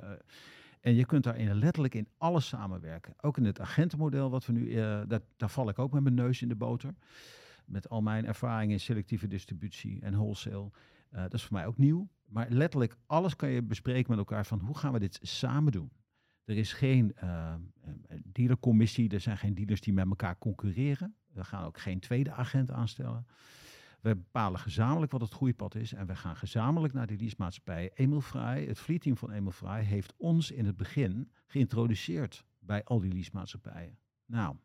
en 0.81 0.94
je 0.94 1.07
kunt 1.07 1.25
daarin 1.25 1.55
letterlijk 1.55 1.94
in 1.94 2.09
alles 2.18 2.49
samenwerken. 2.49 3.14
Ook 3.21 3.37
in 3.37 3.44
het 3.44 3.61
agentenmodel 3.61 4.31
wat 4.31 4.47
we 4.47 4.53
nu, 4.53 4.75
daar 5.37 5.51
val 5.51 5.68
ik 5.68 5.79
ook 5.79 5.92
met 5.92 6.03
mijn 6.03 6.14
neus 6.14 6.42
in 6.42 6.49
de 6.49 6.57
boter. 6.57 6.94
Met 7.66 7.88
al 7.88 8.03
mijn 8.03 8.27
ervaring 8.27 8.73
in 8.73 8.81
selectieve 8.81 9.27
distributie 9.27 10.01
en 10.01 10.12
wholesale. 10.12 10.71
Dat 11.11 11.35
is 11.35 11.42
voor 11.44 11.57
mij 11.57 11.66
ook 11.66 11.79
nieuw. 11.79 12.09
Maar 12.29 12.47
letterlijk 12.51 12.97
alles 13.07 13.37
kan 13.37 13.49
je 13.49 13.62
bespreken 13.62 14.11
met 14.11 14.19
elkaar 14.19 14.47
van 14.47 14.61
hoe 14.61 14.79
gaan 14.79 14.93
we 14.93 14.99
dit 14.99 15.19
samen 15.23 15.73
doen. 15.73 15.93
Er 16.45 16.57
is 16.57 16.73
geen 16.73 17.14
eh, 17.14 17.53
eh, 17.53 18.19
dealercommissie, 18.25 19.11
er 19.11 19.21
zijn 19.21 19.38
geen 19.38 19.55
dealers 19.55 19.81
die 19.81 19.93
met 19.93 20.07
elkaar 20.07 20.38
concurreren. 20.38 21.14
We 21.33 21.45
gaan 21.45 21.64
ook 21.64 21.79
geen 21.79 22.01
tweede 22.01 22.33
agent 22.33 22.71
aanstellen. 22.71 23.27
We 24.01 24.14
bepalen 24.14 24.61
gezamenlijk 24.61 25.12
wat 25.12 25.21
het 25.21 25.33
groeipad 25.33 25.75
is 25.75 25.93
en 25.93 26.07
we 26.07 26.17
gaan 26.17 26.37
gezamenlijk 26.37 26.95
naar 26.95 27.07
die 27.07 27.19
leasemaatschappijen. 27.19 27.91
Emil 27.95 28.21
Vrij, 28.21 28.64
het 28.64 28.79
fleetteam 28.79 29.17
van 29.17 29.31
Emil 29.31 29.51
Vrij, 29.51 29.83
heeft 29.83 30.14
ons 30.17 30.51
in 30.51 30.67
het 30.67 30.77
begin 30.77 31.31
geïntroduceerd 31.47 32.45
bij 32.59 32.85
al 32.85 33.01
die 33.01 33.12
leasemaatschappijen. 33.12 33.99
Nou, 34.27 34.57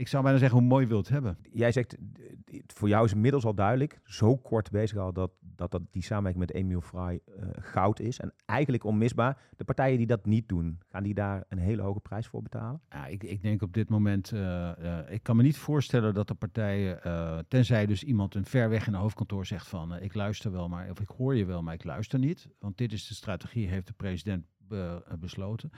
ik 0.00 0.08
zou 0.08 0.22
bijna 0.22 0.38
zeggen 0.38 0.58
hoe 0.58 0.68
mooi 0.68 0.86
wil 0.86 0.98
het 0.98 1.08
hebben. 1.08 1.38
Jij 1.52 1.72
zegt, 1.72 1.96
voor 2.66 2.88
jou 2.88 3.04
is 3.04 3.12
inmiddels 3.12 3.44
al 3.44 3.54
duidelijk, 3.54 4.00
zo 4.04 4.36
kort 4.36 4.70
bezig 4.70 4.98
al, 4.98 5.12
dat, 5.12 5.30
dat, 5.40 5.70
dat 5.70 5.82
die 5.90 6.02
samenwerking 6.02 6.46
met 6.46 6.54
Emil 6.54 6.80
Fry 6.80 7.20
eh, 7.38 7.48
goud 7.58 8.00
is. 8.00 8.20
En 8.20 8.32
eigenlijk 8.46 8.84
onmisbaar. 8.84 9.38
De 9.56 9.64
partijen 9.64 9.98
die 9.98 10.06
dat 10.06 10.26
niet 10.26 10.48
doen, 10.48 10.78
gaan 10.88 11.02
die 11.02 11.14
daar 11.14 11.44
een 11.48 11.58
hele 11.58 11.82
hoge 11.82 12.00
prijs 12.00 12.26
voor 12.26 12.42
betalen? 12.42 12.80
Ja, 12.90 13.06
ik, 13.06 13.22
ik 13.22 13.42
denk 13.42 13.62
op 13.62 13.72
dit 13.72 13.88
moment, 13.88 14.32
eh, 14.32 14.98
eh, 14.98 15.12
ik 15.12 15.22
kan 15.22 15.36
me 15.36 15.42
niet 15.42 15.56
voorstellen 15.56 16.14
dat 16.14 16.28
de 16.28 16.34
partijen, 16.34 17.02
eh, 17.02 17.38
tenzij 17.48 17.86
dus 17.86 18.04
iemand 18.04 18.34
een 18.34 18.46
ver 18.46 18.68
weg 18.68 18.86
in 18.86 18.94
een 18.94 19.00
hoofdkantoor 19.00 19.46
zegt 19.46 19.68
van 19.68 19.96
ik 19.96 20.14
luister 20.14 20.52
wel, 20.52 20.68
maar 20.68 20.90
of 20.90 21.00
ik 21.00 21.08
hoor 21.08 21.36
je 21.36 21.44
wel, 21.44 21.62
maar 21.62 21.74
ik 21.74 21.84
luister 21.84 22.18
niet. 22.18 22.48
Want 22.58 22.78
dit 22.78 22.92
is 22.92 23.06
de 23.06 23.14
strategie, 23.14 23.68
heeft 23.68 23.86
de 23.86 23.92
president 23.92 24.44
be- 24.58 25.02
besloten. 25.18 25.70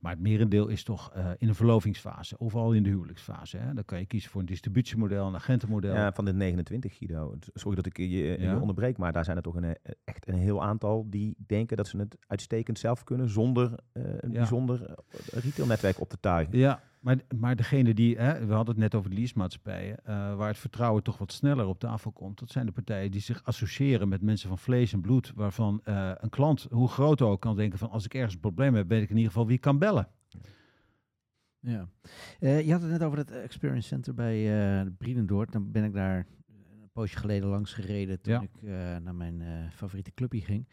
Maar 0.00 0.12
het 0.12 0.20
merendeel 0.20 0.68
is 0.68 0.82
toch 0.84 1.12
eh, 1.14 1.30
in 1.38 1.48
een 1.48 1.54
verlovingsfase 1.54 2.38
of 2.38 2.54
al 2.54 2.72
in 2.72 2.82
de 2.82 2.88
huwelijksfase. 2.88 3.56
Hè? 3.56 3.74
Dan 3.74 3.84
kan 3.84 3.98
je 3.98 4.06
kiezen 4.06 4.30
voor 4.30 4.40
een 4.40 4.46
distributiemodel, 4.46 5.26
een 5.26 5.34
agentenmodel. 5.34 5.94
Ja, 5.94 6.12
van 6.12 6.24
de 6.24 6.32
29, 6.32 6.96
Guido. 6.96 7.34
Sorry 7.54 7.76
dat 7.76 7.86
ik 7.86 7.96
je, 7.96 8.08
je 8.08 8.36
Ja. 8.40 8.58
onderbreek, 8.58 8.96
maar 8.96 9.12
daar 9.12 9.24
zijn 9.24 9.36
er 9.36 9.42
toch 9.42 9.54
een, 9.56 9.64
eh, 9.64 9.92
echt 10.04 10.28
een 10.28 10.34
heel 10.34 10.62
aantal 10.62 11.06
die 11.10 11.34
denken 11.46 11.76
dat 11.76 11.88
ze 11.88 11.96
het 11.98 12.16
uitstekend 12.26 12.78
zelf 12.78 13.04
kunnen 13.04 13.28
zonder 13.28 13.74
eh, 13.92 14.02
een 14.04 14.30
Ja. 14.30 14.38
bijzonder 14.38 14.84
eh, 14.84 14.94
retailnetwerk 15.42 16.00
op 16.00 16.08
te 16.08 16.20
tuigen. 16.20 16.58
Ja, 16.58 16.82
Maar, 17.00 17.16
maar 17.38 17.56
degene 17.56 17.94
die, 17.94 18.16
hè, 18.18 18.46
we 18.46 18.52
hadden 18.52 18.74
het 18.74 18.82
net 18.82 18.94
over 18.94 19.10
de 19.10 19.16
leasemaatschappijen, 19.16 19.96
uh, 20.02 20.34
waar 20.36 20.48
het 20.48 20.58
vertrouwen 20.58 21.02
toch 21.02 21.18
wat 21.18 21.32
sneller 21.32 21.66
op 21.66 21.78
tafel 21.78 22.12
komt, 22.12 22.38
dat 22.38 22.50
zijn 22.50 22.66
de 22.66 22.72
partijen 22.72 23.10
die 23.10 23.20
zich 23.20 23.44
associëren 23.44 24.08
met 24.08 24.22
mensen 24.22 24.48
van 24.48 24.58
vlees 24.58 24.92
en 24.92 25.00
bloed, 25.00 25.32
waarvan 25.34 25.80
uh, 25.84 26.12
een 26.16 26.28
klant, 26.28 26.66
hoe 26.70 26.88
groot 26.88 27.22
ook, 27.22 27.40
kan 27.40 27.56
denken 27.56 27.78
van 27.78 27.90
als 27.90 28.04
ik 28.04 28.14
ergens 28.14 28.34
een 28.34 28.40
probleem 28.40 28.74
heb, 28.74 28.88
weet 28.88 29.02
ik 29.02 29.08
in 29.10 29.16
ieder 29.16 29.30
geval 29.32 29.46
wie 29.46 29.56
ik 29.56 29.60
kan 29.60 29.78
bellen. 29.78 30.08
Ja. 31.60 31.88
Uh, 32.40 32.60
je 32.66 32.72
had 32.72 32.80
het 32.82 32.90
net 32.90 33.02
over 33.02 33.18
het 33.18 33.30
Experience 33.30 33.88
Center 33.88 34.14
bij 34.14 34.90
Brienendoord. 34.98 35.52
Dan 35.52 35.70
ben 35.70 35.84
ik 35.84 35.92
daar 35.92 36.26
een 36.80 36.90
poosje 36.92 37.16
geleden 37.18 37.48
langs 37.48 37.72
gereden 37.72 38.20
toen 38.20 38.32
Ja. 38.32 38.40
ik 38.40 38.62
naar 39.02 39.14
mijn 39.14 39.70
favoriete 39.72 40.14
clubje 40.14 40.40
ging. 40.40 40.68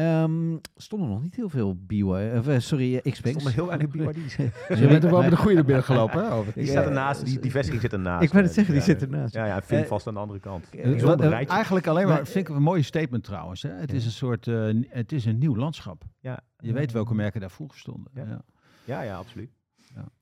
Um, 0.00 0.60
stonden 0.76 1.08
nog 1.08 1.22
niet 1.22 1.36
heel 1.36 1.48
veel 1.48 1.76
BY, 1.86 2.02
of, 2.02 2.48
uh, 2.48 2.58
sorry, 2.58 2.94
uh, 2.94 3.12
Xbanks. 3.12 3.30
stonden 3.30 3.52
heel 3.52 3.66
weinig 3.66 3.88
BYD's. 3.88 4.36
je 4.80 4.86
bent 4.88 5.04
er 5.04 5.10
wel 5.10 5.20
met 5.22 5.30
de 5.30 5.36
goede 5.36 5.64
binnen 5.64 5.84
gelopen, 5.84 6.24
hè? 6.24 6.52
Die 6.54 6.66
staat 6.66 6.84
ernaast, 6.84 7.24
die, 7.24 7.38
die 7.38 7.50
vestiging 7.50 7.82
zit 7.82 7.92
ernaast. 7.92 8.22
Ik 8.22 8.32
wou 8.32 8.44
het 8.44 8.52
zeggen, 8.52 8.74
die 8.74 8.82
ja, 8.82 8.88
zit 8.88 9.02
ernaast. 9.02 9.34
Ja, 9.34 9.46
ja, 9.46 9.62
vind 9.62 9.86
vast 9.86 10.06
aan 10.06 10.14
de 10.14 10.20
andere 10.20 10.40
kant. 10.40 10.66
Uh, 10.74 11.32
eigenlijk 11.32 11.86
alleen 11.86 12.06
maar, 12.08 12.26
vind 12.26 12.48
ik 12.48 12.54
een 12.54 12.62
mooie 12.62 12.82
statement 12.82 13.24
trouwens. 13.24 13.62
Hè? 13.62 13.70
Het 13.70 13.92
is 13.92 14.04
een 14.04 14.10
soort, 14.10 14.44
het 14.88 15.12
is 15.12 15.24
een 15.24 15.38
nieuw 15.38 15.56
landschap. 15.56 16.04
Ja. 16.20 16.40
Je 16.58 16.72
weet 16.72 16.92
welke 16.92 17.14
merken 17.14 17.40
daar 17.40 17.50
vroeger 17.50 17.78
stonden. 17.78 18.12
Ja, 18.14 18.24
ja. 18.24 18.42
ja, 18.84 19.02
ja 19.02 19.16
absoluut. 19.16 19.50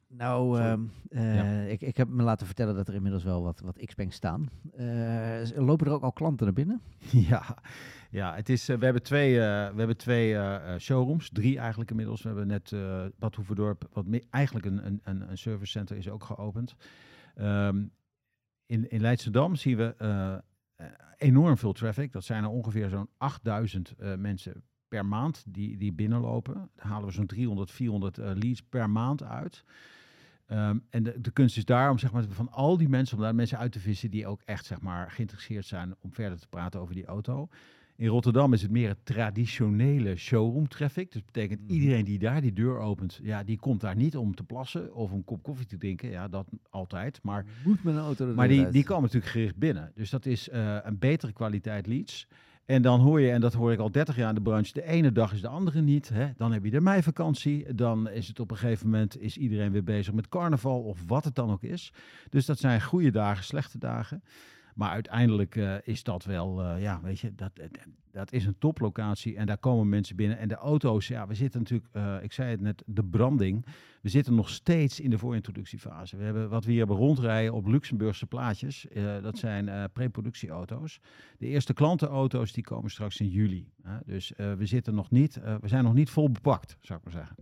Nou, 0.08 0.62
um, 0.62 0.92
uh, 1.10 1.34
ja. 1.34 1.44
ik, 1.60 1.80
ik 1.80 1.96
heb 1.96 2.08
me 2.08 2.22
laten 2.22 2.46
vertellen 2.46 2.74
dat 2.74 2.88
er 2.88 2.94
inmiddels 2.94 3.24
wel 3.24 3.42
wat, 3.42 3.60
wat 3.60 3.84
Xbanks 3.84 4.16
staan. 4.16 4.48
Uh, 4.78 5.66
lopen 5.66 5.86
er 5.86 5.92
ook 5.92 6.02
al 6.02 6.12
klanten 6.12 6.44
naar 6.44 6.54
binnen? 6.54 6.80
Ja, 7.28 7.58
ja 8.08 8.34
het 8.34 8.48
is, 8.48 8.68
uh, 8.68 8.78
we 8.78 8.84
hebben 8.84 9.02
twee, 9.02 9.34
we 9.38 9.74
hebben 9.76 9.96
twee 9.96 10.36
showrooms, 10.78 11.30
drie 11.32 11.58
eigenlijk 11.58 11.90
inmiddels. 11.90 12.22
We 12.22 12.28
hebben 12.28 12.46
net 12.46 12.74
Bad 13.18 13.34
Hoeverdorp, 13.34 13.88
wat 13.92 14.04
eigenlijk 14.30 14.66
een, 14.66 14.86
een, 14.86 15.00
een, 15.02 15.30
een 15.30 15.38
service 15.38 15.70
center 15.70 15.96
is 15.96 16.08
ook 16.08 16.24
geopend. 16.24 16.74
Um, 17.40 17.92
in, 18.66 18.90
in 18.90 19.00
Leidschendam 19.00 19.54
zien 19.54 19.76
we 19.76 20.42
enorm 21.16 21.56
veel 21.56 21.72
traffic. 21.72 22.12
Dat 22.12 22.24
zijn 22.24 22.42
er 22.42 22.50
ongeveer 22.50 22.88
zo'n 22.88 23.08
8000 23.16 23.94
mensen 24.18 24.62
per 24.88 25.06
maand 25.06 25.44
die, 25.48 25.76
die 25.76 25.92
binnenlopen. 25.92 26.70
Daar 26.74 26.86
halen 26.86 27.06
we 27.06 27.12
zo'n 27.12 27.26
300, 27.26 27.70
400 27.70 28.16
leads 28.16 28.62
per 28.62 28.90
maand 28.90 29.22
uit. 29.22 29.64
Um, 30.52 30.86
en 30.90 31.02
de, 31.02 31.20
de, 31.20 31.30
kunst 31.30 31.56
is 31.56 31.64
daar 31.64 31.90
om 31.90 31.98
zeg 31.98 32.12
maar, 32.12 32.24
van 32.28 32.50
al 32.50 32.76
die 32.76 32.88
mensen, 32.88 33.16
om 33.16 33.22
daar 33.22 33.34
mensen 33.34 33.58
uit 33.58 33.72
te 33.72 33.80
vissen 33.80 34.10
die 34.10 34.26
ook 34.26 34.42
echt 34.44 34.64
zeg 34.64 34.80
maar, 34.80 35.10
geïnteresseerd 35.10 35.66
zijn 35.66 35.94
om 36.00 36.12
verder 36.12 36.38
te 36.38 36.48
praten 36.48 36.80
over 36.80 36.94
die 36.94 37.06
auto. 37.06 37.48
In 37.98 38.08
Rotterdam 38.08 38.52
is 38.52 38.62
het 38.62 38.70
meer 38.70 38.88
het 38.88 39.04
traditionele 39.04 40.16
showroom 40.16 40.68
traffic. 40.68 41.12
Dus 41.12 41.22
dat 41.22 41.32
betekent 41.32 41.60
Mhm. 41.60 41.72
iedereen 41.72 42.04
die 42.04 42.18
daar 42.18 42.40
die 42.40 42.52
deur 42.52 42.78
opent, 42.78 43.20
ja, 43.22 43.44
die 43.44 43.58
komt 43.58 43.80
daar 43.80 43.96
niet 43.96 44.16
om 44.16 44.34
te 44.34 44.44
plassen 44.44 44.94
of 44.94 45.10
een 45.10 45.24
kop 45.24 45.42
koffie 45.42 45.66
te 45.66 45.76
drinken. 45.76 46.10
Ja, 46.10 46.28
dat 46.28 46.46
altijd. 46.70 47.18
Maar, 47.22 47.44
Moet 47.64 47.78
een 47.84 47.98
auto 47.98 48.34
maar 48.34 48.48
die, 48.48 48.68
die 48.70 48.84
komen 48.84 49.02
natuurlijk 49.02 49.32
gericht 49.32 49.56
binnen. 49.56 49.92
Dus 49.94 50.10
dat 50.10 50.26
is 50.26 50.48
uh, 50.48 50.76
een 50.82 50.98
betere 50.98 51.32
kwaliteit 51.32 51.86
leads. 51.86 52.28
En 52.64 52.82
dan 52.82 53.00
hoor 53.00 53.20
je, 53.20 53.30
en 53.30 53.40
dat 53.40 53.52
hoor 53.52 53.72
ik 53.72 53.78
al 53.78 53.90
30 53.90 54.16
jaar 54.16 54.28
in 54.28 54.34
de 54.34 54.40
branche, 54.40 54.72
de 54.72 54.84
ene 54.84 55.12
dag 55.12 55.32
is 55.32 55.40
de 55.40 55.48
andere 55.48 55.80
niet. 55.80 56.08
Hè? 56.08 56.28
Dan 56.36 56.52
heb 56.52 56.64
je 56.64 56.70
de 56.70 56.80
meivakantie. 56.80 57.74
Dan 57.74 58.08
is 58.10 58.28
het 58.28 58.40
op 58.40 58.50
een 58.50 58.56
gegeven 58.56 58.90
moment, 58.90 59.20
is 59.20 59.36
iedereen 59.36 59.72
weer 59.72 59.84
bezig 59.84 60.14
met 60.14 60.28
carnaval 60.28 60.82
of 60.82 61.02
wat 61.06 61.24
het 61.24 61.34
dan 61.34 61.50
ook 61.50 61.62
is. 61.62 61.92
Dus 62.30 62.46
dat 62.46 62.58
zijn 62.58 62.82
goede 62.82 63.10
dagen, 63.10 63.44
slechte 63.44 63.78
dagen. 63.78 64.22
Maar 64.78 64.90
uiteindelijk 64.90 65.54
uh, 65.54 65.74
is 65.82 66.02
dat 66.02 66.24
wel, 66.24 66.64
uh, 66.64 66.82
ja, 66.82 67.00
weet 67.02 67.20
je, 67.20 67.34
dat, 67.34 67.50
dat 68.10 68.32
is 68.32 68.44
een 68.44 68.58
toplocatie 68.58 69.36
en 69.36 69.46
daar 69.46 69.58
komen 69.58 69.88
mensen 69.88 70.16
binnen. 70.16 70.38
En 70.38 70.48
de 70.48 70.54
auto's, 70.54 71.08
ja, 71.08 71.26
we 71.26 71.34
zitten 71.34 71.60
natuurlijk, 71.60 71.88
uh, 71.92 72.16
ik 72.22 72.32
zei 72.32 72.50
het 72.50 72.60
net, 72.60 72.82
de 72.86 73.04
branding. 73.04 73.66
We 74.02 74.08
zitten 74.08 74.34
nog 74.34 74.48
steeds 74.48 75.00
in 75.00 75.10
de 75.10 75.18
voorintroductiefase. 75.18 76.16
We 76.16 76.24
hebben 76.24 76.48
wat 76.48 76.64
we 76.64 76.70
hier 76.70 76.78
hebben 76.78 76.96
rondrijden 76.96 77.52
op 77.52 77.66
Luxemburgse 77.66 78.26
plaatjes. 78.26 78.86
dat 79.22 79.38
zijn 79.38 79.90
preproductieauto's. 79.92 81.00
De 81.38 81.46
eerste 81.46 81.72
klantenauto's 81.72 82.52
die 82.52 82.64
komen 82.64 82.90
straks 82.90 83.20
in 83.20 83.28
juli. 83.28 83.72
dus 84.04 84.32
we 84.36 84.66
zitten 84.66 84.94
nog 84.94 85.10
niet, 85.10 85.40
we 85.60 85.68
zijn 85.68 85.84
nog 85.84 85.94
niet 85.94 86.10
vol 86.10 86.30
bepakt, 86.30 86.76
zou 86.80 86.98
ik 86.98 87.04
maar 87.04 87.14
zeggen. 87.14 87.36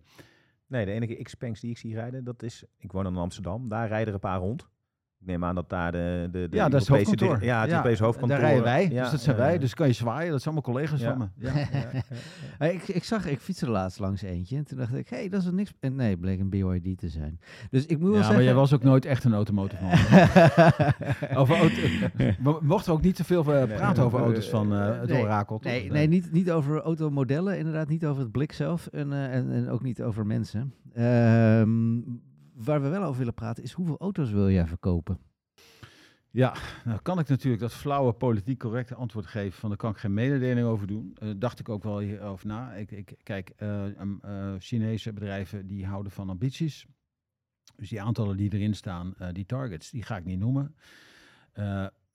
Nee, 0.67 0.85
de 0.85 0.93
enige 0.93 1.23
X-Panks 1.23 1.61
die 1.61 1.71
ik 1.71 1.79
zie 1.79 1.95
rijden, 1.95 2.25
dat 2.25 2.43
is, 2.43 2.65
ik 2.79 2.93
woon 2.93 3.07
in 3.07 3.17
Amsterdam, 3.17 3.69
daar 3.69 3.89
rijden 3.89 4.09
er 4.09 4.15
een 4.15 4.21
paar 4.21 4.39
rond. 4.39 4.69
Ik 5.21 5.27
neem 5.27 5.45
aan 5.45 5.55
dat 5.55 5.69
daar 5.69 5.93
de, 5.93 6.29
de, 6.33 6.49
de 6.49 6.57
ja, 6.57 6.69
dat 6.69 6.81
is 6.81 6.89
het 6.89 6.97
hoofdkantoor. 6.97 7.45
Ja, 7.45 7.61
het 7.61 7.71
Europese 7.71 8.05
hoofdkantoor. 8.05 8.39
Daar 8.39 8.47
rijden 8.47 8.65
wij, 8.65 8.89
ja, 8.91 9.03
dus 9.03 9.11
dat 9.11 9.21
zijn 9.21 9.37
ja, 9.37 9.43
wij. 9.43 9.59
Dus 9.59 9.75
kan 9.75 9.87
je 9.87 9.93
zwaaien, 9.93 10.31
dat 10.31 10.43
zijn 10.43 10.55
allemaal 10.55 10.75
collega's 10.75 11.01
Ja. 11.01 11.09
van 11.09 11.19
me. 11.19 11.47
Ja. 11.47 11.53
Hey, 12.59 12.75
ik, 12.75 12.89
ik 12.89 13.05
zag, 13.05 13.27
ik 13.27 13.41
fietste 13.41 13.67
er 13.67 13.73
laatst 13.73 13.99
langs 13.99 14.23
eentje 14.23 14.57
en 14.57 14.65
toen 14.65 14.79
dacht 14.79 14.95
ik, 14.95 15.09
hé, 15.09 15.17
hey, 15.17 15.29
dat 15.29 15.41
is 15.41 15.47
er 15.47 15.55
niks. 15.55 15.73
En 15.81 15.95
nee, 15.95 16.11
het 16.11 16.21
bleek 16.21 16.41
een 16.41 16.49
BYD 16.49 16.99
te 16.99 17.09
zijn. 17.09 17.41
Dus 17.71 17.87
ik 17.87 17.99
moet 17.99 18.09
wel 18.09 18.11
Ja, 18.11 18.17
zeggen... 18.17 18.35
maar 18.35 18.45
jij 18.45 18.55
was 18.55 18.75
ook 18.75 18.83
nooit 18.83 19.05
echt 19.05 19.25
een 19.25 19.35
automotive 19.35 19.83
man. 19.83 19.93
over 21.41 21.57
auto, 21.57 21.77
we 22.43 22.59
mochten 22.61 22.93
ook 22.93 23.03
niet 23.03 23.17
te 23.17 23.25
veel 23.25 23.41
uh, 23.41 23.77
praten 23.77 24.03
over 24.05 24.21
auto's 24.21 24.49
van 24.49 24.73
uh, 24.73 25.01
het 25.01 25.11
nee, 25.11 25.23
orakel. 25.23 25.61
Nee, 25.63 25.91
nee 25.91 26.09
niet, 26.09 26.33
niet 26.33 26.51
over 26.51 26.81
automodellen, 26.81 27.59
inderdaad, 27.59 27.89
niet 27.89 28.07
over 28.07 28.23
het 28.23 28.33
blik 28.33 28.53
zelf 28.53 28.87
en, 28.87 29.11
uh, 29.13 29.35
en, 29.35 29.53
en 29.53 29.69
ook 29.69 29.83
niet 29.83 30.03
over 30.03 30.27
mensen. 30.27 30.75
Ehm, 30.95 31.99
waar 32.57 32.83
we 32.83 32.89
wel 32.89 33.03
over 33.03 33.19
willen 33.19 33.35
praten 33.35 33.63
is 33.63 33.73
hoeveel 33.73 33.99
auto's 33.99 34.31
wil 34.31 34.51
jij 34.51 34.67
verkopen? 34.67 35.19
Ja, 36.31 36.57
nou 36.85 37.01
kan 37.01 37.19
ik 37.19 37.29
natuurlijk 37.29 37.63
dat 37.63 37.73
flauwe 37.73 38.13
politiek 38.13 38.59
correcte 38.59 38.95
antwoord 38.95 39.27
geven 39.27 39.59
van 39.59 39.69
daar 39.69 39.79
kan 39.79 39.91
ik 39.91 39.97
geen 39.97 40.15
mededeling 40.15 40.67
over 40.67 40.87
doen. 40.87 41.17
Uh, 41.23 41.31
dacht 41.37 41.59
ik 41.59 41.69
ook 41.69 41.83
wel 41.83 41.99
hierover 41.99 42.47
na. 42.47 42.75
Ik, 42.75 42.91
ik, 42.91 43.15
kijk, 43.23 43.53
um, 43.59 44.21
uh, 44.25 44.55
Chinese 44.59 45.13
bedrijven 45.13 45.67
die 45.67 45.87
houden 45.87 46.13
van 46.13 46.31
ambities. 46.31 46.87
Dus 47.77 47.89
die 47.89 48.03
aantallen 48.03 48.37
die 48.37 48.53
erin 48.53 48.75
staan, 48.75 49.15
die 49.33 49.47
targets, 49.47 49.91
die 49.91 50.03
ga 50.03 50.17
ik 50.17 50.25
niet 50.25 50.39
noemen. 50.39 50.75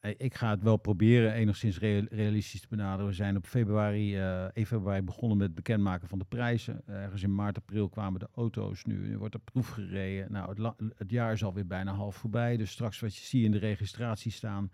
Ik 0.02 0.36
ga 0.36 0.50
het 0.50 0.64
wel 0.64 0.78
proberen 0.78 1.34
enigszins 1.34 1.80
realistisch 2.10 2.62
te 2.62 2.68
benaderen. 2.70 3.08
We 3.08 3.14
zijn 3.14 3.38
op 3.38 3.46
februari, 3.46 4.18
1 4.18 4.66
februari 4.66 5.02
begonnen 5.02 5.38
met 5.38 5.48
het 5.48 5.56
bekendmaken 5.56 6.08
van 6.08 6.20
de 6.20 6.26
prijzen. 6.26 6.82
Ergens 6.86 7.24
in 7.24 7.36
maart, 7.36 7.58
april 7.58 7.90
kwamen 7.90 8.20
de 8.20 8.28
auto's. 8.36 8.84
Nu, 8.84 9.08
nu 9.08 9.18
wordt 9.18 9.34
er 9.34 9.40
proef 9.40 9.70
gereden. 9.70 10.32
Nou, 10.32 10.50
het, 10.50 10.74
het, 10.96 11.12
jaar 11.12 11.34
is 11.34 11.44
alweer 11.44 11.68
bijna 11.68 11.94
half 11.94 12.16
voorbij. 12.16 12.58
Dus 12.58 12.72
straks 12.72 13.00
wat 13.00 13.16
je 13.16 13.24
ziet 13.24 13.46
in 13.46 13.52
de 13.52 13.58
registratie 13.58 14.32
staan. 14.32 14.72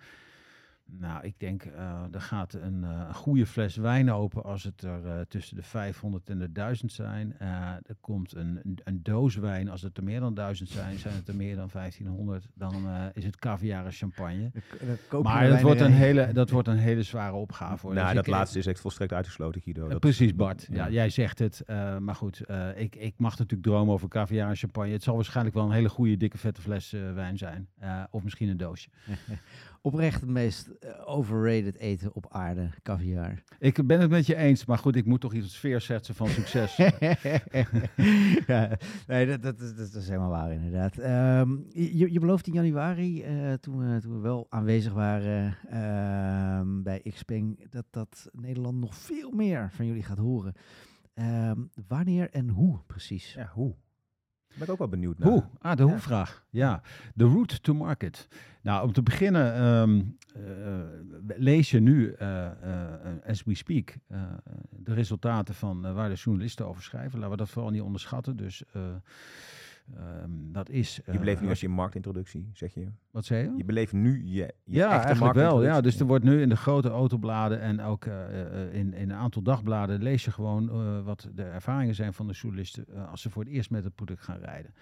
Nou, 0.91 1.25
ik 1.25 1.33
denk, 1.37 1.65
uh, 1.65 2.01
er 2.11 2.21
gaat 2.21 2.53
een 2.53 2.81
uh, 2.81 3.13
goede 3.13 3.45
fles 3.45 3.75
wijn 3.75 4.11
open 4.11 4.43
als 4.43 4.63
het 4.63 4.83
er 4.83 5.05
uh, 5.05 5.19
tussen 5.27 5.55
de 5.55 5.63
500 5.63 6.29
en 6.29 6.39
de 6.39 6.51
1000 6.51 6.91
zijn. 6.91 7.35
Uh, 7.41 7.47
er 7.71 7.95
komt 8.01 8.35
een, 8.35 8.59
een, 8.63 8.79
een, 8.83 9.03
doos 9.03 9.35
wijn, 9.35 9.69
als 9.69 9.81
het 9.81 9.97
er 9.97 10.03
meer 10.03 10.19
dan 10.19 10.33
1000 10.33 10.69
zijn, 10.69 10.97
zijn 10.97 11.13
het 11.13 11.27
er 11.27 11.35
meer 11.35 11.55
dan 11.55 11.69
1500. 11.73 12.47
Dan 12.53 12.73
is 13.13 13.23
het 13.23 13.37
caviar 13.37 13.85
en 13.85 13.91
champagne. 13.91 14.51
maar 15.23 15.49
dat 15.49 15.61
wordt, 15.61 15.81
een 15.81 15.91
hele, 15.91 16.31
dat 16.33 16.49
wordt 16.49 16.67
een 16.67 16.77
hele 16.77 17.03
zware 17.03 17.35
opgave. 17.35 17.85
Hoor. 17.85 17.95
Nou, 17.95 18.05
dus 18.05 18.15
dat 18.15 18.27
ik, 18.27 18.33
laatste 18.33 18.59
is 18.59 18.65
echt 18.65 18.79
volstrekt 18.79 19.13
uitgesloten, 19.13 19.61
Guido. 19.61 19.87
Dat 19.87 19.99
precies, 19.99 20.35
Bart. 20.35 20.67
Ja, 20.71 20.89
jij 20.89 21.09
zegt 21.09 21.39
het. 21.39 21.63
maar 21.99 22.15
goed, 22.15 22.41
ik, 22.75 22.95
ik 22.95 23.13
mag 23.17 23.37
natuurlijk 23.37 23.69
dromen 23.69 23.93
over 23.93 24.07
caviar 24.09 24.49
en 24.49 24.55
champagne. 24.55 24.91
Het 24.91 25.03
zal 25.03 25.15
waarschijnlijk 25.15 25.55
wel 25.55 25.65
een 25.65 25.71
hele 25.71 25.89
goede, 25.89 26.17
dikke, 26.17 26.37
vette 26.37 26.61
fles 26.61 26.91
wijn 26.91 27.37
zijn. 27.37 27.69
of 28.11 28.23
misschien 28.23 28.49
een 28.49 28.57
doosje. 28.57 28.89
Oprecht 29.81 30.21
het 30.21 30.29
meest 30.29 30.69
overrated 31.05 31.77
eten 31.77 32.13
op 32.13 32.25
aarde, 32.29 32.69
caviar. 32.83 33.43
Ik 33.59 33.87
ben 33.87 33.99
het 33.99 34.09
met 34.09 34.25
je 34.25 34.35
eens, 34.35 34.65
maar 34.65 34.77
goed, 34.77 34.95
ik 34.95 35.05
moet 35.05 35.21
toch 35.21 35.33
iets 35.33 35.53
sfeer 35.53 35.81
zetten 35.81 36.15
van 36.15 36.27
succes. 36.27 36.75
ja, 38.47 38.77
nee, 39.07 39.27
dat, 39.27 39.41
dat, 39.41 39.59
dat, 39.59 39.77
dat, 39.77 39.95
is 39.95 40.07
helemaal 40.07 40.29
waar 40.29 40.51
inderdaad. 40.51 40.97
Um, 40.97 41.65
je, 41.69 42.11
je 42.11 42.19
belooft 42.19 42.47
in 42.47 42.53
januari, 42.53 43.23
uh, 43.23 43.53
toen, 43.53 43.77
we, 43.77 44.01
toen 44.01 44.13
we 44.13 44.19
wel 44.19 44.45
aanwezig 44.49 44.93
waren 44.93 45.57
uh, 45.73 46.81
bij 46.83 47.01
Xpeng, 47.13 47.69
dat, 47.69 47.85
dat 47.89 48.29
Nederland 48.31 48.77
nog 48.77 48.95
veel 48.95 49.31
meer 49.31 49.69
van 49.71 49.85
jullie 49.85 50.03
gaat 50.03 50.17
horen. 50.17 50.53
Um, 51.13 51.69
wanneer 51.87 52.29
en 52.29 52.49
hoe 52.49 52.79
precies? 52.87 53.33
Ja, 53.33 53.51
hoe? 53.53 53.75
Ben 54.57 54.65
ik 54.65 54.69
ook 54.69 54.77
wel 54.77 54.87
benieuwd 54.87 55.17
naar. 55.17 55.29
Hoe? 55.29 55.43
Ah, 55.59 55.77
de 55.77 55.83
hoe-vraag. 55.83 56.45
Ja, 56.49 56.81
de 57.13 57.25
route 57.25 57.61
to 57.61 57.73
market. 57.73 58.27
Nou, 58.67 58.83
om 58.83 58.93
te 58.93 59.03
beginnen 59.03 59.63
um, 59.63 60.17
uh, 60.37 60.43
lees 61.37 61.71
je 61.71 61.79
nu, 61.79 62.15
uh, 62.21 62.49
as 63.27 63.43
we 63.43 63.55
speak, 63.55 63.97
de 64.69 64.93
resultaten 64.93 65.55
van 65.55 65.93
waar 65.93 66.09
de 66.09 66.15
journalisten 66.15 66.67
over 66.67 66.83
schrijven. 66.83 67.19
Laten 67.19 67.31
we 67.31 67.37
dat 67.37 67.49
vooral 67.49 67.71
niet 67.71 67.81
onderschatten. 67.81 68.37
Dus 68.37 68.63
um, 68.73 70.51
dat 70.51 70.69
is... 70.69 70.99
je 71.11 71.19
beleeft 71.19 71.41
nu 71.41 71.49
als 71.49 71.59
je 71.59 71.69
marktintroductie, 71.69 72.49
zeg 72.53 72.73
je? 72.73 72.87
Wat 73.11 73.25
zei 73.25 73.43
je? 73.43 73.57
Je 73.57 73.65
beleeft 73.65 73.93
nu 73.93 74.21
je, 74.25 74.53
je 74.63 74.77
ja, 74.77 74.93
echte 74.93 75.05
eigenlijk 75.05 75.35
wel. 75.35 75.63
Ja, 75.63 75.81
dus 75.81 75.99
er 75.99 76.05
wordt 76.05 76.23
nu 76.23 76.41
in 76.41 76.49
de 76.49 76.55
grote 76.55 76.89
autobladen 76.89 77.61
en 77.61 77.81
ook 77.81 78.05
in, 78.71 78.93
in 78.93 79.09
een 79.09 79.13
aantal 79.13 79.41
dagbladen 79.41 80.03
lees 80.03 80.25
je 80.25 80.31
gewoon 80.31 81.03
wat 81.03 81.29
de 81.33 81.43
ervaringen 81.43 81.95
zijn 81.95 82.13
van 82.13 82.27
de 82.27 82.33
journalisten 82.33 82.85
als 83.09 83.21
ze 83.21 83.29
voor 83.29 83.43
het 83.43 83.51
eerst 83.51 83.69
met 83.69 83.83
het 83.83 83.95
product 83.95 84.21
gaan 84.23 84.39
rijden 84.39 84.73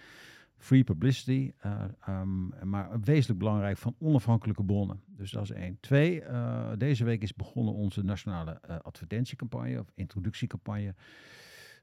free 0.66 0.84
publicity, 0.84 1.52
uh, 1.66 1.84
um, 2.10 2.54
maar 2.64 3.00
wezenlijk 3.00 3.40
belangrijk 3.40 3.78
van 3.78 3.96
onafhankelijke 4.00 4.64
bronnen. 4.64 5.02
Dus 5.08 5.32
dat 5.32 5.44
is 5.44 5.52
één. 5.52 5.78
Twee, 5.80 6.22
uh, 6.22 6.72
deze 6.78 7.04
week 7.04 7.22
is 7.22 7.34
begonnen 7.34 7.74
onze 7.74 8.04
nationale 8.04 8.62
uh, 8.70 8.76
advertentiecampagne 8.82 9.80
of 9.80 9.92
introductiecampagne. 9.96 10.96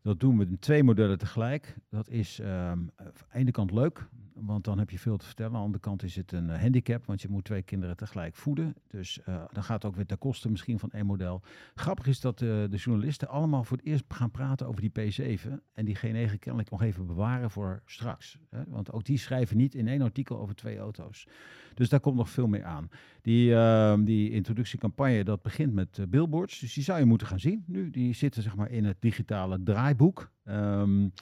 Dat 0.03 0.21
doen 0.21 0.39
we 0.39 0.47
in 0.47 0.59
twee 0.59 0.83
modellen 0.83 1.19
tegelijk. 1.19 1.77
Dat 1.91 2.09
is 2.09 2.41
ehm, 2.41 2.51
aan 2.51 2.91
de 2.97 3.13
ene 3.33 3.51
kant 3.51 3.71
leuk, 3.71 4.09
want 4.35 4.65
dan 4.65 4.79
heb 4.79 4.91
je 4.91 4.99
veel 4.99 5.17
te 5.17 5.27
vertellen. 5.27 5.53
Aan 5.53 5.59
de 5.59 5.65
andere 5.65 5.83
kant 5.83 6.03
is 6.03 6.17
het 6.17 6.33
een 6.33 6.51
eh, 6.51 6.61
handicap, 6.61 7.07
want 7.07 7.23
je 7.23 7.29
moet 7.29 7.45
twee 7.45 7.63
kinderen 7.63 7.97
tegelijk 7.97 8.37
voeden. 8.37 8.75
Dus 8.89 9.21
uh, 9.29 9.43
dan 9.53 9.63
gaat 9.63 9.83
het 9.83 9.85
ook 9.85 9.97
weer 9.97 10.07
ten 10.07 10.19
koste 10.19 10.51
misschien 10.51 10.79
van 10.79 10.91
één 10.91 11.07
model. 11.07 11.43
Grappig 11.75 12.07
is 12.07 12.21
dat 12.21 12.41
uh, 12.41 12.49
de 12.49 12.77
journalisten 12.77 13.29
allemaal 13.29 13.65
voor 13.65 13.77
het 13.77 13.87
eerst 13.87 14.05
gaan 14.09 14.31
praten 14.31 14.67
over 14.67 14.81
die 14.81 15.13
P7. 15.13 15.51
En 15.73 15.85
die 15.85 15.97
G9 15.97 16.39
kennelijk 16.39 16.71
nog 16.71 16.83
even 16.83 17.07
bewaren 17.07 17.51
voor 17.51 17.83
straks. 17.87 18.39
Hè? 18.51 18.63
Want 18.67 18.93
ook 18.93 19.05
die 19.05 19.19
schrijven 19.19 19.57
niet 19.57 19.75
in 19.75 19.89
één 19.89 20.03
artikel 20.03 20.39
over 20.39 20.55
twee 20.55 20.79
auto's. 20.79 21.27
Dus 21.75 21.89
daar 21.89 22.01
komt 22.01 22.17
nog 22.17 22.31
veel 22.31 22.47
meer 22.47 22.65
aan. 22.65 22.89
Die, 23.23 23.51
uh, 23.51 23.95
die 24.05 24.31
introductiecampagne, 24.31 25.25
dat 25.25 25.43
begint 25.43 25.73
met 25.73 26.05
billboards. 26.09 26.59
Dus 26.59 26.75
die 26.75 26.85
zou 26.85 26.99
je 26.99 27.05
moeten 27.05 27.27
gaan 27.27 27.41
zien 27.41 27.65
nu. 27.67 27.91
Die 27.91 28.15
zitten 28.15 28.43
zeg 28.43 28.57
maar 28.57 28.71
in 28.71 28.85
het 28.85 28.97
digitale 29.01 29.63
draaiboek. 29.93 30.31
Um, 30.45 31.13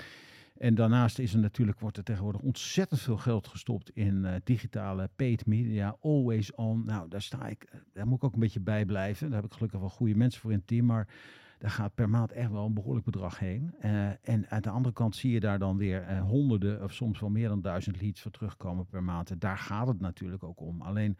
en 0.56 0.74
daarnaast 0.74 1.18
is 1.18 1.32
er 1.32 1.38
natuurlijk, 1.38 1.80
wordt 1.80 1.96
er 1.96 2.04
tegenwoordig 2.04 2.40
ontzettend 2.40 3.00
veel 3.00 3.16
geld 3.16 3.48
gestopt 3.48 3.90
in 3.90 4.24
uh, 4.24 4.32
digitale 4.44 5.10
paid 5.16 5.46
media, 5.46 5.96
always 6.00 6.54
on. 6.54 6.84
Nou, 6.84 7.08
daar 7.08 7.22
sta 7.22 7.46
ik, 7.46 7.68
daar 7.92 8.06
moet 8.06 8.16
ik 8.16 8.24
ook 8.24 8.34
een 8.34 8.40
beetje 8.40 8.60
bij 8.60 8.84
blijven. 8.84 9.30
Daar 9.30 9.40
heb 9.40 9.50
ik 9.50 9.56
gelukkig 9.56 9.80
wel 9.80 9.88
goede 9.88 10.14
mensen 10.14 10.40
voor 10.40 10.52
in 10.52 10.64
team, 10.64 10.86
maar 10.86 11.08
daar 11.58 11.70
gaat 11.70 11.94
per 11.94 12.08
maand 12.08 12.32
echt 12.32 12.50
wel 12.50 12.66
een 12.66 12.74
behoorlijk 12.74 13.04
bedrag 13.04 13.38
heen. 13.38 13.74
Uh, 13.84 14.08
en 14.08 14.48
aan 14.48 14.60
de 14.60 14.70
andere 14.70 14.94
kant 14.94 15.16
zie 15.16 15.32
je 15.32 15.40
daar 15.40 15.58
dan 15.58 15.76
weer 15.76 16.18
honderden 16.18 16.82
of 16.82 16.92
soms 16.92 17.20
wel 17.20 17.30
meer 17.30 17.48
dan 17.48 17.60
duizend 17.60 18.00
leads 18.00 18.20
voor 18.20 18.30
terugkomen 18.30 18.86
per 18.86 19.02
maand. 19.02 19.30
En 19.30 19.38
daar 19.38 19.58
gaat 19.58 19.86
het 19.86 20.00
natuurlijk 20.00 20.42
ook 20.42 20.60
om. 20.60 20.82
Alleen, 20.82 21.16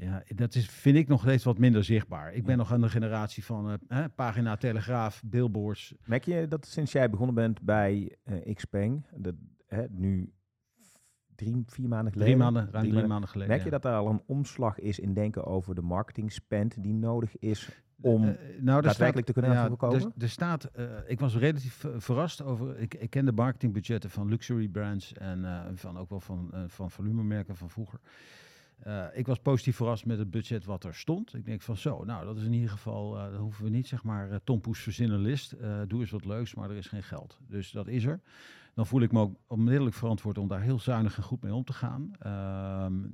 ja, 0.00 0.22
dat 0.34 0.54
is, 0.54 0.66
vind 0.66 0.96
ik 0.96 1.08
nog 1.08 1.20
steeds 1.20 1.44
wat 1.44 1.58
minder 1.58 1.84
zichtbaar. 1.84 2.34
Ik 2.34 2.44
ben 2.44 2.56
nog 2.56 2.72
aan 2.72 2.80
de 2.80 2.88
generatie 2.88 3.44
van 3.44 3.78
uh, 3.88 4.04
pagina, 4.14 4.56
telegraaf, 4.56 5.22
billboards. 5.24 5.94
Merk 6.04 6.24
je 6.24 6.48
dat 6.48 6.66
sinds 6.66 6.92
jij 6.92 7.10
begonnen 7.10 7.34
bent 7.34 7.60
bij 7.62 8.16
uh, 8.24 8.54
Xpeng, 8.54 9.04
dat, 9.16 9.34
nu 9.90 10.32
drie, 11.34 11.62
vier 11.66 11.88
maanden 11.88 12.12
geleden? 12.12 12.34
Drie 12.34 12.44
maanden, 12.44 12.62
ruim 12.62 12.72
drie, 12.72 12.82
drie 12.82 12.92
maanden, 12.92 13.10
maanden 13.10 13.28
geleden. 13.28 13.52
Merk 13.52 13.64
je 13.64 13.70
ja. 13.70 13.78
dat 13.78 13.92
er 13.92 13.98
al 13.98 14.08
een 14.08 14.22
omslag 14.26 14.78
is 14.78 14.98
in 14.98 15.14
denken 15.14 15.44
over 15.44 15.74
de 15.74 15.82
marketing 15.82 16.32
spend 16.32 16.82
die 16.82 16.94
nodig 16.94 17.38
is 17.38 17.82
om 18.00 18.24
uh, 18.24 18.30
nou, 18.60 18.82
daadwerkelijk 18.82 19.26
te 19.26 19.32
kunnen 19.32 19.52
ja, 19.52 19.66
voorkomen? 19.66 20.00
Er, 20.00 20.22
er 20.22 20.28
staat, 20.28 20.70
uh, 20.76 20.84
ik 21.06 21.20
was 21.20 21.36
relatief 21.36 21.84
verrast 21.96 22.42
over, 22.42 22.78
ik, 22.78 22.94
ik 22.94 23.10
ken 23.10 23.24
de 23.24 23.32
marketingbudgetten 23.32 24.10
van 24.10 24.28
luxury 24.28 24.68
brands 24.68 25.12
en 25.12 25.38
uh, 25.38 25.60
van 25.74 25.98
ook 25.98 26.10
wel 26.10 26.20
van, 26.20 26.50
van 26.66 26.90
volumemerken 26.90 27.56
van 27.56 27.70
vroeger. 27.70 28.00
Uh, 28.86 29.04
ik 29.12 29.26
was 29.26 29.38
positief 29.38 29.76
verrast 29.76 30.06
met 30.06 30.18
het 30.18 30.30
budget 30.30 30.64
wat 30.64 30.84
er 30.84 30.94
stond. 30.94 31.34
Ik 31.34 31.44
denk 31.44 31.62
van 31.62 31.76
zo, 31.76 32.04
nou 32.04 32.24
dat 32.24 32.36
is 32.36 32.44
in 32.44 32.52
ieder 32.52 32.70
geval, 32.70 33.16
uh, 33.16 33.36
hoeven 33.36 33.64
we 33.64 33.70
niet 33.70 33.88
zeg 33.88 34.04
maar 34.04 34.30
uh, 34.30 34.36
Tom 34.44 34.60
Poes 34.60 34.80
verzinnen 34.80 35.20
list. 35.20 35.54
doe 35.86 36.00
eens 36.00 36.10
wat 36.10 36.24
leuks, 36.24 36.54
maar 36.54 36.70
er 36.70 36.76
is 36.76 36.86
geen 36.86 37.02
geld. 37.02 37.38
Dus 37.48 37.70
dat 37.70 37.86
is 37.88 38.04
er. 38.04 38.20
Dan 38.74 38.86
voel 38.86 39.00
ik 39.00 39.12
me 39.12 39.20
ook 39.20 39.36
onmiddellijk 39.46 39.96
verantwoord 39.96 40.38
om 40.38 40.48
daar 40.48 40.60
heel 40.60 40.78
zuinig 40.78 41.16
en 41.16 41.22
goed 41.22 41.42
mee 41.42 41.54
om 41.54 41.64
te 41.64 41.72
gaan. 41.72 42.10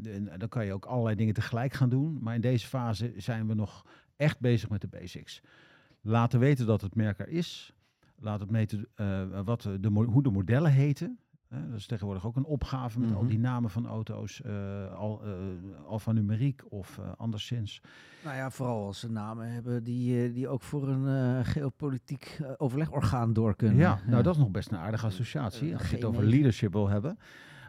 en 0.03 0.31
dan 0.39 0.49
kan 0.49 0.65
je 0.65 0.73
ook 0.73 0.85
allerlei 0.85 1.17
dingen 1.17 1.35
tegelijk 1.35 1.73
gaan 1.73 1.89
doen. 1.89 2.19
Maar 2.21 2.35
in 2.35 2.41
deze 2.41 2.67
fase 2.67 3.12
zijn 3.17 3.47
we 3.47 3.55
nog 3.55 3.85
echt 4.17 4.41
bezig 4.41 4.69
met 4.69 4.81
de 4.81 4.89
basics. 4.89 5.41
Laten 6.01 6.41
weten 6.41 6.67
dat 6.67 6.81
het 6.81 6.95
merk 6.95 7.19
er 7.19 7.29
is. 7.29 7.75
Laat 8.19 8.41
het 8.41 8.51
meten 8.51 8.89
wat 9.45 9.62
de, 9.62 9.89
hoe 9.89 10.23
de 10.23 10.31
modellen 10.31 10.73
heten. 10.73 11.19
Dat 11.70 11.78
is 11.78 11.86
tegenwoordig 11.86 12.26
ook 12.26 12.36
een 12.36 12.44
opgave 12.44 12.98
met 12.98 13.09
mm 13.09 13.14
-hmm. 13.14 13.22
al 13.22 13.28
die 13.28 13.38
namen 13.38 13.70
van 13.70 13.86
auto's, 13.86 14.42
uh, 14.46 14.94
al, 14.94 15.22
uh, 15.26 15.32
alfanumeriek 15.86 16.62
of 16.68 17.00
anderszins. 17.16 17.80
Nou 18.24 18.36
ja, 18.36 18.50
vooral 18.50 18.86
als 18.86 18.98
ze 18.98 19.11
namen 19.11 19.52
hebben 19.52 19.84
die, 19.84 20.32
die 20.32 20.48
ook 20.48 20.62
voor 20.62 20.88
een 20.88 21.44
geopolitiek 21.44 22.40
overlegorgaan 22.57 23.32
door 23.32 23.57
kunnen. 23.57 23.76
Ja, 23.76 24.00
nou 24.07 24.22
dat 24.22 24.34
is 24.34 24.40
nog 24.40 24.50
best 24.50 24.70
een 24.70 24.78
aardige 24.78 25.07
associatie, 25.07 25.76
als 25.76 25.90
je 25.90 25.96
het 25.96 26.05
over 26.05 26.24
leadership 26.24 26.72
wil 26.72 26.88
hebben. 26.88 27.18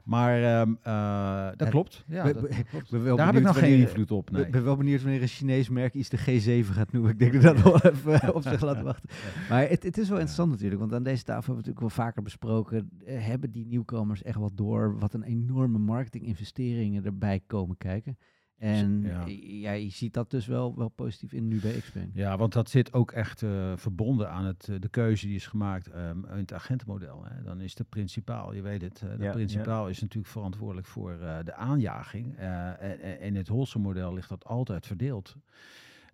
Maar 0.05 0.61
um, 0.61 0.77
uh, 0.87 1.49
dat 1.55 1.69
klopt. 1.69 2.03
Ja, 2.07 2.23
dat, 2.23 2.47
klopt. 2.69 2.91
Daar 3.17 3.25
heb 3.25 3.35
ik 3.35 3.43
nog 3.43 3.59
geen 3.59 3.79
invloed 3.79 4.11
op. 4.11 4.31
Nee. 4.31 4.45
Ik 4.45 4.51
ben 4.51 4.63
wel 4.63 4.75
benieuwd 4.75 5.01
wanneer 5.01 5.21
een 5.21 5.27
Chinees 5.27 5.69
merk 5.69 5.93
iets 5.93 6.09
de 6.09 6.17
G7 6.63 6.67
gaat 6.67 6.91
noemen. 6.91 7.11
Ik 7.11 7.19
denk 7.19 7.41
dat 7.41 7.41
dat 7.41 7.63
wel 7.63 7.91
even 7.91 8.35
op 8.35 8.41
zich 8.41 8.61
laat 8.61 8.81
wachten. 8.91 9.09
Maar 9.49 9.69
het, 9.69 9.83
het, 9.83 9.97
is 9.97 10.07
wel 10.09 10.17
interessant 10.17 10.51
natuurlijk, 10.51 10.79
want 10.79 10.93
aan 10.93 11.03
deze 11.03 11.23
tafel 11.23 11.43
hebben 11.45 11.63
we 11.63 11.69
natuurlijk 11.69 11.95
wel 11.95 12.05
vaker 12.05 12.23
besproken. 12.23 12.89
Uh, 13.07 13.25
hebben 13.25 13.51
die 13.51 13.65
nieuwkomers 13.65 14.23
echt 14.23 14.37
wat 14.37 14.57
door 14.57 14.99
wat 14.99 15.13
een 15.13 15.23
enorme 15.23 15.77
marketinginvesteringen 15.77 17.05
erbij 17.05 17.41
komen 17.47 17.77
kijken? 17.77 18.17
En 18.57 19.01
ja. 19.37 19.71
je 19.71 19.89
ziet 19.89 20.13
dat 20.13 20.31
dus 20.31 20.45
wel, 20.45 20.75
wel 20.75 20.89
positief 20.89 21.33
in 21.33 21.47
nu 21.47 21.59
bij 21.59 21.79
Xpeng. 21.79 22.11
Ja, 22.13 22.37
want 22.37 22.53
dat 22.53 22.69
zit 22.69 22.93
ook 22.93 23.11
echt 23.11 23.41
uh, 23.41 23.73
verbonden 23.75 24.29
aan 24.29 24.45
het, 24.45 24.67
uh, 24.69 24.75
de 24.79 24.89
keuze 24.89 25.25
die 25.25 25.35
is 25.35 25.47
gemaakt 25.47 25.95
um, 25.95 26.25
in 26.25 26.37
het 26.37 26.53
agentenmodel. 26.53 27.25
Hè. 27.25 27.43
Dan 27.43 27.61
is 27.61 27.75
de 27.75 27.83
principaal, 27.83 28.53
je 28.53 28.61
weet 28.61 28.81
het, 28.81 29.01
uh, 29.03 29.17
de 29.17 29.23
ja, 29.23 29.31
principaal 29.31 29.83
ja. 29.83 29.89
is 29.89 30.01
natuurlijk 30.01 30.31
verantwoordelijk 30.33 30.87
voor 30.87 31.17
de 31.43 31.53
aanjaging. 31.53 32.35
en 32.37 33.19
in 33.19 33.35
het 33.35 33.47
wholesale 33.47 33.83
model 33.83 34.13
ligt 34.13 34.29
dat 34.29 34.45
altijd 34.45 34.85
verdeeld. 34.85 35.35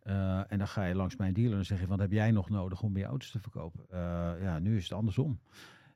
en 0.03 0.57
dan 0.57 0.67
ga 0.67 0.85
je 0.85 0.95
langs 0.95 1.15
mijn 1.15 1.33
dealer 1.33 1.57
en 1.57 1.65
zeg 1.65 1.79
je, 1.79 1.87
wat 1.87 1.99
heb 1.99 2.11
jij 2.11 2.31
nog 2.31 2.49
nodig 2.49 2.81
om 2.81 2.91
meer 2.91 3.05
auto's 3.05 3.31
te 3.31 3.39
verkopen? 3.39 3.85
ja, 4.41 4.59
nu 4.59 4.77
is 4.77 4.83
het 4.83 4.93
andersom. 4.93 5.39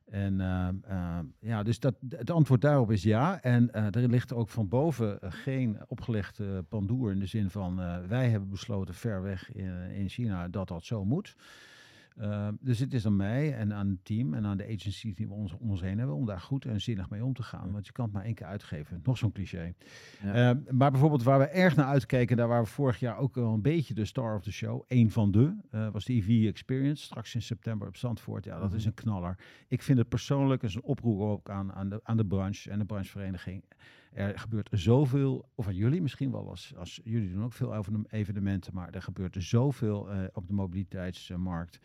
En 0.06 0.40
uh, 0.40 0.68
uh, 0.88 1.18
ja, 1.38 1.62
dus 1.62 1.80
dat, 1.80 1.94
het 2.08 2.30
antwoord 2.30 2.60
daarop 2.60 2.90
is 2.90 3.02
ja. 3.02 3.42
En 3.42 3.70
uh, 3.74 3.94
er 3.94 4.08
ligt 4.08 4.32
ook 4.32 4.48
van 4.48 4.68
boven 4.68 5.18
geen 5.20 5.78
opgelegde 5.86 6.62
pandoer 6.62 7.10
in 7.10 7.18
de 7.18 7.26
zin 7.26 7.50
van 7.50 7.76
wij 8.08 8.30
hebben 8.30 8.50
besloten 8.50 8.94
ver 8.94 9.22
weg 9.22 9.52
in 9.92 10.08
China 10.08 10.48
dat 10.48 10.68
dat 10.68 10.84
zo 10.84 11.04
moet. 11.04 11.36
Uh, 12.20 12.48
dus 12.60 12.78
het 12.78 12.94
is 12.94 13.06
aan 13.06 13.16
mij 13.16 13.54
en 13.54 13.72
aan 13.72 13.88
het 13.88 14.04
team 14.04 14.34
en 14.34 14.46
aan 14.46 14.56
de 14.56 14.64
agencies 14.64 15.14
die 15.14 15.28
we 15.28 15.32
ons, 15.32 15.52
om 15.52 15.70
ons 15.70 15.80
heen 15.80 15.98
hebben 15.98 16.16
om 16.16 16.26
daar 16.26 16.40
goed 16.40 16.64
en 16.64 16.80
zinnig 16.80 17.10
mee 17.10 17.24
om 17.24 17.34
te 17.34 17.42
gaan. 17.42 17.72
Want 17.72 17.86
je 17.86 17.92
kan 17.92 18.04
het 18.04 18.14
maar 18.14 18.24
één 18.24 18.34
keer 18.34 18.46
uitgeven. 18.46 19.00
Nog 19.02 19.18
zo'n 19.18 19.32
cliché. 19.32 19.74
Ja. 20.22 20.54
Uh, 20.54 20.60
maar 20.70 20.90
bijvoorbeeld 20.90 21.22
waar 21.22 21.38
we 21.38 21.44
erg 21.44 21.76
naar 21.76 21.86
uitkeken, 21.86 22.36
daar 22.36 22.48
waren 22.48 22.64
we 22.64 22.70
vorig 22.70 23.00
jaar 23.00 23.16
ook 23.16 23.34
wel 23.34 23.52
een 23.52 23.62
beetje 23.62 23.94
de 23.94 24.04
star 24.04 24.36
of 24.36 24.42
the 24.42 24.52
show. 24.52 24.84
Eén 24.88 25.10
van 25.10 25.30
de, 25.30 25.56
uh, 25.70 25.88
was 25.90 26.04
de 26.04 26.12
EV 26.12 26.46
Experience. 26.46 27.04
Straks 27.04 27.34
in 27.34 27.42
september 27.42 27.88
op 27.88 27.96
Zandvoort. 27.96 28.44
Ja, 28.44 28.58
dat 28.58 28.72
is 28.72 28.84
een 28.84 28.94
knaller. 28.94 29.38
Ik 29.68 29.82
vind 29.82 29.98
het 29.98 30.08
persoonlijk, 30.08 30.62
is 30.62 30.74
een 30.74 30.82
oproep 30.82 31.20
ook 31.20 31.50
aan, 31.50 31.72
aan, 31.72 31.88
de, 31.88 32.00
aan 32.02 32.16
de 32.16 32.26
branche 32.26 32.70
en 32.70 32.78
de 32.78 32.84
branchevereniging. 32.84 33.62
Er 34.16 34.38
gebeurt 34.38 34.68
zoveel, 34.72 35.48
of 35.54 35.66
aan 35.66 35.74
jullie 35.74 36.02
misschien 36.02 36.30
wel, 36.30 36.50
als, 36.50 36.72
als 36.76 37.00
jullie 37.04 37.32
doen 37.32 37.44
ook 37.44 37.52
veel 37.52 38.04
evenementen, 38.10 38.74
maar 38.74 38.90
er 38.90 39.02
gebeurt 39.02 39.36
zoveel 39.38 40.12
uh, 40.12 40.24
op 40.32 40.46
de 40.46 40.52
mobiliteitsmarkt. 40.52 41.78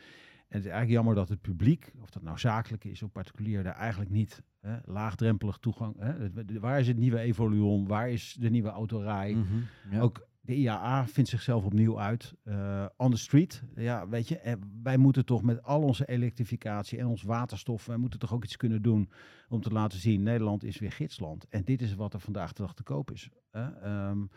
En 0.47 0.57
het 0.57 0.65
is 0.65 0.71
eigenlijk 0.71 0.91
jammer 0.91 1.15
dat 1.15 1.29
het 1.29 1.41
publiek, 1.41 1.91
of 2.01 2.09
dat 2.09 2.23
nou 2.23 2.39
zakelijk 2.39 2.83
is 2.83 3.03
of 3.03 3.11
particulier, 3.11 3.63
daar 3.63 3.75
eigenlijk 3.75 4.11
niet 4.11 4.43
hè, 4.59 4.77
laagdrempelig 4.85 5.57
toegang. 5.57 5.95
Hè, 5.99 6.59
waar 6.59 6.79
is 6.79 6.87
het 6.87 6.97
nieuwe 6.97 7.19
Evoluon? 7.19 7.87
Waar 7.87 8.09
is 8.09 8.37
de 8.39 8.49
nieuwe 8.49 8.69
autorij? 8.69 9.33
Mm-hmm, 9.33 9.63
ja. 9.91 9.99
Ook 9.99 10.27
de 10.41 10.55
IAA 10.55 11.07
vindt 11.07 11.29
zichzelf 11.29 11.65
opnieuw 11.65 11.99
uit. 11.99 12.33
Uh, 12.43 12.85
on 12.97 13.11
the 13.11 13.17
street, 13.17 13.63
ja, 13.75 14.07
weet 14.07 14.27
je, 14.27 14.39
eh, 14.39 14.53
wij 14.83 14.97
moeten 14.97 15.25
toch 15.25 15.43
met 15.43 15.63
al 15.63 15.81
onze 15.81 16.05
elektrificatie 16.05 16.99
en 16.99 17.05
ons 17.05 17.23
waterstof, 17.23 17.85
wij 17.85 17.97
moeten 17.97 18.19
toch 18.19 18.33
ook 18.33 18.43
iets 18.43 18.57
kunnen 18.57 18.81
doen 18.81 19.09
om 19.49 19.61
te 19.61 19.69
laten 19.69 19.99
zien, 19.99 20.23
Nederland 20.23 20.63
is 20.63 20.79
weer 20.79 20.91
gidsland. 20.91 21.47
En 21.49 21.63
dit 21.63 21.81
is 21.81 21.95
wat 21.95 22.13
er 22.13 22.19
vandaag 22.19 22.53
de 22.53 22.61
dag 22.61 22.73
te 22.73 22.83
koop 22.83 23.11
is. 23.11 23.29
Uh, 23.51 23.67
um, 24.09 24.29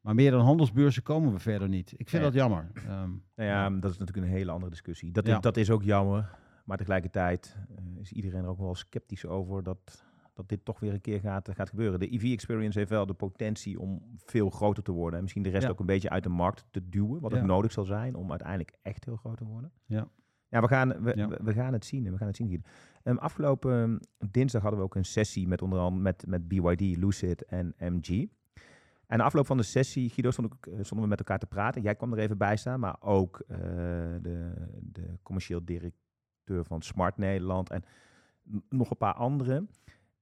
maar 0.00 0.14
meer 0.14 0.30
dan 0.30 0.40
handelsbeurzen 0.44 1.02
komen 1.02 1.32
we 1.32 1.38
verder 1.38 1.68
niet. 1.68 1.92
Ik 1.96 2.08
vind 2.08 2.22
Ja. 2.22 2.28
dat 2.28 2.38
jammer. 2.38 2.70
Ehm, 2.74 3.10
Nou 3.34 3.48
ja, 3.48 3.70
dat 3.70 3.90
is 3.90 3.98
natuurlijk 3.98 4.26
een 4.26 4.32
hele 4.32 4.50
andere 4.50 4.70
discussie. 4.70 5.12
Dat, 5.12 5.26
is, 5.28 5.40
dat 5.40 5.56
is 5.56 5.70
ook 5.70 5.82
jammer. 5.82 6.30
Maar 6.64 6.76
tegelijkertijd 6.76 7.56
eh, 7.76 8.00
is 8.00 8.12
iedereen 8.12 8.42
er 8.42 8.48
ook 8.48 8.58
wel 8.58 8.74
sceptisch 8.74 9.26
over 9.26 9.62
dat, 9.62 10.04
dat 10.38 10.48
dit 10.48 10.64
toch 10.64 10.80
weer 10.80 10.92
een 10.92 11.00
keer 11.00 11.20
gaat, 11.20 11.48
gaat 11.54 11.68
gebeuren. 11.68 12.00
De 12.00 12.12
EV 12.14 12.22
Experience 12.32 12.78
heeft 12.78 12.90
wel 12.90 13.06
de 13.06 13.14
potentie 13.14 13.80
om 13.80 14.02
veel 14.16 14.50
groter 14.50 14.82
te 14.82 14.92
worden. 14.92 15.14
En 15.16 15.20
misschien 15.22 15.42
de 15.42 15.48
rest 15.50 15.62
Ja. 15.64 15.70
ook 15.70 15.80
een 15.80 15.86
beetje 15.86 16.10
uit 16.10 16.22
de 16.22 16.28
markt 16.28 16.66
te 16.70 16.88
duwen. 16.88 17.20
Wat 17.20 17.32
Ja. 17.32 17.38
ook 17.38 17.44
nodig 17.46 17.72
zal 17.72 17.84
zijn 17.84 18.14
om 18.14 18.30
uiteindelijk 18.30 18.72
echt 18.82 19.04
heel 19.04 19.16
groot 19.16 19.36
te 19.36 19.44
worden. 19.44 19.72
Ja. 19.86 20.08
Ja, 20.48 20.60
we 20.60 20.68
gaan, 20.68 21.02
we, 21.02 21.12
Ja. 21.16 21.28
we, 21.28 21.52
gaan 21.52 21.72
het 21.72 21.84
zien. 21.84 22.10
We 22.10 22.16
gaan 22.16 22.26
het 22.26 22.36
zien 22.36 22.48
hier. 22.48 22.60
Ehm, 23.02 23.16
afgelopen 23.16 24.00
dinsdag 24.30 24.62
hadden 24.62 24.80
we 24.80 24.86
ook 24.86 24.94
een 24.94 25.04
sessie 25.04 25.48
met 25.48 25.62
onder 25.62 25.78
andere 25.78 26.02
met, 26.02 26.24
met 26.26 26.48
BYD, 26.48 26.80
Lucid 26.96 27.44
en 27.44 27.74
MG. 27.78 28.26
En 29.06 29.18
na 29.18 29.24
afloop 29.24 29.46
van 29.46 29.56
de 29.56 29.62
sessie, 29.62 30.08
Guido, 30.08 30.30
stond 30.30 30.52
ik, 30.52 30.66
eh, 30.66 30.72
stonden 30.72 31.00
we 31.02 31.06
met 31.08 31.18
elkaar 31.18 31.38
te 31.38 31.46
praten. 31.46 31.82
Jij 31.82 31.94
kwam 31.94 32.12
er 32.12 32.18
even 32.18 32.38
bij 32.38 32.56
staan, 32.56 32.80
maar 32.80 32.96
ook 33.00 33.40
eh, 33.48 33.58
de, 34.22 34.52
de 34.82 35.18
commercieel 35.22 35.64
directeur 35.64 36.64
van 36.64 36.82
Smart 36.82 37.16
Nederland 37.16 37.70
en 37.70 37.82
nog 38.68 38.90
een 38.90 38.96
paar 38.96 39.14
anderen. 39.14 39.70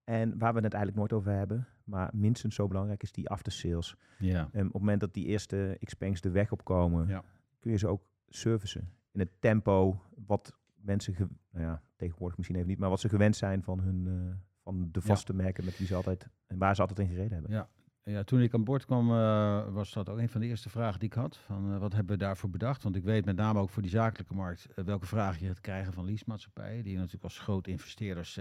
En 0.06 0.38
waar 0.38 0.54
we 0.54 0.60
het 0.60 0.74
eigenlijk 0.74 0.96
nooit 0.96 1.12
over 1.12 1.32
hebben, 1.32 1.66
maar 1.84 2.10
minstens 2.12 2.54
zo 2.54 2.66
belangrijk 2.68 3.02
is 3.02 3.12
die 3.12 3.28
aftersales. 3.28 3.96
ja. 4.18 4.48
En 4.52 4.66
op 4.66 4.72
het 4.72 4.80
moment 4.80 5.00
dat 5.00 5.14
die 5.14 5.26
eerste 5.26 5.78
Xpengs 5.84 6.20
de 6.20 6.30
weg 6.30 6.52
opkomen, 6.52 7.08
Ja. 7.08 7.22
kun 7.60 7.70
je 7.70 7.78
ze 7.78 7.86
ook 7.88 8.02
servicen. 8.28 8.90
In 9.12 9.20
het 9.20 9.30
tempo 9.40 10.00
wat 10.26 10.52
mensen, 10.74 11.14
nou 11.50 11.64
ja, 11.64 11.82
tegenwoordig 11.96 12.36
misschien 12.36 12.56
even 12.56 12.68
niet, 12.68 12.78
maar 12.78 12.88
wat 12.90 13.00
ze 13.00 13.08
gewend 13.08 13.36
zijn 13.36 13.62
van, 13.62 13.80
hun, 13.80 14.06
eh, 14.06 14.34
van 14.62 14.88
de 14.92 15.00
vaste 15.00 15.34
merken 15.34 15.64
met 15.64 15.78
wie 15.78 15.86
ze 15.86 15.94
altijd, 15.94 16.28
en 16.46 16.58
waar 16.58 16.74
ze 16.74 16.80
altijd 16.80 16.98
in 16.98 17.08
gereden 17.08 17.32
hebben. 17.32 17.50
Ja. 17.52 17.68
Ja, 18.10 18.22
toen 18.22 18.40
ik 18.40 18.54
aan 18.54 18.64
boord 18.64 18.84
kwam, 18.84 19.10
uh, 19.10 19.68
was 19.68 19.92
dat 19.92 20.08
ook 20.08 20.18
een 20.18 20.28
van 20.28 20.40
de 20.40 20.46
eerste 20.46 20.68
vragen 20.68 21.00
die 21.00 21.08
ik 21.08 21.14
had. 21.14 21.36
Van, 21.36 21.72
uh, 21.72 21.78
wat 21.78 21.92
hebben 21.92 22.18
we 22.18 22.24
daarvoor 22.24 22.50
bedacht? 22.50 22.82
Want 22.82 22.96
ik 22.96 23.04
weet 23.04 23.24
met 23.24 23.36
name 23.36 23.58
ook 23.58 23.70
voor 23.70 23.82
die 23.82 23.90
zakelijke 23.90 24.34
markt 24.34 24.68
uh, 24.76 24.84
welke 24.84 25.06
vragen 25.06 25.40
je 25.40 25.46
gaat 25.46 25.60
krijgen 25.60 25.92
van 25.92 26.04
leasemaatschappijen. 26.04 26.84
Die 26.84 26.96
natuurlijk 26.96 27.24
als 27.24 27.38
grote 27.38 27.70
investeerders 27.70 28.38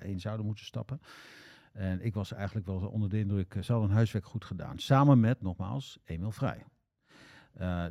in 0.00 0.20
zouden 0.20 0.46
moeten 0.46 0.64
stappen. 0.64 1.00
En 1.72 2.04
ik 2.04 2.14
was 2.14 2.32
eigenlijk 2.32 2.66
wel 2.66 2.76
onder 2.76 3.08
de 3.08 3.18
indruk, 3.18 3.52
ze 3.52 3.72
hadden 3.72 3.88
hun 3.88 3.96
huiswerk 3.96 4.24
goed 4.24 4.44
gedaan. 4.44 4.78
Samen 4.78 5.20
met, 5.20 5.42
nogmaals, 5.42 5.98
Emil 6.04 6.30
Vrij. 6.30 6.64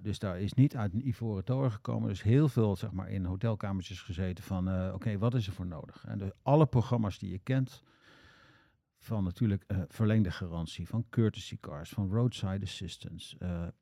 Dus 0.02 0.20
daar 0.20 0.40
is 0.40 0.54
niet 0.54 0.76
uit 0.76 0.94
een 0.94 1.08
ivoren 1.08 1.44
toren 1.44 1.72
gekomen. 1.72 2.10
Dus 2.10 2.24
heel 2.24 2.48
veel 2.48 2.76
zeg 2.76 2.92
maar, 2.92 3.10
in 3.10 3.26
hotelkamertjes 3.26 4.02
gezeten 4.02 4.44
van 4.44 4.94
oké, 4.94 5.18
wat 5.18 5.34
is 5.34 5.48
er 5.48 5.54
voor 5.54 5.68
nodig? 5.68 6.06
En 6.08 6.18
dus 6.18 6.32
alle 6.42 6.66
programma's 6.66 7.20
die 7.20 7.32
je 7.32 7.40
kent, 7.40 7.84
van 9.00 9.24
natuurlijk 9.24 9.64
uh, 9.68 9.82
verlengde 9.88 10.32
garantie, 10.32 10.88
van 10.88 11.06
courtesy 11.10 11.58
cars, 11.60 11.90
van 11.90 12.10
roadside 12.12 12.60
assistance, 12.62 13.38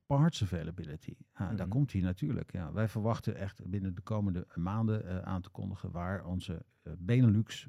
parts 0.05 0.43
availability. 0.43 1.15
Ah, 1.31 1.41
mm 1.41 1.47
-hmm. 1.47 1.57
Daar 1.57 1.67
komt 1.67 1.91
hij 1.91 2.01
natuurlijk. 2.01 2.51
Ja. 2.51 2.71
Wij 2.71 2.87
verwachten 2.87 3.35
echt 3.35 3.69
binnen 3.69 3.95
de 3.95 4.01
komende 4.01 4.47
maanden 4.55 5.25
aan 5.25 5.41
te 5.41 5.49
kondigen 5.49 5.91
waar 5.91 6.25
onze 6.25 6.65
Benelux 6.97 7.67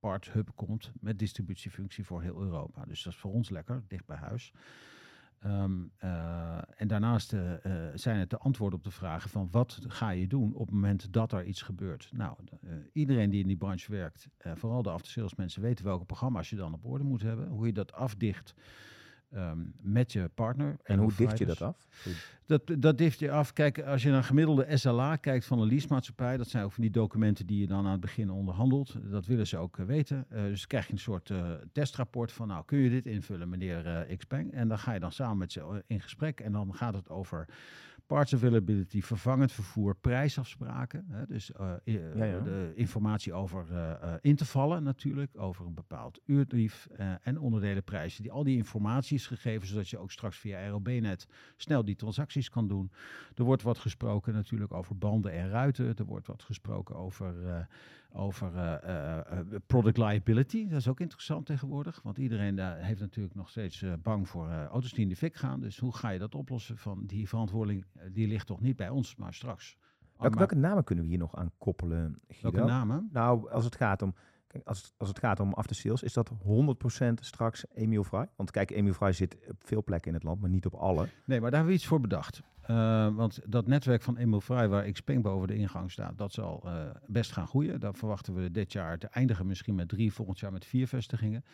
parts 0.00 0.32
hub 0.32 0.50
komt 0.54 0.92
met 1.00 1.18
distributiefunctie 1.18 2.04
voor 2.04 2.22
heel 2.22 2.40
Europa. 2.40 2.84
Dus 2.84 3.02
dat 3.02 3.12
is 3.12 3.18
voor 3.18 3.32
ons 3.32 3.50
lekker, 3.50 3.84
dicht 3.86 4.06
bij 4.06 4.16
huis. 4.16 4.52
Um, 5.46 5.90
uh, 6.04 6.58
en 6.76 6.88
daarnaast 6.88 7.32
uh, 7.32 7.40
uh, 7.40 7.72
zijn 7.94 8.18
het 8.18 8.30
de 8.30 8.38
antwoorden 8.38 8.78
op 8.78 8.84
de 8.84 8.90
vragen 8.90 9.30
van 9.30 9.48
wat 9.50 9.78
ga 9.88 10.10
je 10.10 10.26
doen 10.26 10.54
op 10.54 10.66
het 10.66 10.74
moment 10.74 11.12
dat 11.12 11.32
er 11.32 11.44
iets 11.44 11.62
gebeurt. 11.62 12.10
Nou, 12.12 12.36
iedereen 12.92 13.30
die 13.30 13.40
in 13.40 13.46
die 13.46 13.56
branche 13.56 13.92
werkt, 13.92 14.28
vooral 14.54 14.82
de 14.82 14.90
after 14.90 15.32
mensen 15.36 15.62
weten 15.62 15.84
welke 15.84 16.04
programma's 16.04 16.50
je 16.50 16.56
dan 16.56 16.74
op 16.74 16.84
orde 16.84 17.04
moet 17.04 17.22
hebben, 17.22 17.48
hoe 17.48 17.66
je 17.66 17.72
dat 17.72 17.92
afdicht 17.92 18.54
um, 19.34 19.74
met 19.80 20.12
je 20.12 20.30
partner. 20.34 20.76
En, 20.82 20.98
hoe 20.98 21.12
dicht 21.16 21.38
je 21.38 21.46
dat 21.46 21.62
af? 21.62 21.86
Dat, 22.46 22.62
dat 22.78 22.98
dicht 22.98 23.18
je 23.18 23.30
af. 23.30 23.52
Kijk, 23.52 23.82
als 23.82 24.02
je 24.02 24.10
naar 24.10 24.24
gemiddelde 24.24 24.76
SLA 24.76 25.16
kijkt 25.16 25.44
van 25.44 25.60
een 25.60 25.68
leasemaatschappij, 25.68 26.36
dat 26.36 26.48
zijn 26.48 26.64
ook 26.64 26.72
van 26.72 26.82
die 26.82 26.92
documenten 26.92 27.46
die 27.46 27.60
je 27.60 27.66
dan 27.66 27.84
aan 27.84 27.92
het 27.92 28.00
begin 28.00 28.30
onderhandelt. 28.30 28.96
Dat 29.10 29.26
willen 29.26 29.46
ze 29.46 29.56
ook 29.56 29.78
uh, 29.78 29.86
weten. 29.86 30.26
Uh, 30.32 30.42
dus 30.42 30.66
krijg 30.66 30.86
je 30.86 30.92
een 30.92 30.98
soort 30.98 31.30
uh, 31.30 31.50
testrapport 31.72 32.32
van, 32.32 32.48
nou, 32.48 32.64
kun 32.64 32.78
je 32.78 32.90
dit 32.90 33.06
invullen, 33.06 33.48
meneer 33.48 34.06
Xpeng? 34.16 34.52
En 34.52 34.68
dan 34.68 34.78
ga 34.78 34.92
je 34.92 35.00
dan 35.00 35.12
samen 35.12 35.38
met 35.38 35.52
ze 35.52 35.82
in 35.86 36.00
gesprek 36.00 36.40
en 36.40 36.52
dan 36.52 36.74
gaat 36.74 36.94
het 36.94 37.08
over 37.08 37.48
parts 38.08 38.34
availability, 38.34 39.02
vervangend 39.02 39.52
vervoer, 39.52 39.96
prijsafspraken. 39.96 41.06
Hè, 41.08 41.26
dus 41.26 41.50
uh, 41.60 41.72
ja, 41.84 42.24
ja. 42.24 42.40
de 42.40 42.72
informatie 42.74 43.32
over 43.32 43.66
uh, 43.72 44.12
in 44.20 44.36
te 44.36 44.44
vallen 44.44 44.82
natuurlijk, 44.82 45.40
over 45.40 45.66
een 45.66 45.74
bepaald 45.74 46.20
uurtarief 46.24 46.88
en 47.22 47.38
onderdelenprijzen. 47.38 48.22
Die, 48.22 48.32
al 48.32 48.44
die 48.44 48.56
informatie 48.56 49.16
is 49.16 49.26
gegeven, 49.26 49.68
zodat 49.68 49.88
je 49.88 49.98
ook 49.98 50.10
straks 50.10 50.38
via 50.38 50.68
ROB-net 50.68 51.26
snel 51.56 51.84
die 51.84 51.96
transacties 51.96 52.50
kan 52.50 52.68
doen. 52.68 52.90
Er 53.34 53.44
wordt 53.44 53.62
wat 53.62 53.78
gesproken 53.78 54.32
natuurlijk 54.32 54.72
over 54.72 54.98
banden 54.98 55.32
en 55.32 55.48
ruiten. 55.48 55.96
Er 55.96 56.04
wordt 56.04 56.26
wat 56.26 56.42
gesproken 56.42 56.96
over 56.96 57.34
over 58.12 58.54
uh, 58.54 58.74
uh, 58.86 59.58
product 59.66 59.96
liability. 59.96 60.68
Dat 60.68 60.78
is 60.78 60.88
ook 60.88 61.00
interessant 61.00 61.46
tegenwoordig, 61.46 62.02
want 62.02 62.18
iedereen 62.18 62.56
uh, 62.56 62.72
heeft 62.74 63.00
natuurlijk 63.00 63.34
nog 63.34 63.48
steeds 63.48 63.84
bang 64.02 64.28
voor 64.28 64.48
auto's 64.48 64.92
die 64.92 65.02
in 65.02 65.08
de 65.08 65.16
fik 65.16 65.36
gaan. 65.36 65.60
Dus 65.60 65.78
hoe 65.78 65.94
ga 65.94 66.08
je 66.08 66.18
dat 66.18 66.34
oplossen? 66.34 66.78
Van 66.78 67.06
die 67.06 67.28
verantwoording 67.28 67.84
die 68.12 68.26
ligt 68.28 68.46
toch 68.46 68.60
niet 68.60 68.76
bij 68.76 68.88
ons, 68.88 69.16
maar 69.16 69.34
straks. 69.34 69.76
Welke, 70.16 70.38
welke 70.38 70.54
namen 70.54 70.84
kunnen 70.84 71.04
we 71.04 71.10
hier 71.10 71.18
nog 71.18 71.36
aan 71.36 71.52
koppelen? 71.58 72.20
Guido? 72.28 72.50
Welke 72.50 72.70
namen? 72.70 73.08
Nou, 73.12 73.50
als 73.50 73.64
het 73.64 73.76
gaat 73.76 74.02
om 74.02 74.14
als, 74.64 74.92
als 74.96 75.08
het 75.08 75.18
gaat 75.18 75.40
om 75.40 75.52
after 75.52 75.76
sales, 75.76 76.02
is 76.02 76.12
dat 76.12 76.30
100% 76.30 76.34
straks 77.14 77.64
Emil 77.74 78.04
Fry? 78.04 78.28
Want 78.36 78.50
kijk, 78.50 78.70
Emil 78.70 78.92
Fry 78.92 79.12
zit 79.12 79.36
op 79.48 79.56
veel 79.58 79.82
plekken 79.84 80.08
in 80.08 80.14
het 80.14 80.24
land, 80.24 80.40
maar 80.40 80.50
niet 80.50 80.66
op 80.66 80.74
alle. 80.74 81.08
Nee, 81.24 81.40
maar 81.40 81.50
daar 81.50 81.58
hebben 81.58 81.66
we 81.66 81.72
iets 81.72 81.86
voor 81.86 82.00
bedacht. 82.00 82.42
Uh, 82.70 83.08
want 83.14 83.40
dat 83.46 83.66
netwerk 83.66 84.02
van 84.02 84.16
Emil 84.16 84.40
Fry, 84.40 84.68
waar 84.68 84.92
Xpeng 84.92 85.22
boven 85.22 85.48
de 85.48 85.56
ingang 85.56 85.90
staat, 85.90 86.18
dat 86.18 86.32
zal 86.32 86.62
uh, 86.66 86.72
best 87.06 87.32
gaan 87.32 87.46
groeien. 87.46 87.80
Daar 87.80 87.94
verwachten 87.94 88.34
we 88.34 88.50
dit 88.50 88.72
jaar 88.72 88.98
te 88.98 89.06
eindigen 89.06 89.46
misschien 89.46 89.74
met 89.74 89.88
drie, 89.88 90.12
volgend 90.12 90.38
jaar 90.38 90.52
met 90.52 90.64
vier 90.64 90.88
vestigingen. 90.88 91.44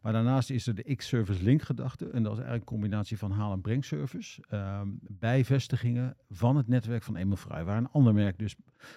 Maar 0.00 0.12
daarnaast 0.12 0.50
is 0.50 0.66
er 0.66 0.74
de 0.74 0.94
X-Service 0.94 1.42
Link 1.42 1.62
gedachte. 1.62 2.04
En 2.10 2.22
dat 2.22 2.32
is 2.32 2.38
eigenlijk 2.38 2.70
een 2.70 2.76
combinatie 2.76 3.18
van 3.18 3.30
haal- 3.30 3.52
en 3.52 3.60
brengservice. 3.60 4.42
Um, 4.50 4.98
bij 5.02 5.44
vestigingen 5.44 6.16
van 6.30 6.56
het 6.56 6.68
netwerk 6.68 7.02
van 7.02 7.16
Emil 7.16 7.36
Vrij. 7.36 7.64
Waar 7.64 7.76
een 7.76 7.90
ander 7.90 8.14
merk 8.14 8.38
dus 8.38 8.54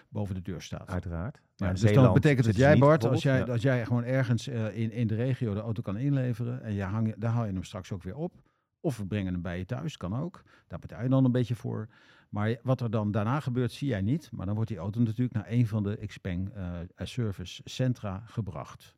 boven 0.10 0.36
de 0.36 0.42
deur 0.42 0.62
staat. 0.62 0.90
Uiteraard. 0.90 1.42
Ja, 1.56 1.72
dus 1.74 1.94
dat 1.94 2.14
betekent 2.14 2.46
dat 2.46 2.56
jij, 2.56 2.78
Bart, 2.78 3.06
als 3.06 3.24
jij, 3.24 3.46
als 3.46 3.62
jij 3.62 3.86
gewoon 3.86 4.04
ergens 4.04 4.48
uh, 4.48 4.78
in, 4.78 4.92
in 4.92 5.08
de 5.08 5.16
regio 5.16 5.54
de 5.54 5.60
auto 5.60 5.82
kan 5.82 5.98
inleveren. 5.98 6.64
En 6.64 6.74
je 6.74 6.84
hang, 6.84 7.16
daar 7.18 7.32
haal 7.32 7.46
je 7.46 7.54
hem 7.54 7.64
straks 7.64 7.92
ook 7.92 8.04
weer 8.04 8.16
op. 8.16 8.34
Of 8.80 8.98
we 8.98 9.06
brengen 9.06 9.34
hem 9.34 9.42
bij 9.42 9.58
je 9.58 9.66
thuis, 9.66 9.98
kan 9.98 10.16
ook. 10.16 10.44
Daar 10.68 10.80
betaal 10.80 11.04
je 11.04 11.10
dan 11.10 11.26
een 11.26 11.32
beetje 11.32 11.56
voor. 11.56 11.88
Maar 12.30 12.58
wat 12.64 12.82
er 12.82 12.92
dan 12.92 13.12
daarna 13.12 13.40
gebeurt, 13.40 13.72
zie 13.72 13.88
jij 13.88 14.02
niet. 14.02 14.30
Maar 14.32 14.46
dan 14.46 14.56
wordt 14.56 14.70
die 14.70 14.80
auto 14.80 15.00
natuurlijk 15.00 15.34
naar 15.34 15.46
een 15.48 15.68
van 15.68 15.84
de 15.84 16.06
Xpeng 16.06 16.56
uh, 16.56 16.80
service 16.96 17.62
centra 17.66 18.24
gebracht. 18.26 18.96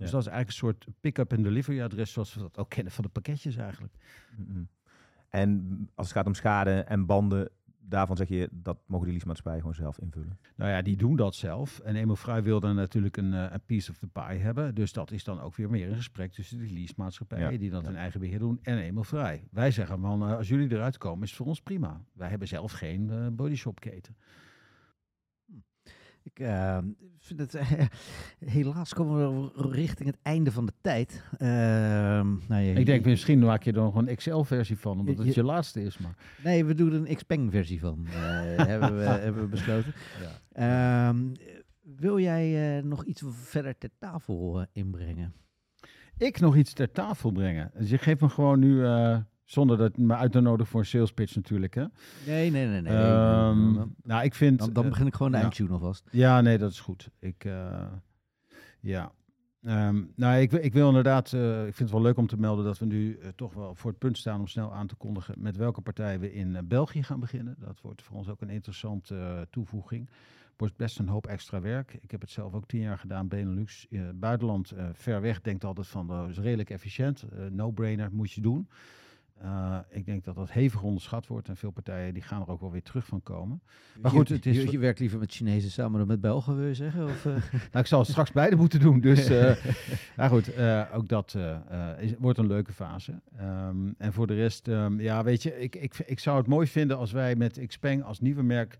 Dus 0.00 0.10
dat 0.10 0.20
is 0.20 0.26
eigenlijk 0.26 0.48
een 0.48 0.52
soort 0.52 1.00
pick-up 1.00 1.32
en 1.32 1.42
delivery 1.42 1.82
adres, 1.82 2.12
zoals 2.12 2.34
we 2.34 2.40
dat 2.40 2.58
ook 2.58 2.68
kennen 2.68 2.92
van 2.92 3.04
de 3.04 3.10
pakketjes 3.10 3.56
eigenlijk. 3.56 3.94
Mm 4.36 4.46
-hmm. 4.46 4.68
En 5.28 5.88
als 5.94 6.06
het 6.06 6.16
gaat 6.16 6.26
om 6.26 6.34
schade 6.34 6.80
en 6.80 7.06
banden, 7.06 7.50
daarvan 7.90 8.16
zeg 8.16 8.28
je 8.28 8.48
dat 8.52 8.78
mogen 8.86 9.04
die 9.04 9.12
leasemaatschappijen 9.12 9.60
gewoon 9.60 9.74
zelf 9.74 9.98
invullen. 9.98 10.38
Nou 10.56 10.70
ja, 10.70 10.82
die 10.82 10.96
doen 10.96 11.16
dat 11.16 11.34
zelf. 11.34 11.78
En 11.78 11.96
Emo 11.96 12.14
Vrij 12.14 12.42
wil 12.42 12.60
dan 12.60 12.74
natuurlijk 12.74 13.16
een, 13.16 13.32
uh, 13.32 13.46
een, 13.50 13.60
piece 13.66 13.90
of 13.90 13.98
the 13.98 14.06
pie 14.06 14.38
hebben. 14.38 14.74
Dus 14.74 14.92
dat 14.92 15.10
is 15.10 15.24
dan 15.24 15.40
ook 15.40 15.56
weer 15.56 15.70
meer 15.70 15.88
een 15.88 15.96
gesprek 15.96 16.32
tussen 16.32 16.58
die 16.58 16.72
leasemaatschappijen 16.72 17.52
ja. 17.52 17.58
die 17.58 17.70
dat 17.70 17.82
ja. 17.82 17.88
in 17.88 17.96
eigen 17.96 18.20
beheer 18.20 18.38
doen 18.38 18.58
en 18.62 19.04
Vrij. 19.04 19.44
Wij 19.50 19.70
zeggen 19.70 20.00
van 20.00 20.28
uh, 20.28 20.36
als 20.36 20.48
jullie 20.48 20.72
eruit 20.72 20.98
komen 20.98 21.22
is 21.22 21.28
het 21.28 21.38
voor 21.38 21.46
ons 21.46 21.60
prima. 21.60 22.04
Wij 22.12 22.28
hebben 22.28 22.48
zelf 22.48 22.72
geen 22.72 23.10
uh, 23.10 23.26
bodyshopketen. 23.32 24.16
Ik 26.34 26.40
uh, 26.40 26.78
vind 27.18 27.40
het, 27.40 27.54
uh, 27.54 27.70
helaas 28.56 28.94
komen 28.94 29.42
we 29.42 29.70
richting 29.70 30.08
het 30.08 30.18
einde 30.22 30.52
van 30.52 30.66
de 30.66 30.72
tijd. 30.80 31.22
Uh, 31.32 31.48
nou, 32.48 32.62
je, 32.62 32.72
ik 32.72 32.86
denk 32.86 33.04
misschien 33.04 33.38
maak 33.38 33.62
je 33.62 33.72
er 33.72 33.82
nog 33.82 33.94
een 33.94 34.08
Excel-versie 34.08 34.78
van, 34.78 34.98
omdat 34.98 35.18
je, 35.18 35.24
het 35.24 35.34
je 35.34 35.44
laatste 35.44 35.82
is. 35.82 35.98
Maar. 35.98 36.14
Nee, 36.44 36.64
we 36.64 36.74
doen 36.74 36.92
een 36.92 37.16
Xpeng-versie 37.16 37.80
van, 37.80 38.06
eh, 38.06 38.12
hebben, 38.68 38.96
we, 38.96 39.02
hebben 39.02 39.42
we 39.42 39.48
besloten. 39.48 39.92
Ja. 40.20 41.08
Ehm, 41.08 41.18
wil 41.80 42.18
jij 42.18 42.76
eh, 42.76 42.84
nog 42.84 43.04
iets 43.04 43.22
verder 43.30 43.78
ter 43.78 43.90
tafel 43.98 44.66
inbrengen? 44.72 45.34
Ik 46.16 46.40
nog 46.40 46.56
iets 46.56 46.72
ter 46.72 46.90
tafel 46.92 47.32
brengen? 47.32 47.70
Dus 47.78 47.90
je 47.90 47.98
geeft 47.98 48.20
me 48.20 48.28
gewoon 48.28 48.58
nu 48.58 48.84
zonder 49.50 49.76
dat 49.76 49.96
me 49.96 50.14
uit 50.14 50.32
te 50.32 50.40
nodigen 50.40 50.66
voor 50.66 50.80
een 50.80 50.86
sales 50.86 51.12
pitch 51.12 51.34
natuurlijk, 51.34 51.74
hè? 51.74 51.84
Nee, 52.26 52.50
nee, 52.50 52.66
nee. 52.66 52.80
nee. 52.80 52.92
Um, 52.92 53.74
dan, 53.74 53.94
nou, 54.02 54.24
ik 54.24 54.34
vind... 54.34 54.58
Dan, 54.58 54.72
dan 54.72 54.88
begin 54.88 55.06
ik 55.06 55.14
gewoon 55.14 55.32
de 55.32 55.38
eindtune 55.38 55.72
alvast. 55.72 56.04
Ja, 56.10 56.40
nee, 56.40 56.58
dat 56.58 56.70
is 56.70 56.80
goed. 56.80 57.10
Ik, 57.18 57.44
uh, 57.44 57.82
ja. 58.80 59.12
Um, 59.62 60.12
nou, 60.16 60.40
ik, 60.40 60.52
ik 60.52 60.72
wil 60.72 60.88
inderdaad... 60.88 61.32
Uh, 61.32 61.58
ik 61.58 61.74
vind 61.74 61.78
het 61.78 61.90
wel 61.90 62.00
leuk 62.00 62.16
om 62.16 62.26
te 62.26 62.36
melden 62.36 62.64
dat 62.64 62.78
we 62.78 62.86
nu 62.86 63.18
toch 63.36 63.54
wel 63.54 63.74
voor 63.74 63.90
het 63.90 63.98
punt 63.98 64.18
staan 64.18 64.40
om 64.40 64.46
snel 64.46 64.74
aan 64.74 64.86
te 64.86 64.94
kondigen 64.94 65.34
met 65.38 65.56
welke 65.56 65.80
partij 65.80 66.20
we 66.20 66.32
in 66.32 66.58
België 66.64 67.02
gaan 67.02 67.20
beginnen. 67.20 67.56
Dat 67.58 67.80
wordt 67.80 68.02
voor 68.02 68.16
ons 68.16 68.28
ook 68.28 68.40
een 68.40 68.50
interessante 68.50 69.46
toevoeging. 69.50 70.10
Wordt 70.56 70.76
best 70.76 70.98
een 70.98 71.08
hoop 71.08 71.26
extra 71.26 71.60
werk. 71.60 71.98
Ik 72.00 72.10
heb 72.10 72.20
het 72.20 72.30
zelf 72.30 72.54
ook 72.54 72.66
tien 72.66 72.80
jaar 72.80 72.98
gedaan, 72.98 73.28
Benelux. 73.28 73.86
buitenland, 74.14 74.72
ver 74.92 75.20
weg, 75.20 75.40
denkt 75.40 75.64
altijd 75.64 75.86
van, 75.86 76.06
dat 76.06 76.28
is 76.28 76.38
redelijk 76.38 76.70
efficiënt. 76.70 77.24
no-brainer, 77.50 78.08
moet 78.12 78.32
je 78.32 78.40
doen. 78.40 78.68
Uh, 79.42 79.78
ik 79.88 80.04
denk 80.04 80.24
dat 80.24 80.34
dat 80.34 80.50
hevig 80.50 80.82
onderschat 80.82 81.26
wordt 81.26 81.48
en 81.48 81.56
veel 81.56 81.70
partijen 81.70 82.14
die 82.14 82.22
gaan 82.22 82.40
er 82.40 82.48
ook 82.48 82.60
wel 82.60 82.70
weer 82.70 82.82
terug 82.82 83.06
van 83.06 83.22
komen. 83.22 83.62
Maar 84.00 84.10
goed, 84.10 84.28
het 84.28 84.46
is... 84.46 84.56
Je, 84.56 84.70
je 84.70 84.78
werkt 84.78 84.98
liever 84.98 85.18
met 85.18 85.32
Chinezen 85.32 85.70
samen 85.70 85.98
dan 85.98 86.08
met 86.08 86.20
Belgen, 86.20 86.56
wil 86.56 86.66
je 86.66 86.74
zeggen? 86.74 87.04
Of, 87.04 87.24
uh? 87.24 87.32
nou, 87.72 87.78
ik 87.78 87.86
zal 87.86 88.04
straks 88.04 88.32
beide 88.32 88.56
moeten 88.56 88.80
doen, 88.80 89.00
dus... 89.00 89.28
Uh, 89.40 89.56
nou 90.16 90.30
goed, 90.30 90.52
ook 90.92 91.08
dat 91.08 91.36
is, 91.98 92.14
wordt 92.18 92.38
een 92.38 92.46
leuke 92.46 92.72
fase. 92.72 93.20
Um, 93.40 93.94
en 93.98 94.12
voor 94.12 94.26
de 94.26 94.34
rest, 94.34 94.68
um, 94.68 95.00
ja, 95.00 95.24
weet 95.24 95.42
je, 95.42 95.60
ik, 95.60 95.76
ik, 95.76 95.98
ik 96.06 96.18
zou 96.18 96.38
het 96.38 96.46
mooi 96.46 96.66
vinden 96.66 96.96
als 96.96 97.12
wij 97.12 97.36
met 97.36 97.60
Xpeng 97.66 98.02
als 98.04 98.20
nieuwe 98.20 98.42
merk 98.42 98.78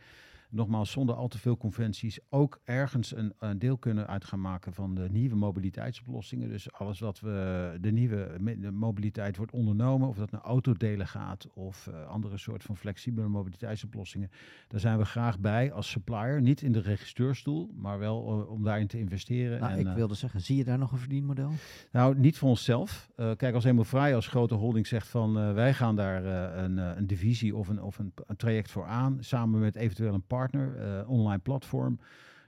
nogmaals 0.50 0.90
zonder 0.90 1.14
al 1.14 1.28
te 1.28 1.38
veel 1.38 1.56
conventies, 1.56 2.18
ook 2.28 2.60
ergens 2.64 3.16
een, 3.16 3.32
een, 3.38 3.58
deel 3.58 3.76
kunnen 3.76 4.06
uit 4.06 4.24
gaan 4.24 4.40
maken 4.40 4.72
van 4.72 4.94
de 4.94 5.08
nieuwe 5.10 5.36
mobiliteitsoplossingen. 5.36 6.48
Dus 6.48 6.72
alles 6.72 7.00
wat 7.00 7.20
we, 7.20 7.76
de 7.80 7.92
nieuwe 7.92 8.36
de 8.58 8.70
mobiliteit 8.70 9.36
wordt 9.36 9.52
ondernomen, 9.52 10.08
of 10.08 10.16
dat 10.16 10.30
naar 10.30 10.40
autodelen 10.40 11.06
gaat 11.06 11.46
of 11.54 11.88
uh, 11.90 12.06
andere 12.06 12.38
soort 12.38 12.62
van 12.62 12.76
flexibele 12.76 13.28
mobiliteitsoplossingen, 13.28 14.30
daar 14.68 14.80
zijn 14.80 14.98
we 14.98 15.04
graag 15.04 15.38
bij 15.38 15.72
als 15.72 15.90
supplier. 15.90 16.40
Niet 16.40 16.62
in 16.62 16.72
de 16.72 16.80
registeurstoel, 16.80 17.70
maar 17.74 17.98
wel 17.98 18.40
uh, 18.40 18.50
om 18.50 18.62
daarin 18.62 18.86
te 18.86 18.98
investeren. 18.98 19.60
Nou, 19.60 19.72
en, 19.72 19.78
ik 19.78 19.86
uh, 19.86 19.94
wilde 19.94 20.14
zeggen, 20.14 20.40
zie 20.40 20.56
je 20.56 20.64
daar 20.64 20.78
nog 20.78 20.92
een 20.92 20.98
verdienmodel? 20.98 21.50
Nou, 21.92 22.18
niet 22.18 22.38
voor 22.38 22.48
onszelf. 22.48 23.10
kijk, 23.16 23.54
als 23.54 23.64
helemaal 23.64 23.84
vrij 23.84 24.14
als 24.14 24.26
grote 24.26 24.54
holding 24.54 24.86
zegt 24.86 25.08
van 25.08 25.54
wij 25.54 25.74
gaan 25.74 25.96
daar 25.96 26.24
een, 26.56 26.76
een 26.76 27.06
divisie 27.06 27.56
of, 27.56 27.68
een, 27.68 27.82
of 27.82 27.98
een, 27.98 28.12
een 28.26 28.36
traject 28.36 28.70
voor 28.70 28.84
aan, 28.84 29.16
samen 29.20 29.60
met 29.60 29.76
eventueel 29.76 30.14
een 30.14 30.26
partner 30.26 30.39
partner, 30.40 30.98
uh, 31.00 31.10
online 31.10 31.38
platform. 31.38 32.00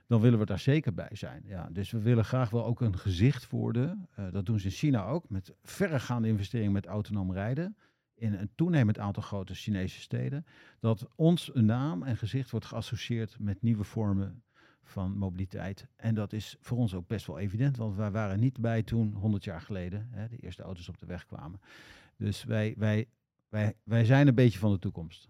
dan 0.07 0.21
willen 0.21 0.39
we 0.39 0.45
daar 0.45 0.59
zeker 0.59 0.93
bij 0.93 1.09
zijn. 1.11 1.43
Ja, 1.45 1.69
dus 1.71 1.91
we 1.91 1.99
willen 1.99 2.25
graag 2.25 2.49
wel 2.49 2.65
ook 2.65 2.81
een 2.81 2.97
gezicht 2.97 3.49
worden. 3.49 4.07
Uh, 4.19 4.25
dat 4.31 4.45
doen 4.45 4.59
ze 4.59 4.65
in 4.65 4.71
China 4.71 5.05
ook, 5.05 5.29
met 5.29 5.53
verregaande 5.63 6.27
investeringen 6.27 6.71
met 6.71 6.85
autonoom 6.85 7.33
rijden. 7.33 7.77
In 8.15 8.33
een 8.33 8.49
toenemend 8.55 8.99
aantal 8.99 9.23
grote 9.23 9.55
Chinese 9.55 9.99
steden. 9.99 10.45
Dat 10.79 11.07
ons 11.15 11.55
een 11.55 11.65
naam 11.65 12.03
en 12.03 12.17
gezicht 12.17 12.51
wordt 12.51 12.65
geassocieerd 12.65 13.39
met 13.39 13.61
nieuwe 13.61 13.83
vormen 13.83 14.43
van 14.83 15.17
mobiliteit. 15.17 15.87
En 15.95 16.15
dat 16.15 16.33
is 16.33 16.57
voor 16.59 16.77
ons 16.77 16.93
ook 16.93 17.07
best 17.07 17.27
wel 17.27 17.39
evident, 17.39 17.77
want 17.77 17.95
wij 17.95 18.11
waren 18.11 18.39
niet 18.39 18.59
bij 18.59 18.83
toen, 18.83 19.13
100 19.13 19.43
jaar 19.43 19.61
geleden, 19.61 20.07
hè, 20.11 20.27
de 20.27 20.37
eerste 20.37 20.63
auto's 20.63 20.89
op 20.89 20.97
de 20.97 21.05
weg 21.05 21.25
kwamen. 21.25 21.59
Dus 22.17 22.43
wij, 22.43 22.73
wij, 22.77 23.07
wij, 23.49 23.73
wij 23.83 24.05
zijn 24.05 24.27
een 24.27 24.35
beetje 24.35 24.59
van 24.59 24.71
de 24.71 24.79
toekomst. 24.79 25.29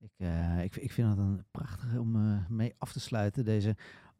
Ik, 0.00 0.12
uh, 0.16 0.62
ik, 0.62 0.76
ik 0.76 0.92
vind 0.92 1.08
het 1.08 1.18
een 1.18 1.44
prachtig 1.50 1.96
om 1.96 2.16
uh, 2.16 2.48
mee 2.48 2.74
af 2.78 2.92
te 2.92 3.00
sluiten, 3.00 3.44
deze 3.44 3.76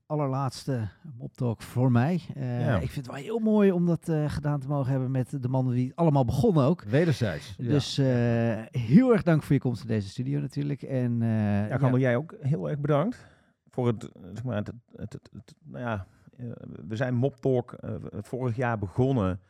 allerlaatste 0.06 0.88
Moptalk 1.18 1.62
voor 1.62 1.92
mij. 1.92 2.20
Uh, 2.36 2.60
ja. 2.60 2.74
Ik 2.74 2.90
vind 2.90 3.06
het 3.06 3.14
wel 3.14 3.24
heel 3.24 3.38
mooi 3.38 3.72
om 3.72 3.86
dat 3.86 4.12
gedaan 4.26 4.60
te 4.60 4.68
mogen 4.68 4.90
hebben 4.90 5.10
met 5.10 5.42
de 5.42 5.48
mannen 5.48 5.74
die 5.74 5.86
het 5.86 5.96
allemaal 5.96 6.24
begonnen 6.24 6.64
ook. 6.64 6.82
Wederzijds. 6.82 7.56
Dus 7.56 7.96
heel 8.70 9.12
erg 9.12 9.22
dank 9.22 9.42
voor 9.42 9.54
je 9.54 9.60
komst 9.60 9.82
in 9.82 9.88
deze 9.88 10.08
studio 10.08 10.40
natuurlijk. 10.40 10.82
En, 10.82 11.18
ja, 11.20 11.96
jij 11.96 12.16
ook 12.16 12.36
heel 12.40 12.68
erg 12.70 12.78
bedankt 12.78 13.26
voor 13.70 13.86
het, 13.86 14.10
zeg 14.32 14.44
maar, 14.44 14.56
het, 14.56 14.72
het, 14.96 15.12
het, 15.12 15.30
het 15.32 15.54
nou 15.64 15.84
ja, 15.84 16.06
we 16.88 16.96
zijn 16.96 17.14
Moptalk 17.14 17.76
vorig 18.10 18.56
jaar 18.56 18.78
begonnen. 18.78 19.40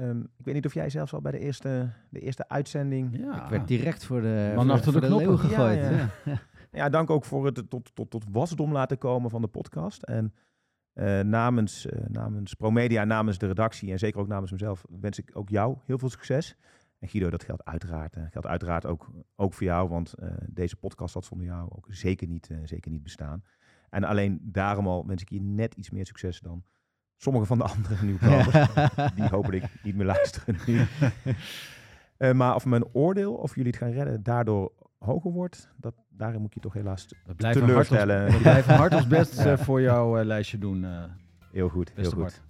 Um, 0.00 0.28
ik 0.36 0.44
weet 0.44 0.54
niet 0.54 0.66
of 0.66 0.74
jij 0.74 0.90
zelfs 0.90 1.12
al 1.12 1.20
bij 1.20 1.32
de 1.32 1.38
eerste, 1.38 1.90
de 2.08 2.20
eerste 2.20 2.48
uitzending... 2.48 3.18
Ja. 3.18 3.44
Ik 3.44 3.50
werd 3.50 3.68
direct 3.68 4.04
voor 4.04 4.20
de, 4.20 4.52
Man 4.54 4.64
voor, 4.64 4.74
achter 4.74 4.92
de, 4.92 5.00
de, 5.00 5.08
de 5.08 5.38
gegooid. 5.38 5.80
Ja, 5.80 6.10
ja. 6.24 6.40
ja, 6.80 6.88
dank 6.88 7.10
ook 7.10 7.24
voor 7.24 7.46
het 7.46 7.70
tot, 7.70 7.94
tot, 7.94 8.10
tot 8.10 8.24
wasdom 8.30 8.72
laten 8.72 8.98
komen 8.98 9.30
van 9.30 9.40
de 9.40 9.46
podcast. 9.46 10.02
En 10.02 10.34
uh, 10.94 11.20
namens, 11.20 11.86
uh, 11.86 11.92
namens 12.08 12.54
ProMedia, 12.54 13.04
namens 13.04 13.38
de 13.38 13.46
redactie 13.46 13.90
en 13.90 13.98
zeker 13.98 14.20
ook 14.20 14.28
namens 14.28 14.50
mezelf 14.50 14.84
wens 15.00 15.18
ik 15.18 15.30
ook 15.32 15.48
jou 15.48 15.76
heel 15.84 15.98
veel 15.98 16.10
succes. 16.10 16.56
En 16.98 17.08
Guido, 17.08 17.30
dat 17.30 17.44
geldt 17.44 17.64
uiteraard, 17.64 18.16
uh, 18.16 18.24
geldt 18.30 18.46
uiteraard 18.46 18.86
ook, 18.86 19.10
ook 19.36 19.54
voor 19.54 19.66
jou, 19.66 19.88
want 19.88 20.14
deze 20.46 20.76
podcast 20.76 21.14
had 21.14 21.24
zonder 21.24 21.46
jou 21.46 21.68
ook 21.76 21.86
zeker 21.88 22.28
niet, 22.28 22.50
zeker 22.64 22.90
niet 22.90 23.02
bestaan. 23.02 23.42
En 23.90 24.04
alleen 24.04 24.40
daarom 24.42 24.86
al 24.86 25.06
wens 25.06 25.22
ik 25.22 25.30
je 25.30 25.40
net 25.40 25.74
iets 25.74 25.90
meer 25.90 26.06
succes 26.06 26.40
dan 26.40 26.64
sommige 27.22 27.46
van 27.46 27.58
de 27.58 27.64
andere 27.64 27.94
nieuwkomers. 28.06 28.68
Die 29.14 29.28
hopelijk 29.28 29.64
niet 29.82 29.96
meer 29.96 30.06
luisteren 30.06 30.56
nu. 30.66 30.80
maar 32.40 32.54
of 32.54 32.64
mijn 32.64 32.84
oordeel, 32.92 33.34
of 33.34 33.54
jullie 33.54 33.70
het 33.70 33.80
gaan 33.80 33.90
redden, 33.90 34.22
daardoor 34.22 34.72
hoger 34.98 35.30
wordt, 35.30 35.68
dat, 35.76 35.94
daarin 36.08 36.40
moet 36.40 36.54
je 36.54 36.60
toch 36.60 36.72
helaas 36.72 37.08
we 37.26 37.34
blijven 37.34 37.60
teleurstellen. 37.60 38.20
Hard 38.20 38.32
we 38.32 38.38
blijven 38.38 38.74
hard 38.74 38.94
ons 38.94 39.06
best 39.18 39.46
uh, 39.46 39.56
voor 39.56 39.80
jouw 39.80 40.18
uh, 40.18 40.24
lijstje 40.24 40.58
doen. 40.58 40.82
Uh, 40.82 41.04
heel 41.52 41.68
goed, 41.68 41.92
heel 41.94 42.10
goed. 42.10 42.42